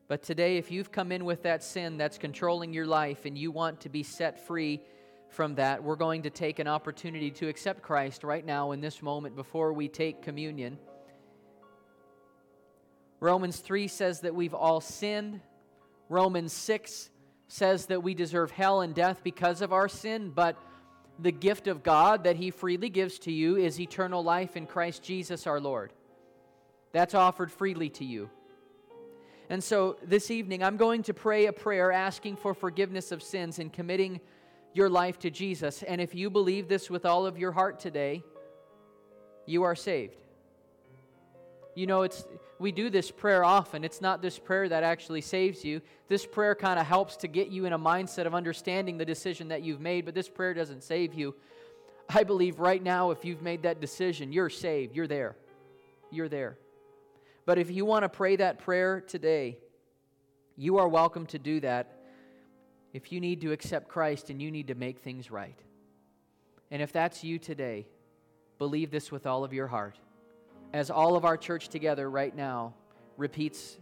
But 0.07 0.23
today, 0.23 0.57
if 0.57 0.71
you've 0.71 0.91
come 0.91 1.11
in 1.11 1.25
with 1.25 1.43
that 1.43 1.63
sin 1.63 1.97
that's 1.97 2.17
controlling 2.17 2.73
your 2.73 2.85
life 2.85 3.25
and 3.25 3.37
you 3.37 3.51
want 3.51 3.81
to 3.81 3.89
be 3.89 4.03
set 4.03 4.45
free, 4.45 4.81
from 5.31 5.55
that, 5.55 5.83
we're 5.83 5.95
going 5.95 6.23
to 6.23 6.29
take 6.29 6.59
an 6.59 6.67
opportunity 6.67 7.31
to 7.31 7.47
accept 7.47 7.81
Christ 7.81 8.23
right 8.23 8.45
now 8.45 8.71
in 8.71 8.81
this 8.81 9.01
moment 9.01 9.35
before 9.35 9.71
we 9.71 9.87
take 9.87 10.21
communion. 10.21 10.77
Romans 13.21 13.57
3 13.59 13.87
says 13.87 14.21
that 14.21 14.35
we've 14.35 14.53
all 14.53 14.81
sinned. 14.81 15.39
Romans 16.09 16.51
6 16.51 17.09
says 17.47 17.85
that 17.85 18.03
we 18.03 18.13
deserve 18.13 18.51
hell 18.51 18.81
and 18.81 18.93
death 18.93 19.21
because 19.23 19.61
of 19.61 19.71
our 19.71 19.87
sin, 19.87 20.31
but 20.31 20.57
the 21.17 21.31
gift 21.31 21.67
of 21.67 21.83
God 21.83 22.25
that 22.25 22.35
He 22.35 22.51
freely 22.51 22.89
gives 22.89 23.19
to 23.19 23.31
you 23.31 23.55
is 23.55 23.79
eternal 23.79 24.23
life 24.23 24.57
in 24.57 24.65
Christ 24.65 25.01
Jesus 25.01 25.47
our 25.47 25.59
Lord. 25.59 25.93
That's 26.91 27.13
offered 27.13 27.51
freely 27.51 27.89
to 27.91 28.05
you. 28.05 28.29
And 29.49 29.63
so 29.63 29.97
this 30.03 30.31
evening, 30.31 30.63
I'm 30.63 30.77
going 30.77 31.03
to 31.03 31.13
pray 31.13 31.45
a 31.45 31.53
prayer 31.53 31.91
asking 31.91 32.37
for 32.37 32.53
forgiveness 32.53 33.11
of 33.11 33.21
sins 33.21 33.59
and 33.59 33.71
committing 33.71 34.19
your 34.73 34.89
life 34.89 35.19
to 35.19 35.29
Jesus. 35.29 35.83
And 35.83 35.99
if 35.99 36.15
you 36.15 36.29
believe 36.29 36.67
this 36.67 36.89
with 36.89 37.05
all 37.05 37.25
of 37.25 37.37
your 37.37 37.51
heart 37.51 37.79
today, 37.79 38.23
you 39.45 39.63
are 39.63 39.75
saved. 39.75 40.17
You 41.75 41.87
know, 41.87 42.01
it's 42.01 42.25
we 42.59 42.71
do 42.71 42.89
this 42.89 43.09
prayer 43.09 43.43
often. 43.43 43.83
It's 43.83 44.01
not 44.01 44.21
this 44.21 44.37
prayer 44.37 44.69
that 44.69 44.83
actually 44.83 45.21
saves 45.21 45.65
you. 45.65 45.81
This 46.09 46.25
prayer 46.25 46.53
kind 46.53 46.79
of 46.79 46.85
helps 46.85 47.15
to 47.17 47.27
get 47.27 47.47
you 47.47 47.65
in 47.65 47.73
a 47.73 47.79
mindset 47.79 48.27
of 48.27 48.35
understanding 48.35 48.97
the 48.97 49.05
decision 49.05 49.47
that 49.47 49.63
you've 49.63 49.81
made, 49.81 50.05
but 50.05 50.13
this 50.13 50.29
prayer 50.29 50.53
doesn't 50.53 50.83
save 50.83 51.13
you. 51.13 51.33
I 52.07 52.23
believe 52.23 52.59
right 52.59 52.83
now, 52.83 53.11
if 53.11 53.25
you've 53.25 53.41
made 53.41 53.63
that 53.63 53.79
decision, 53.79 54.31
you're 54.31 54.49
saved. 54.49 54.95
You're 54.95 55.07
there. 55.07 55.35
You're 56.11 56.29
there. 56.29 56.57
But 57.45 57.57
if 57.57 57.71
you 57.71 57.85
want 57.85 58.03
to 58.03 58.09
pray 58.09 58.35
that 58.35 58.59
prayer 58.59 59.01
today, 59.01 59.57
you 60.55 60.77
are 60.77 60.87
welcome 60.87 61.25
to 61.27 61.39
do 61.39 61.61
that 61.61 62.00
if 62.93 63.11
you 63.11 63.19
need 63.19 63.41
to 63.41 63.51
accept 63.51 63.87
Christ 63.87 64.29
and 64.29 64.41
you 64.41 64.51
need 64.51 64.67
to 64.67 64.75
make 64.75 64.99
things 64.99 65.31
right. 65.31 65.57
And 66.69 66.81
if 66.81 66.91
that's 66.91 67.23
you 67.23 67.39
today, 67.39 67.87
believe 68.57 68.91
this 68.91 69.11
with 69.11 69.25
all 69.25 69.43
of 69.43 69.53
your 69.53 69.67
heart. 69.67 69.97
As 70.73 70.89
all 70.89 71.15
of 71.15 71.25
our 71.25 71.37
church 71.37 71.67
together 71.67 72.09
right 72.09 72.35
now 72.35 72.73
repeats 73.17 73.77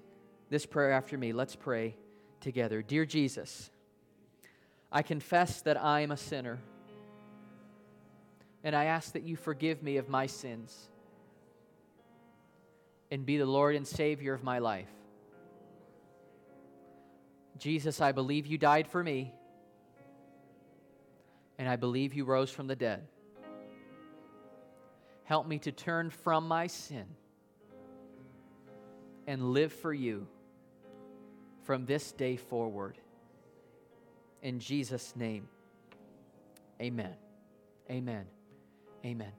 this 0.50 0.66
prayer 0.66 0.92
after 0.92 1.18
me, 1.18 1.34
let's 1.34 1.56
pray 1.56 1.96
together. 2.40 2.82
Dear 2.82 3.06
Jesus, 3.06 3.70
I 4.92 5.04
confess 5.04 5.62
that 5.62 5.82
I 5.82 6.02
am 6.02 6.12
a 6.12 6.18
sinner, 6.18 6.60
and 8.64 8.76
I 8.76 8.86
ask 8.86 9.14
that 9.14 9.24
you 9.24 9.36
forgive 9.36 9.84
me 9.84 9.98
of 9.98 10.10
my 10.10 10.26
sins 10.26 10.90
and 13.12 13.26
be 13.26 13.38
the 13.38 13.46
Lord 13.46 13.76
and 13.76 13.86
Savior 13.86 14.34
of 14.34 14.44
my 14.44 14.60
life. 14.60 14.90
Jesus, 17.60 18.02
I 18.02 18.12
believe 18.12 18.48
you 18.48 18.58
died 18.58 18.88
for 18.88 19.04
me, 19.04 19.34
and 21.58 21.68
I 21.68 21.76
believe 21.76 22.14
you 22.14 22.26
rose 22.26 22.50
from 22.50 22.68
the 22.68 22.76
dead. 22.76 23.06
Help 25.26 25.48
me 25.48 25.60
to 25.60 25.72
turn 25.72 26.10
from 26.10 26.48
my 26.48 26.68
sin 26.68 27.06
and 29.28 29.52
live 29.52 29.72
for 29.72 29.94
you 29.94 30.28
from 31.64 31.86
this 31.86 32.12
day 32.14 32.36
forward. 32.36 32.98
In 34.42 34.60
Jesus' 34.60 35.14
name, 35.16 35.48
amen. 36.82 37.14
Amen. 37.92 38.26
Amen 39.06 39.32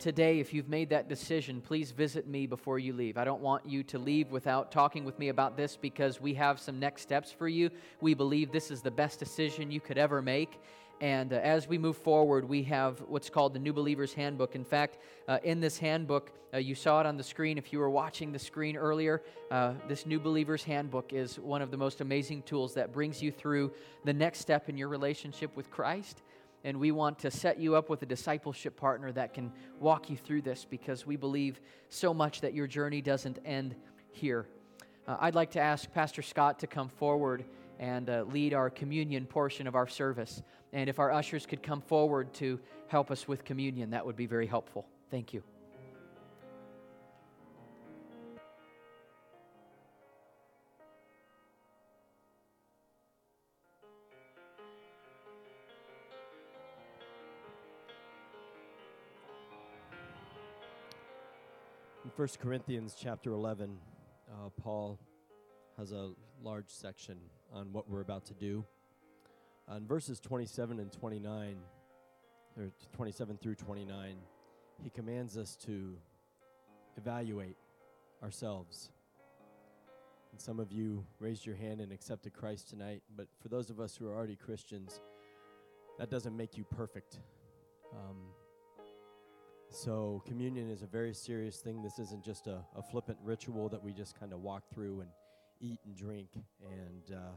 today, 0.00 0.40
if 0.40 0.54
you've 0.54 0.68
made 0.68 0.88
that 0.88 1.08
decision, 1.08 1.60
please 1.60 1.90
visit 1.90 2.26
me 2.26 2.46
before 2.46 2.78
you 2.78 2.92
leave. 2.92 3.18
I 3.18 3.24
don't 3.24 3.42
want 3.42 3.66
you 3.66 3.82
to 3.84 3.98
leave 3.98 4.30
without 4.30 4.72
talking 4.72 5.04
with 5.04 5.18
me 5.18 5.28
about 5.28 5.56
this 5.56 5.76
because 5.76 6.20
we 6.20 6.34
have 6.34 6.58
some 6.58 6.80
next 6.80 7.02
steps 7.02 7.30
for 7.30 7.46
you. 7.46 7.70
We 8.00 8.14
believe 8.14 8.50
this 8.50 8.70
is 8.70 8.80
the 8.80 8.90
best 8.90 9.18
decision 9.18 9.70
you 9.70 9.80
could 9.80 9.98
ever 9.98 10.22
make. 10.22 10.58
And 11.00 11.32
uh, 11.32 11.36
as 11.36 11.68
we 11.68 11.78
move 11.78 11.96
forward, 11.96 12.48
we 12.48 12.62
have 12.64 13.00
what's 13.08 13.30
called 13.30 13.54
the 13.54 13.58
New 13.58 13.72
Believer's 13.72 14.12
Handbook. 14.12 14.54
In 14.54 14.64
fact, 14.64 14.98
uh, 15.28 15.38
in 15.44 15.60
this 15.60 15.78
handbook, 15.78 16.32
uh, 16.52 16.58
you 16.58 16.74
saw 16.74 17.00
it 17.00 17.06
on 17.06 17.16
the 17.16 17.22
screen. 17.22 17.56
If 17.56 17.72
you 17.72 17.78
were 17.78 17.90
watching 17.90 18.32
the 18.32 18.38
screen 18.38 18.76
earlier, 18.76 19.22
uh, 19.50 19.74
this 19.88 20.04
New 20.04 20.18
Believer's 20.18 20.64
Handbook 20.64 21.12
is 21.12 21.38
one 21.38 21.62
of 21.62 21.70
the 21.70 21.76
most 21.76 22.00
amazing 22.00 22.42
tools 22.42 22.74
that 22.74 22.92
brings 22.92 23.22
you 23.22 23.30
through 23.30 23.72
the 24.04 24.12
next 24.12 24.40
step 24.40 24.68
in 24.68 24.76
your 24.76 24.88
relationship 24.88 25.56
with 25.56 25.70
Christ. 25.70 26.22
And 26.64 26.78
we 26.78 26.92
want 26.92 27.18
to 27.20 27.30
set 27.30 27.58
you 27.58 27.74
up 27.74 27.88
with 27.88 28.02
a 28.02 28.06
discipleship 28.06 28.76
partner 28.76 29.12
that 29.12 29.32
can 29.32 29.52
walk 29.78 30.10
you 30.10 30.16
through 30.16 30.42
this 30.42 30.66
because 30.68 31.06
we 31.06 31.16
believe 31.16 31.60
so 31.88 32.12
much 32.12 32.42
that 32.42 32.54
your 32.54 32.66
journey 32.66 33.00
doesn't 33.00 33.38
end 33.44 33.74
here. 34.10 34.46
Uh, 35.06 35.16
I'd 35.20 35.34
like 35.34 35.52
to 35.52 35.60
ask 35.60 35.90
Pastor 35.92 36.22
Scott 36.22 36.58
to 36.60 36.66
come 36.66 36.88
forward 36.88 37.44
and 37.78 38.10
uh, 38.10 38.24
lead 38.28 38.52
our 38.52 38.68
communion 38.68 39.24
portion 39.26 39.66
of 39.66 39.74
our 39.74 39.88
service. 39.88 40.42
And 40.72 40.90
if 40.90 40.98
our 40.98 41.10
ushers 41.10 41.46
could 41.46 41.62
come 41.62 41.80
forward 41.80 42.32
to 42.34 42.60
help 42.88 43.10
us 43.10 43.26
with 43.26 43.44
communion, 43.44 43.90
that 43.90 44.04
would 44.04 44.16
be 44.16 44.26
very 44.26 44.46
helpful. 44.46 44.86
Thank 45.10 45.32
you. 45.32 45.42
1 62.20 62.28
Corinthians 62.38 62.94
chapter 63.00 63.32
11, 63.32 63.78
uh, 64.28 64.50
Paul 64.60 64.98
has 65.78 65.92
a 65.92 66.10
large 66.42 66.68
section 66.68 67.16
on 67.50 67.72
what 67.72 67.88
we're 67.88 68.02
about 68.02 68.26
to 68.26 68.34
do. 68.34 68.62
In 69.74 69.86
verses 69.86 70.20
27 70.20 70.80
and 70.80 70.92
29, 70.92 71.56
or 72.58 72.72
27 72.92 73.38
through 73.38 73.54
29, 73.54 74.16
he 74.84 74.90
commands 74.90 75.38
us 75.38 75.56
to 75.64 75.96
evaluate 76.98 77.56
ourselves. 78.22 78.90
And 80.32 80.38
some 80.38 80.60
of 80.60 80.70
you 80.70 81.06
raised 81.20 81.46
your 81.46 81.56
hand 81.56 81.80
and 81.80 81.90
accepted 81.90 82.34
Christ 82.34 82.68
tonight, 82.68 83.00
but 83.16 83.28
for 83.40 83.48
those 83.48 83.70
of 83.70 83.80
us 83.80 83.96
who 83.96 84.06
are 84.06 84.14
already 84.14 84.36
Christians, 84.36 85.00
that 85.98 86.10
doesn't 86.10 86.36
make 86.36 86.58
you 86.58 86.64
perfect. 86.64 87.20
Um, 87.94 88.18
so, 89.70 90.22
communion 90.26 90.68
is 90.68 90.82
a 90.82 90.86
very 90.86 91.14
serious 91.14 91.58
thing. 91.58 91.82
This 91.82 91.98
isn't 91.98 92.24
just 92.24 92.48
a, 92.48 92.58
a 92.76 92.82
flippant 92.82 93.18
ritual 93.22 93.68
that 93.68 93.82
we 93.82 93.92
just 93.92 94.18
kind 94.18 94.32
of 94.32 94.40
walk 94.40 94.64
through 94.74 95.00
and 95.00 95.10
eat 95.60 95.78
and 95.86 95.96
drink. 95.96 96.28
And 96.62 97.16
uh, 97.16 97.32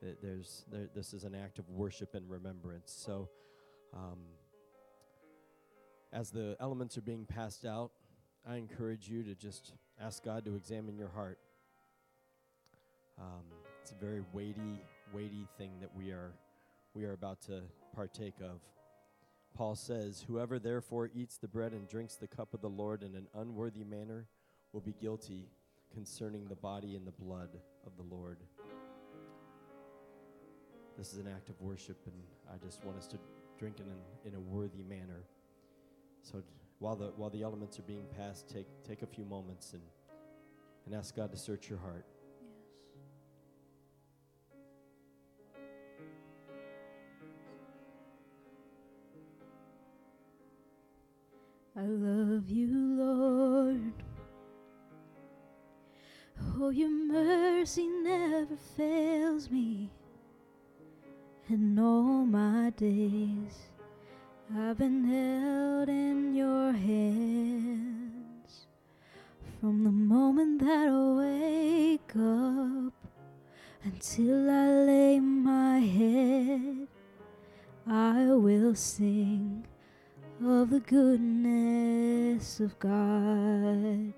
th- 0.00 0.16
there's 0.22 0.66
there, 0.70 0.88
this 0.94 1.14
is 1.14 1.24
an 1.24 1.34
act 1.34 1.58
of 1.58 1.68
worship 1.70 2.14
and 2.14 2.28
remembrance. 2.28 2.92
So, 2.94 3.30
um, 3.94 4.18
as 6.12 6.30
the 6.30 6.56
elements 6.60 6.98
are 6.98 7.02
being 7.02 7.24
passed 7.24 7.64
out, 7.64 7.92
I 8.46 8.56
encourage 8.56 9.08
you 9.08 9.22
to 9.22 9.34
just 9.34 9.72
ask 10.00 10.22
God 10.22 10.44
to 10.44 10.54
examine 10.54 10.98
your 10.98 11.08
heart. 11.08 11.38
Um, 13.18 13.44
it's 13.80 13.92
a 13.92 13.94
very 13.94 14.22
weighty, 14.32 14.82
weighty 15.14 15.46
thing 15.56 15.72
that 15.80 15.90
we 15.96 16.10
are 16.10 16.32
we 16.94 17.04
are 17.04 17.12
about 17.12 17.40
to 17.42 17.62
partake 17.94 18.34
of. 18.40 18.60
Paul 19.54 19.76
says, 19.76 20.24
Whoever 20.26 20.58
therefore 20.58 21.10
eats 21.14 21.38
the 21.38 21.48
bread 21.48 21.72
and 21.72 21.88
drinks 21.88 22.16
the 22.16 22.26
cup 22.26 22.54
of 22.54 22.60
the 22.60 22.68
Lord 22.68 23.02
in 23.02 23.14
an 23.14 23.28
unworthy 23.34 23.84
manner 23.84 24.26
will 24.72 24.80
be 24.80 24.94
guilty 25.00 25.48
concerning 25.92 26.48
the 26.48 26.56
body 26.56 26.96
and 26.96 27.06
the 27.06 27.12
blood 27.12 27.50
of 27.86 27.96
the 27.96 28.02
Lord. 28.02 28.38
This 30.98 31.12
is 31.12 31.18
an 31.18 31.28
act 31.28 31.48
of 31.48 31.60
worship, 31.60 31.96
and 32.06 32.14
I 32.52 32.64
just 32.64 32.84
want 32.84 32.98
us 32.98 33.06
to 33.08 33.18
drink 33.58 33.76
in, 33.78 33.86
in 34.28 34.36
a 34.36 34.40
worthy 34.40 34.82
manner. 34.82 35.24
So 36.22 36.42
while 36.80 36.96
the, 36.96 37.12
while 37.16 37.30
the 37.30 37.42
elements 37.42 37.78
are 37.78 37.82
being 37.82 38.06
passed, 38.16 38.48
take, 38.48 38.66
take 38.86 39.02
a 39.02 39.06
few 39.06 39.24
moments 39.24 39.72
and, 39.72 39.82
and 40.86 40.94
ask 40.94 41.14
God 41.14 41.30
to 41.30 41.38
search 41.38 41.68
your 41.68 41.78
heart. 41.78 42.04
I 51.76 51.82
love 51.82 52.48
you, 52.50 52.68
Lord. 52.72 53.92
Oh, 56.56 56.70
your 56.70 56.88
mercy 56.88 57.88
never 57.88 58.54
fails 58.76 59.50
me. 59.50 59.90
And 61.48 61.80
all 61.80 62.24
my 62.26 62.70
days 62.76 63.70
I've 64.56 64.78
been 64.78 65.02
held 65.02 65.88
in 65.88 66.36
your 66.36 66.70
hands. 66.70 68.66
From 69.60 69.82
the 69.82 69.90
moment 69.90 70.60
that 70.60 70.88
I 70.88 70.92
wake 71.18 72.14
up 72.14 72.94
until 73.82 74.48
I 74.48 74.68
lay 74.86 75.18
my 75.18 75.80
head, 75.80 76.86
I 77.84 78.26
will 78.26 78.76
sing 78.76 79.66
of 80.46 80.70
the 80.70 80.80
goodness 80.80 82.60
of 82.60 82.78
God. 82.78 84.12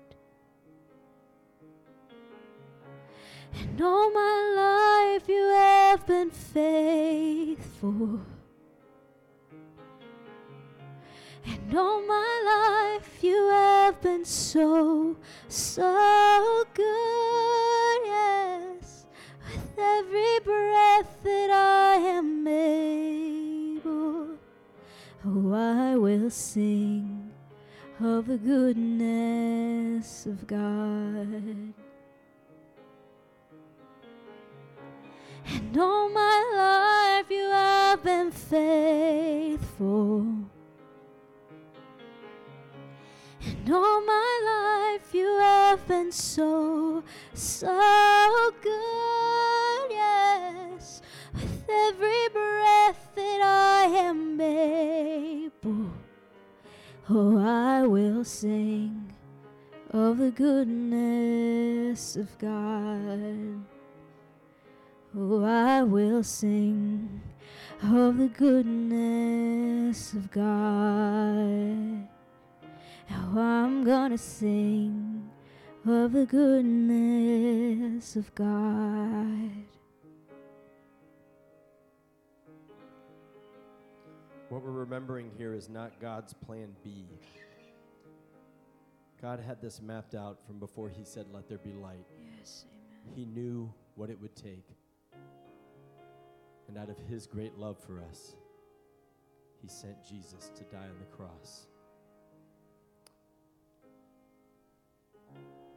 And 3.59 3.81
all 3.81 4.11
my 4.11 5.15
life 5.17 5.27
you 5.29 5.43
have 5.55 6.05
been 6.05 6.29
faithful. 6.31 8.21
And 11.45 11.77
all 11.77 12.01
my 12.05 12.97
life 12.99 13.23
you 13.23 13.49
have 13.49 14.01
been 14.01 14.25
so, 14.25 15.15
so 15.47 16.65
good, 16.73 18.01
yes. 18.05 19.05
With 19.45 19.77
every 19.77 20.39
breath 20.43 21.23
that 21.23 21.49
I 21.51 21.95
am 21.95 22.47
able, 22.47 24.36
oh, 25.27 25.53
I 25.53 25.95
will 25.97 26.29
sing 26.29 27.31
of 27.99 28.27
the 28.27 28.37
goodness 28.37 30.25
of 30.25 30.47
God. 30.47 31.73
And 35.49 35.77
all 35.77 36.09
my 36.09 37.19
life 37.19 37.31
you 37.31 37.49
have 37.49 38.03
been 38.03 38.31
faithful. 38.31 40.27
And 43.41 43.69
all 43.71 44.01
my 44.05 44.93
life 45.01 45.13
you 45.13 45.39
have 45.39 45.87
been 45.87 46.11
so, 46.11 47.03
so 47.33 48.51
good, 48.61 49.91
yes. 49.91 51.01
Every 51.69 52.29
breath 52.29 53.09
that 53.15 53.41
I 53.43 53.83
am 53.97 54.39
able, 54.39 55.91
oh, 57.09 57.37
I 57.37 57.85
will 57.85 58.23
sing 58.23 59.11
of 59.91 60.17
the 60.17 60.31
goodness 60.31 62.15
of 62.15 62.37
God. 62.37 63.65
Oh, 65.15 65.43
I 65.43 65.83
will 65.83 66.23
sing 66.23 67.21
of 67.83 68.17
the 68.17 68.29
goodness 68.29 70.13
of 70.13 70.31
God. 70.31 72.07
Oh, 73.11 73.39
I'm 73.39 73.83
gonna 73.83 74.17
sing 74.17 75.29
of 75.85 76.13
the 76.13 76.25
goodness 76.25 78.15
of 78.15 78.33
God. 78.35 79.76
What 84.49 84.63
we're 84.63 84.71
remembering 84.71 85.29
here 85.37 85.53
is 85.53 85.67
not 85.67 85.99
God's 85.99 86.33
plan 86.33 86.69
B. 86.81 87.05
God 89.21 89.41
had 89.41 89.61
this 89.61 89.81
mapped 89.81 90.15
out 90.15 90.37
from 90.47 90.57
before 90.57 90.87
He 90.89 91.03
said, 91.03 91.25
Let 91.33 91.49
there 91.49 91.57
be 91.57 91.73
light. 91.73 92.05
Yes, 92.39 92.63
amen. 93.05 93.13
He 93.17 93.25
knew 93.25 93.73
what 93.95 94.09
it 94.09 94.17
would 94.21 94.37
take. 94.37 94.65
And 96.69 96.77
out 96.77 96.89
of 96.89 96.97
His 97.09 97.27
great 97.27 97.57
love 97.57 97.77
for 97.77 98.01
us, 98.09 98.35
He 99.61 99.67
sent 99.67 100.01
Jesus 100.07 100.49
to 100.55 100.63
die 100.63 100.77
on 100.77 100.99
the 100.99 101.17
cross. 101.17 101.67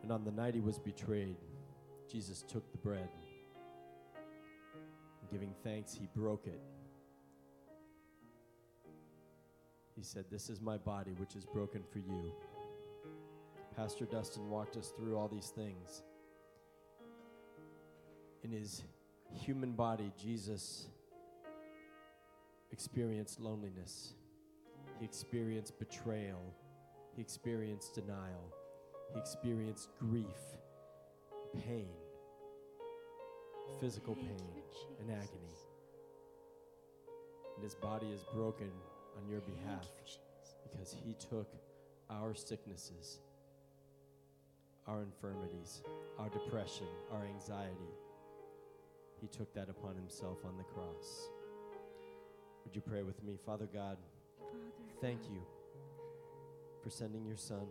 And 0.04 0.12
on 0.12 0.22
the 0.22 0.30
night 0.30 0.54
He 0.54 0.60
was 0.60 0.78
betrayed, 0.78 1.36
Jesus 2.08 2.44
took 2.46 2.70
the 2.70 2.78
bread. 2.78 3.08
And 4.14 5.30
giving 5.32 5.54
thanks, 5.64 5.92
He 5.92 6.06
broke 6.14 6.46
it. 6.46 6.60
He 10.00 10.04
said, 10.04 10.24
This 10.32 10.48
is 10.48 10.62
my 10.62 10.78
body, 10.78 11.10
which 11.18 11.36
is 11.36 11.44
broken 11.44 11.82
for 11.92 11.98
you. 11.98 12.32
Pastor 13.76 14.06
Dustin 14.06 14.48
walked 14.48 14.78
us 14.78 14.94
through 14.96 15.14
all 15.14 15.28
these 15.28 15.48
things. 15.48 16.04
In 18.42 18.50
his 18.50 18.82
human 19.30 19.72
body, 19.72 20.10
Jesus 20.18 20.86
experienced 22.72 23.40
loneliness, 23.40 24.14
he 24.98 25.04
experienced 25.04 25.78
betrayal, 25.78 26.40
he 27.14 27.20
experienced 27.20 27.94
denial, 27.94 28.54
he 29.12 29.20
experienced 29.20 29.90
grief, 29.98 30.24
pain, 31.66 31.90
physical 33.78 34.14
pain, 34.14 34.62
and 34.98 35.10
agony. 35.10 35.58
And 37.56 37.62
his 37.62 37.74
body 37.74 38.06
is 38.06 38.22
broken 38.32 38.70
on 39.16 39.28
your 39.28 39.40
behalf 39.40 39.86
you, 40.06 40.12
because 40.70 40.94
he 41.04 41.14
took 41.14 41.48
our 42.10 42.34
sicknesses, 42.34 43.20
our 44.86 45.02
infirmities, 45.02 45.82
our 46.18 46.28
depression, 46.28 46.86
our 47.12 47.24
anxiety. 47.24 47.94
He 49.20 49.28
took 49.28 49.52
that 49.54 49.68
upon 49.68 49.94
himself 49.96 50.38
on 50.44 50.56
the 50.56 50.64
cross. 50.64 51.28
Would 52.64 52.74
you 52.74 52.80
pray 52.80 53.02
with 53.02 53.22
me? 53.22 53.38
Father 53.44 53.68
God, 53.72 53.96
Father 54.38 54.52
thank 55.00 55.22
God. 55.22 55.32
you 55.32 55.40
for 56.82 56.90
sending 56.90 57.24
your 57.26 57.36
son. 57.36 57.66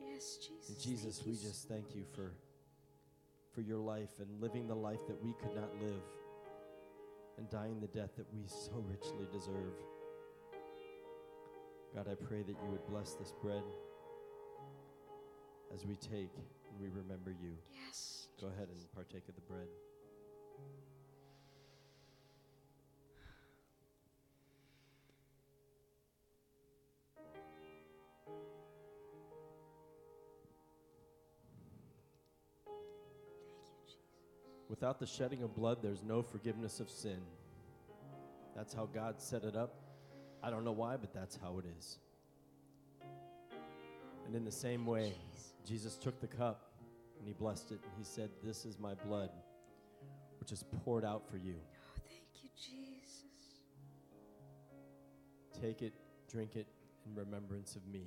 Yes, 0.00 0.36
Jesus. 0.36 0.68
And 0.68 0.80
Jesus, 0.80 1.22
we 1.26 1.34
so 1.34 1.48
just 1.48 1.68
thank 1.68 1.94
you 1.94 2.04
for 2.14 2.32
for 3.54 3.62
your 3.62 3.78
life 3.78 4.20
and 4.20 4.40
living 4.40 4.68
the 4.68 4.74
life 4.74 5.00
that 5.08 5.20
we 5.24 5.32
could 5.40 5.54
not 5.54 5.74
live 5.80 6.02
and 7.38 7.50
dying 7.50 7.80
the 7.80 7.88
death 7.88 8.10
that 8.16 8.26
we 8.32 8.46
so 8.46 8.84
richly 8.88 9.26
deserve. 9.32 9.74
God, 11.94 12.06
I 12.10 12.14
pray 12.14 12.42
that 12.42 12.56
you 12.62 12.70
would 12.70 12.86
bless 12.86 13.14
this 13.14 13.32
bread. 13.42 13.62
as 15.74 15.84
we 15.84 15.96
take 15.96 16.30
and 16.34 16.80
we 16.80 16.88
remember 16.88 17.30
you. 17.30 17.52
Yes. 17.86 18.28
Go 18.40 18.46
ahead 18.48 18.68
and 18.68 18.92
partake 18.94 19.28
of 19.28 19.34
the 19.34 19.40
bread. 19.42 19.66
Without 34.68 35.00
the 35.00 35.06
shedding 35.06 35.42
of 35.42 35.56
blood, 35.56 35.78
there's 35.82 36.02
no 36.02 36.22
forgiveness 36.22 36.78
of 36.78 36.88
sin. 36.88 37.18
That's 38.54 38.72
how 38.74 38.86
God 38.86 39.20
set 39.20 39.42
it 39.44 39.56
up. 39.56 39.87
I 40.42 40.50
don't 40.50 40.64
know 40.64 40.72
why, 40.72 40.96
but 40.96 41.12
that's 41.12 41.36
how 41.36 41.58
it 41.58 41.64
is. 41.78 41.98
And 44.26 44.34
in 44.34 44.44
the 44.44 44.52
same 44.52 44.86
way, 44.86 45.14
Jesus 45.66 45.96
took 45.96 46.20
the 46.20 46.26
cup 46.26 46.72
and 47.18 47.26
he 47.26 47.32
blessed 47.32 47.72
it 47.72 47.80
and 47.82 47.92
he 47.96 48.04
said, 48.04 48.30
This 48.44 48.64
is 48.64 48.78
my 48.78 48.94
blood, 48.94 49.30
which 50.40 50.52
is 50.52 50.64
poured 50.84 51.04
out 51.04 51.28
for 51.30 51.36
you. 51.36 51.54
Oh, 51.56 52.00
thank 52.08 52.42
you, 52.42 52.50
Jesus. 52.56 53.62
Take 55.60 55.82
it, 55.82 55.94
drink 56.30 56.56
it 56.56 56.66
in 57.06 57.14
remembrance 57.14 57.74
of 57.74 57.86
me. 57.86 58.06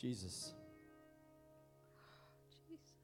Jesus, 0.00 0.54
oh, 1.96 2.38
Jesus. 2.48 2.98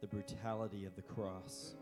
the 0.00 0.06
brutality 0.06 0.84
of 0.84 0.94
the 0.94 1.02
cross, 1.02 1.74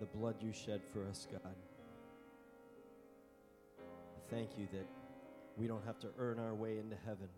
the 0.00 0.06
blood 0.06 0.36
you 0.40 0.52
shed 0.52 0.80
for 0.92 1.04
us, 1.06 1.26
God. 1.30 1.54
Thank 4.30 4.58
you 4.58 4.68
that 4.72 4.86
we 5.56 5.66
don't 5.66 5.84
have 5.86 5.98
to 6.00 6.08
earn 6.18 6.38
our 6.38 6.54
way 6.54 6.78
into 6.78 6.96
heaven. 7.04 7.28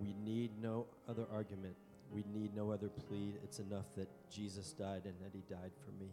We 0.00 0.14
need 0.24 0.50
no 0.62 0.86
other 1.08 1.26
argument. 1.32 1.76
We 2.12 2.24
need 2.32 2.54
no 2.56 2.70
other 2.70 2.88
plea. 2.88 3.34
It's 3.44 3.58
enough 3.58 3.86
that 3.96 4.08
Jesus 4.30 4.72
died 4.72 5.02
and 5.04 5.14
that 5.20 5.32
he 5.32 5.42
died 5.48 5.72
for 5.84 5.92
me. 6.02 6.10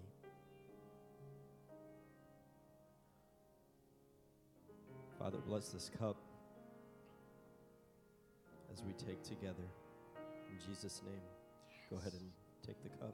Father, 5.17 5.37
bless 5.47 5.69
this 5.69 5.89
cup 5.97 6.17
as 8.73 8.83
we 8.83 8.91
take 8.93 9.23
together. 9.23 9.63
In 10.49 10.69
Jesus' 10.69 11.01
name, 11.05 11.21
go 11.89 11.97
ahead 11.97 12.13
and 12.13 12.29
take 12.65 12.81
the 12.81 12.89
cup. 12.89 13.13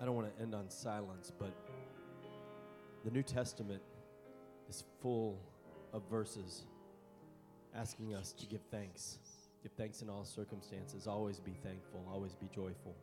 I 0.00 0.04
don't 0.04 0.14
want 0.14 0.34
to 0.36 0.42
end 0.42 0.54
on 0.54 0.70
silence, 0.70 1.32
but 1.36 1.52
the 3.04 3.10
New 3.10 3.22
Testament 3.22 3.82
is 4.68 4.84
full 5.00 5.40
of 5.92 6.02
verses 6.10 6.64
asking 7.74 8.14
us 8.14 8.32
to 8.32 8.46
give 8.46 8.60
thanks. 8.70 9.18
Give 9.62 9.72
thanks 9.72 10.02
in 10.02 10.10
all 10.10 10.24
circumstances. 10.24 11.06
Always 11.06 11.40
be 11.40 11.56
thankful. 11.64 12.04
Always 12.12 12.34
be 12.34 12.48
joyful. 12.54 12.94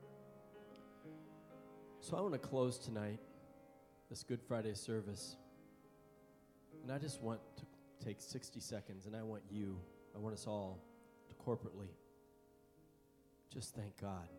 So 1.99 2.15
I 2.15 2.21
want 2.21 2.33
to 2.33 2.39
close 2.39 2.77
tonight, 2.77 3.19
this 4.09 4.23
Good 4.23 4.41
Friday 4.41 4.75
service. 4.75 5.37
And 6.85 6.93
I 6.93 6.99
just 6.99 7.19
want 7.19 7.39
to 7.57 8.05
take 8.05 8.21
60 8.21 8.59
seconds, 8.59 9.07
and 9.07 9.15
I 9.15 9.23
want 9.23 9.41
you, 9.49 9.75
I 10.15 10.19
want 10.19 10.35
us 10.35 10.45
all 10.45 10.83
to 11.27 11.33
corporately 11.33 11.89
just 13.51 13.73
thank 13.73 13.99
God 13.99 14.29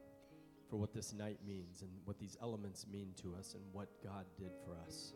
for 0.70 0.76
what 0.76 0.94
this 0.94 1.12
night 1.12 1.38
means 1.44 1.82
and 1.82 1.90
what 2.04 2.20
these 2.20 2.36
elements 2.40 2.86
mean 2.88 3.14
to 3.20 3.34
us 3.36 3.54
and 3.54 3.64
what 3.72 3.88
God 4.00 4.26
did 4.38 4.52
for 4.64 4.76
us. 4.86 5.12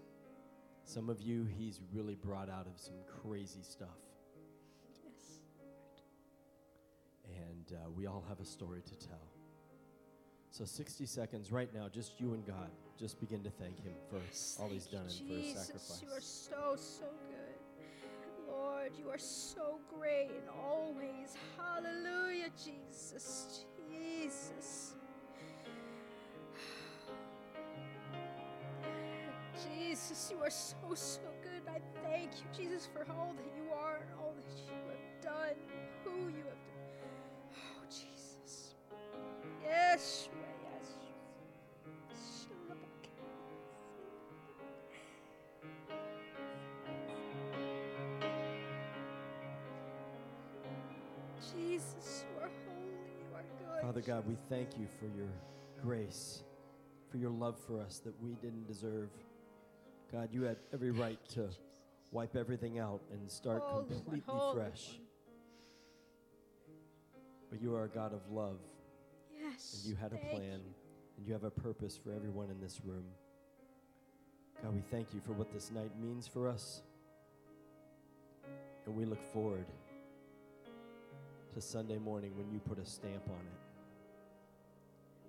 Some 0.83 1.09
of 1.09 1.23
you, 1.23 1.47
He's 1.57 1.79
really 1.93 2.17
brought 2.17 2.51
out 2.51 2.67
of 2.67 2.81
some 2.81 2.97
crazy 3.23 3.63
stuff. 3.63 4.01
Yes. 5.05 5.39
and 7.29 7.79
uh, 7.79 7.91
we 7.91 8.07
all 8.07 8.25
have 8.29 8.41
a 8.41 8.45
story 8.45 8.83
to 8.83 9.07
tell. 9.07 9.40
So, 10.51 10.65
60 10.65 11.07
seconds 11.07 11.53
right 11.53 11.73
now, 11.73 11.89
just 11.89 12.19
you 12.21 12.35
and 12.35 12.45
God. 12.45 12.71
Just 12.99 13.21
begin 13.21 13.43
to 13.45 13.51
thank 13.51 13.81
Him 13.83 13.95
for 14.11 14.17
Yes, 14.29 14.59
all 14.61 14.69
He's 14.69 14.87
done 14.87 15.03
and 15.03 15.13
for 15.13 15.25
His 15.25 15.45
Jesus. 15.47 15.67
sacrifice. 15.67 16.03
You 16.03 16.11
are 16.11 16.21
so, 16.21 16.77
so 16.77 17.05
good. 17.29 17.57
Lord, 18.49 18.91
you 18.99 19.09
are 19.09 19.19
so 19.19 19.79
great 19.97 20.29
and 20.31 20.49
always. 20.63 21.37
Hallelujah, 21.57 22.49
Jesus. 22.63 23.65
Jesus. 23.91 24.95
Jesus, 29.79 30.31
you 30.31 30.39
are 30.43 30.51
so, 30.51 30.95
so 30.95 31.21
good. 31.43 31.63
I 31.73 31.81
thank 32.07 32.31
you, 32.33 32.45
Jesus, 32.57 32.87
for 32.93 33.07
all 33.13 33.35
that 33.37 33.47
you 33.57 33.71
are 33.73 33.97
and 34.03 34.11
all 34.21 34.35
that 34.37 34.45
you 34.67 34.73
have 34.91 35.23
done, 35.23 35.55
who 36.05 36.29
you 36.29 36.45
have 36.45 36.45
done. 36.45 36.57
Oh, 37.57 37.85
Jesus. 37.89 38.75
Yes, 39.65 40.29
yes. 40.33 40.40
Jesus, 51.55 52.25
you 52.35 52.43
are 52.43 52.49
holy, 52.67 52.91
you 53.19 53.37
are 53.37 53.43
good. 53.75 53.83
Father 53.83 54.01
God, 54.01 54.25
we 54.29 54.37
thank 54.49 54.79
you 54.79 54.87
for 54.99 55.07
your 55.17 55.29
grace, 55.83 56.43
for 57.11 57.17
your 57.17 57.31
love 57.31 57.59
for 57.67 57.81
us 57.81 57.99
that 58.05 58.15
we 58.23 58.35
didn't 58.43 58.67
deserve. 58.67 59.09
God, 60.13 60.29
you 60.33 60.43
had 60.43 60.57
every 60.73 60.91
right 60.91 61.19
to 61.35 61.49
wipe 62.13 62.37
everything 62.37 62.79
out 62.79 63.01
and 63.13 63.31
start 63.31 63.63
Holy 63.63 63.85
one, 63.85 63.89
completely 63.95 64.23
holy 64.27 64.55
fresh. 64.57 64.89
one. 64.89 65.07
But 67.51 67.63
you 67.63 67.75
are 67.75 67.85
a 67.85 67.89
God 67.89 68.13
of 68.13 68.21
love, 68.31 68.59
Yes. 69.41 69.81
and 69.83 69.91
you 69.91 69.97
had 69.97 70.13
a 70.13 70.17
plan, 70.35 70.43
you. 70.43 70.75
and 71.17 71.27
you 71.27 71.33
have 71.33 71.45
a 71.45 71.51
purpose 71.51 71.97
for 71.97 72.13
everyone 72.13 72.51
in 72.51 72.61
this 72.61 72.81
room. 72.85 73.05
God, 74.63 74.75
we 74.75 74.83
thank 74.91 75.15
you 75.15 75.21
for 75.21 75.33
what 75.33 75.53
this 75.53 75.71
night 75.71 75.91
means 76.01 76.27
for 76.29 76.49
us. 76.49 76.83
And 78.87 78.95
we 78.95 79.05
look 79.05 79.23
forward 79.33 79.67
to 81.55 81.61
Sunday 81.61 81.99
morning 81.99 82.33
when 82.37 82.51
you 82.51 82.59
put 82.61 82.79
a 82.79 82.85
stamp 82.85 83.29
on 83.29 83.35
it. 83.41 83.61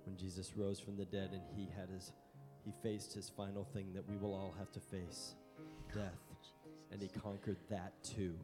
When 0.06 0.18
Jesus 0.18 0.54
rose 0.56 0.80
from 0.80 0.98
the 0.98 1.06
dead 1.06 1.30
and 1.34 1.42
he 1.56 1.70
had 1.76 1.90
his 1.90 2.12
he 2.64 2.72
faced 2.84 3.14
his 3.14 3.28
final 3.28 3.64
thing 3.64 3.88
that 3.96 4.08
we 4.08 4.18
will 4.18 4.36
all 4.36 4.54
have 4.60 4.72
to 4.74 4.80
face, 4.80 5.34
death, 5.96 6.20
and 6.92 7.02
he 7.02 7.08
conquered 7.08 7.58
that 7.72 7.92
too. 8.04 8.36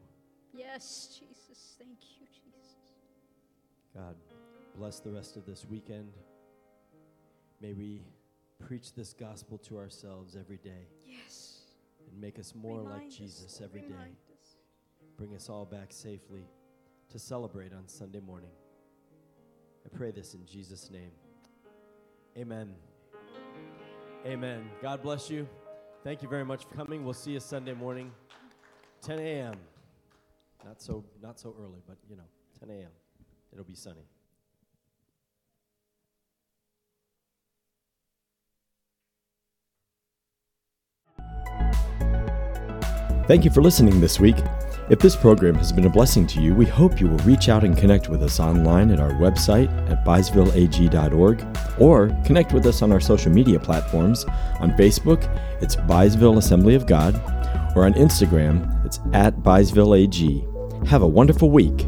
Yes, 0.52 1.16
Jesus. 1.20 1.76
Thank 1.78 1.98
you, 2.18 2.26
Jesus. 2.26 2.94
God, 3.94 4.16
bless 4.76 4.98
the 4.98 5.12
rest 5.12 5.36
of 5.36 5.46
this 5.46 5.64
weekend. 5.70 6.12
May 7.60 7.74
we 7.74 8.02
preach 8.58 8.92
this 8.94 9.12
gospel 9.12 9.56
to 9.58 9.78
ourselves 9.78 10.34
every 10.34 10.56
day 10.58 10.88
Yes. 11.06 11.60
and 12.10 12.20
make 12.20 12.40
us 12.40 12.54
more 12.56 12.78
like 12.80 12.92
Remind 12.94 13.12
us, 13.12 13.16
Jesus 13.18 13.60
Lord, 13.60 13.70
every 13.70 13.80
day. 13.82 13.94
remind 13.94 14.16
us. 14.32 14.56
Bring 15.16 15.34
us 15.36 15.48
all 15.48 15.64
back 15.64 15.92
safely 15.92 16.44
to 17.10 17.18
celebrate 17.18 17.72
on 17.72 17.88
Sunday 17.88 18.20
morning. 18.20 18.50
I 19.84 19.96
pray 19.96 20.10
this 20.10 20.34
in 20.34 20.44
Jesus' 20.46 20.90
name. 20.90 21.10
Amen. 22.36 22.74
Amen. 24.26 24.68
God 24.82 25.02
bless 25.02 25.30
you. 25.30 25.48
Thank 26.04 26.22
you 26.22 26.28
very 26.28 26.44
much 26.44 26.66
for 26.66 26.74
coming. 26.74 27.04
We'll 27.04 27.14
see 27.14 27.32
you 27.32 27.40
Sunday 27.40 27.74
morning, 27.74 28.12
10 29.02 29.18
a.m. 29.18 29.54
Not 30.64 30.82
so 30.82 31.04
not 31.22 31.38
so 31.40 31.54
early, 31.60 31.80
but 31.86 31.96
you 32.08 32.16
know, 32.16 32.28
10 32.60 32.70
a.m. 32.70 32.90
It'll 33.52 33.64
be 33.64 33.74
sunny. 33.74 34.06
Thank 43.26 43.44
you 43.44 43.50
for 43.50 43.60
listening 43.62 44.00
this 44.00 44.18
week. 44.18 44.36
If 44.90 45.00
this 45.00 45.14
program 45.14 45.54
has 45.56 45.70
been 45.70 45.84
a 45.84 45.90
blessing 45.90 46.26
to 46.28 46.40
you, 46.40 46.54
we 46.54 46.64
hope 46.64 46.98
you 46.98 47.08
will 47.08 47.18
reach 47.18 47.50
out 47.50 47.62
and 47.62 47.76
connect 47.76 48.08
with 48.08 48.22
us 48.22 48.40
online 48.40 48.90
at 48.90 49.00
our 49.00 49.10
website 49.10 49.68
at 49.90 50.02
byesvilleag.org 50.02 51.46
or 51.78 52.08
connect 52.24 52.54
with 52.54 52.64
us 52.64 52.80
on 52.80 52.90
our 52.90 53.00
social 53.00 53.30
media 53.30 53.60
platforms. 53.60 54.24
On 54.60 54.70
Facebook, 54.72 55.28
it's 55.60 55.76
Byesville 55.76 56.38
Assembly 56.38 56.74
of 56.74 56.86
God, 56.86 57.16
or 57.76 57.84
on 57.84 57.92
Instagram, 57.94 58.82
it's 58.86 58.98
at 59.12 59.36
ByesvilleAG. 59.40 60.86
Have 60.86 61.02
a 61.02 61.06
wonderful 61.06 61.50
week. 61.50 61.86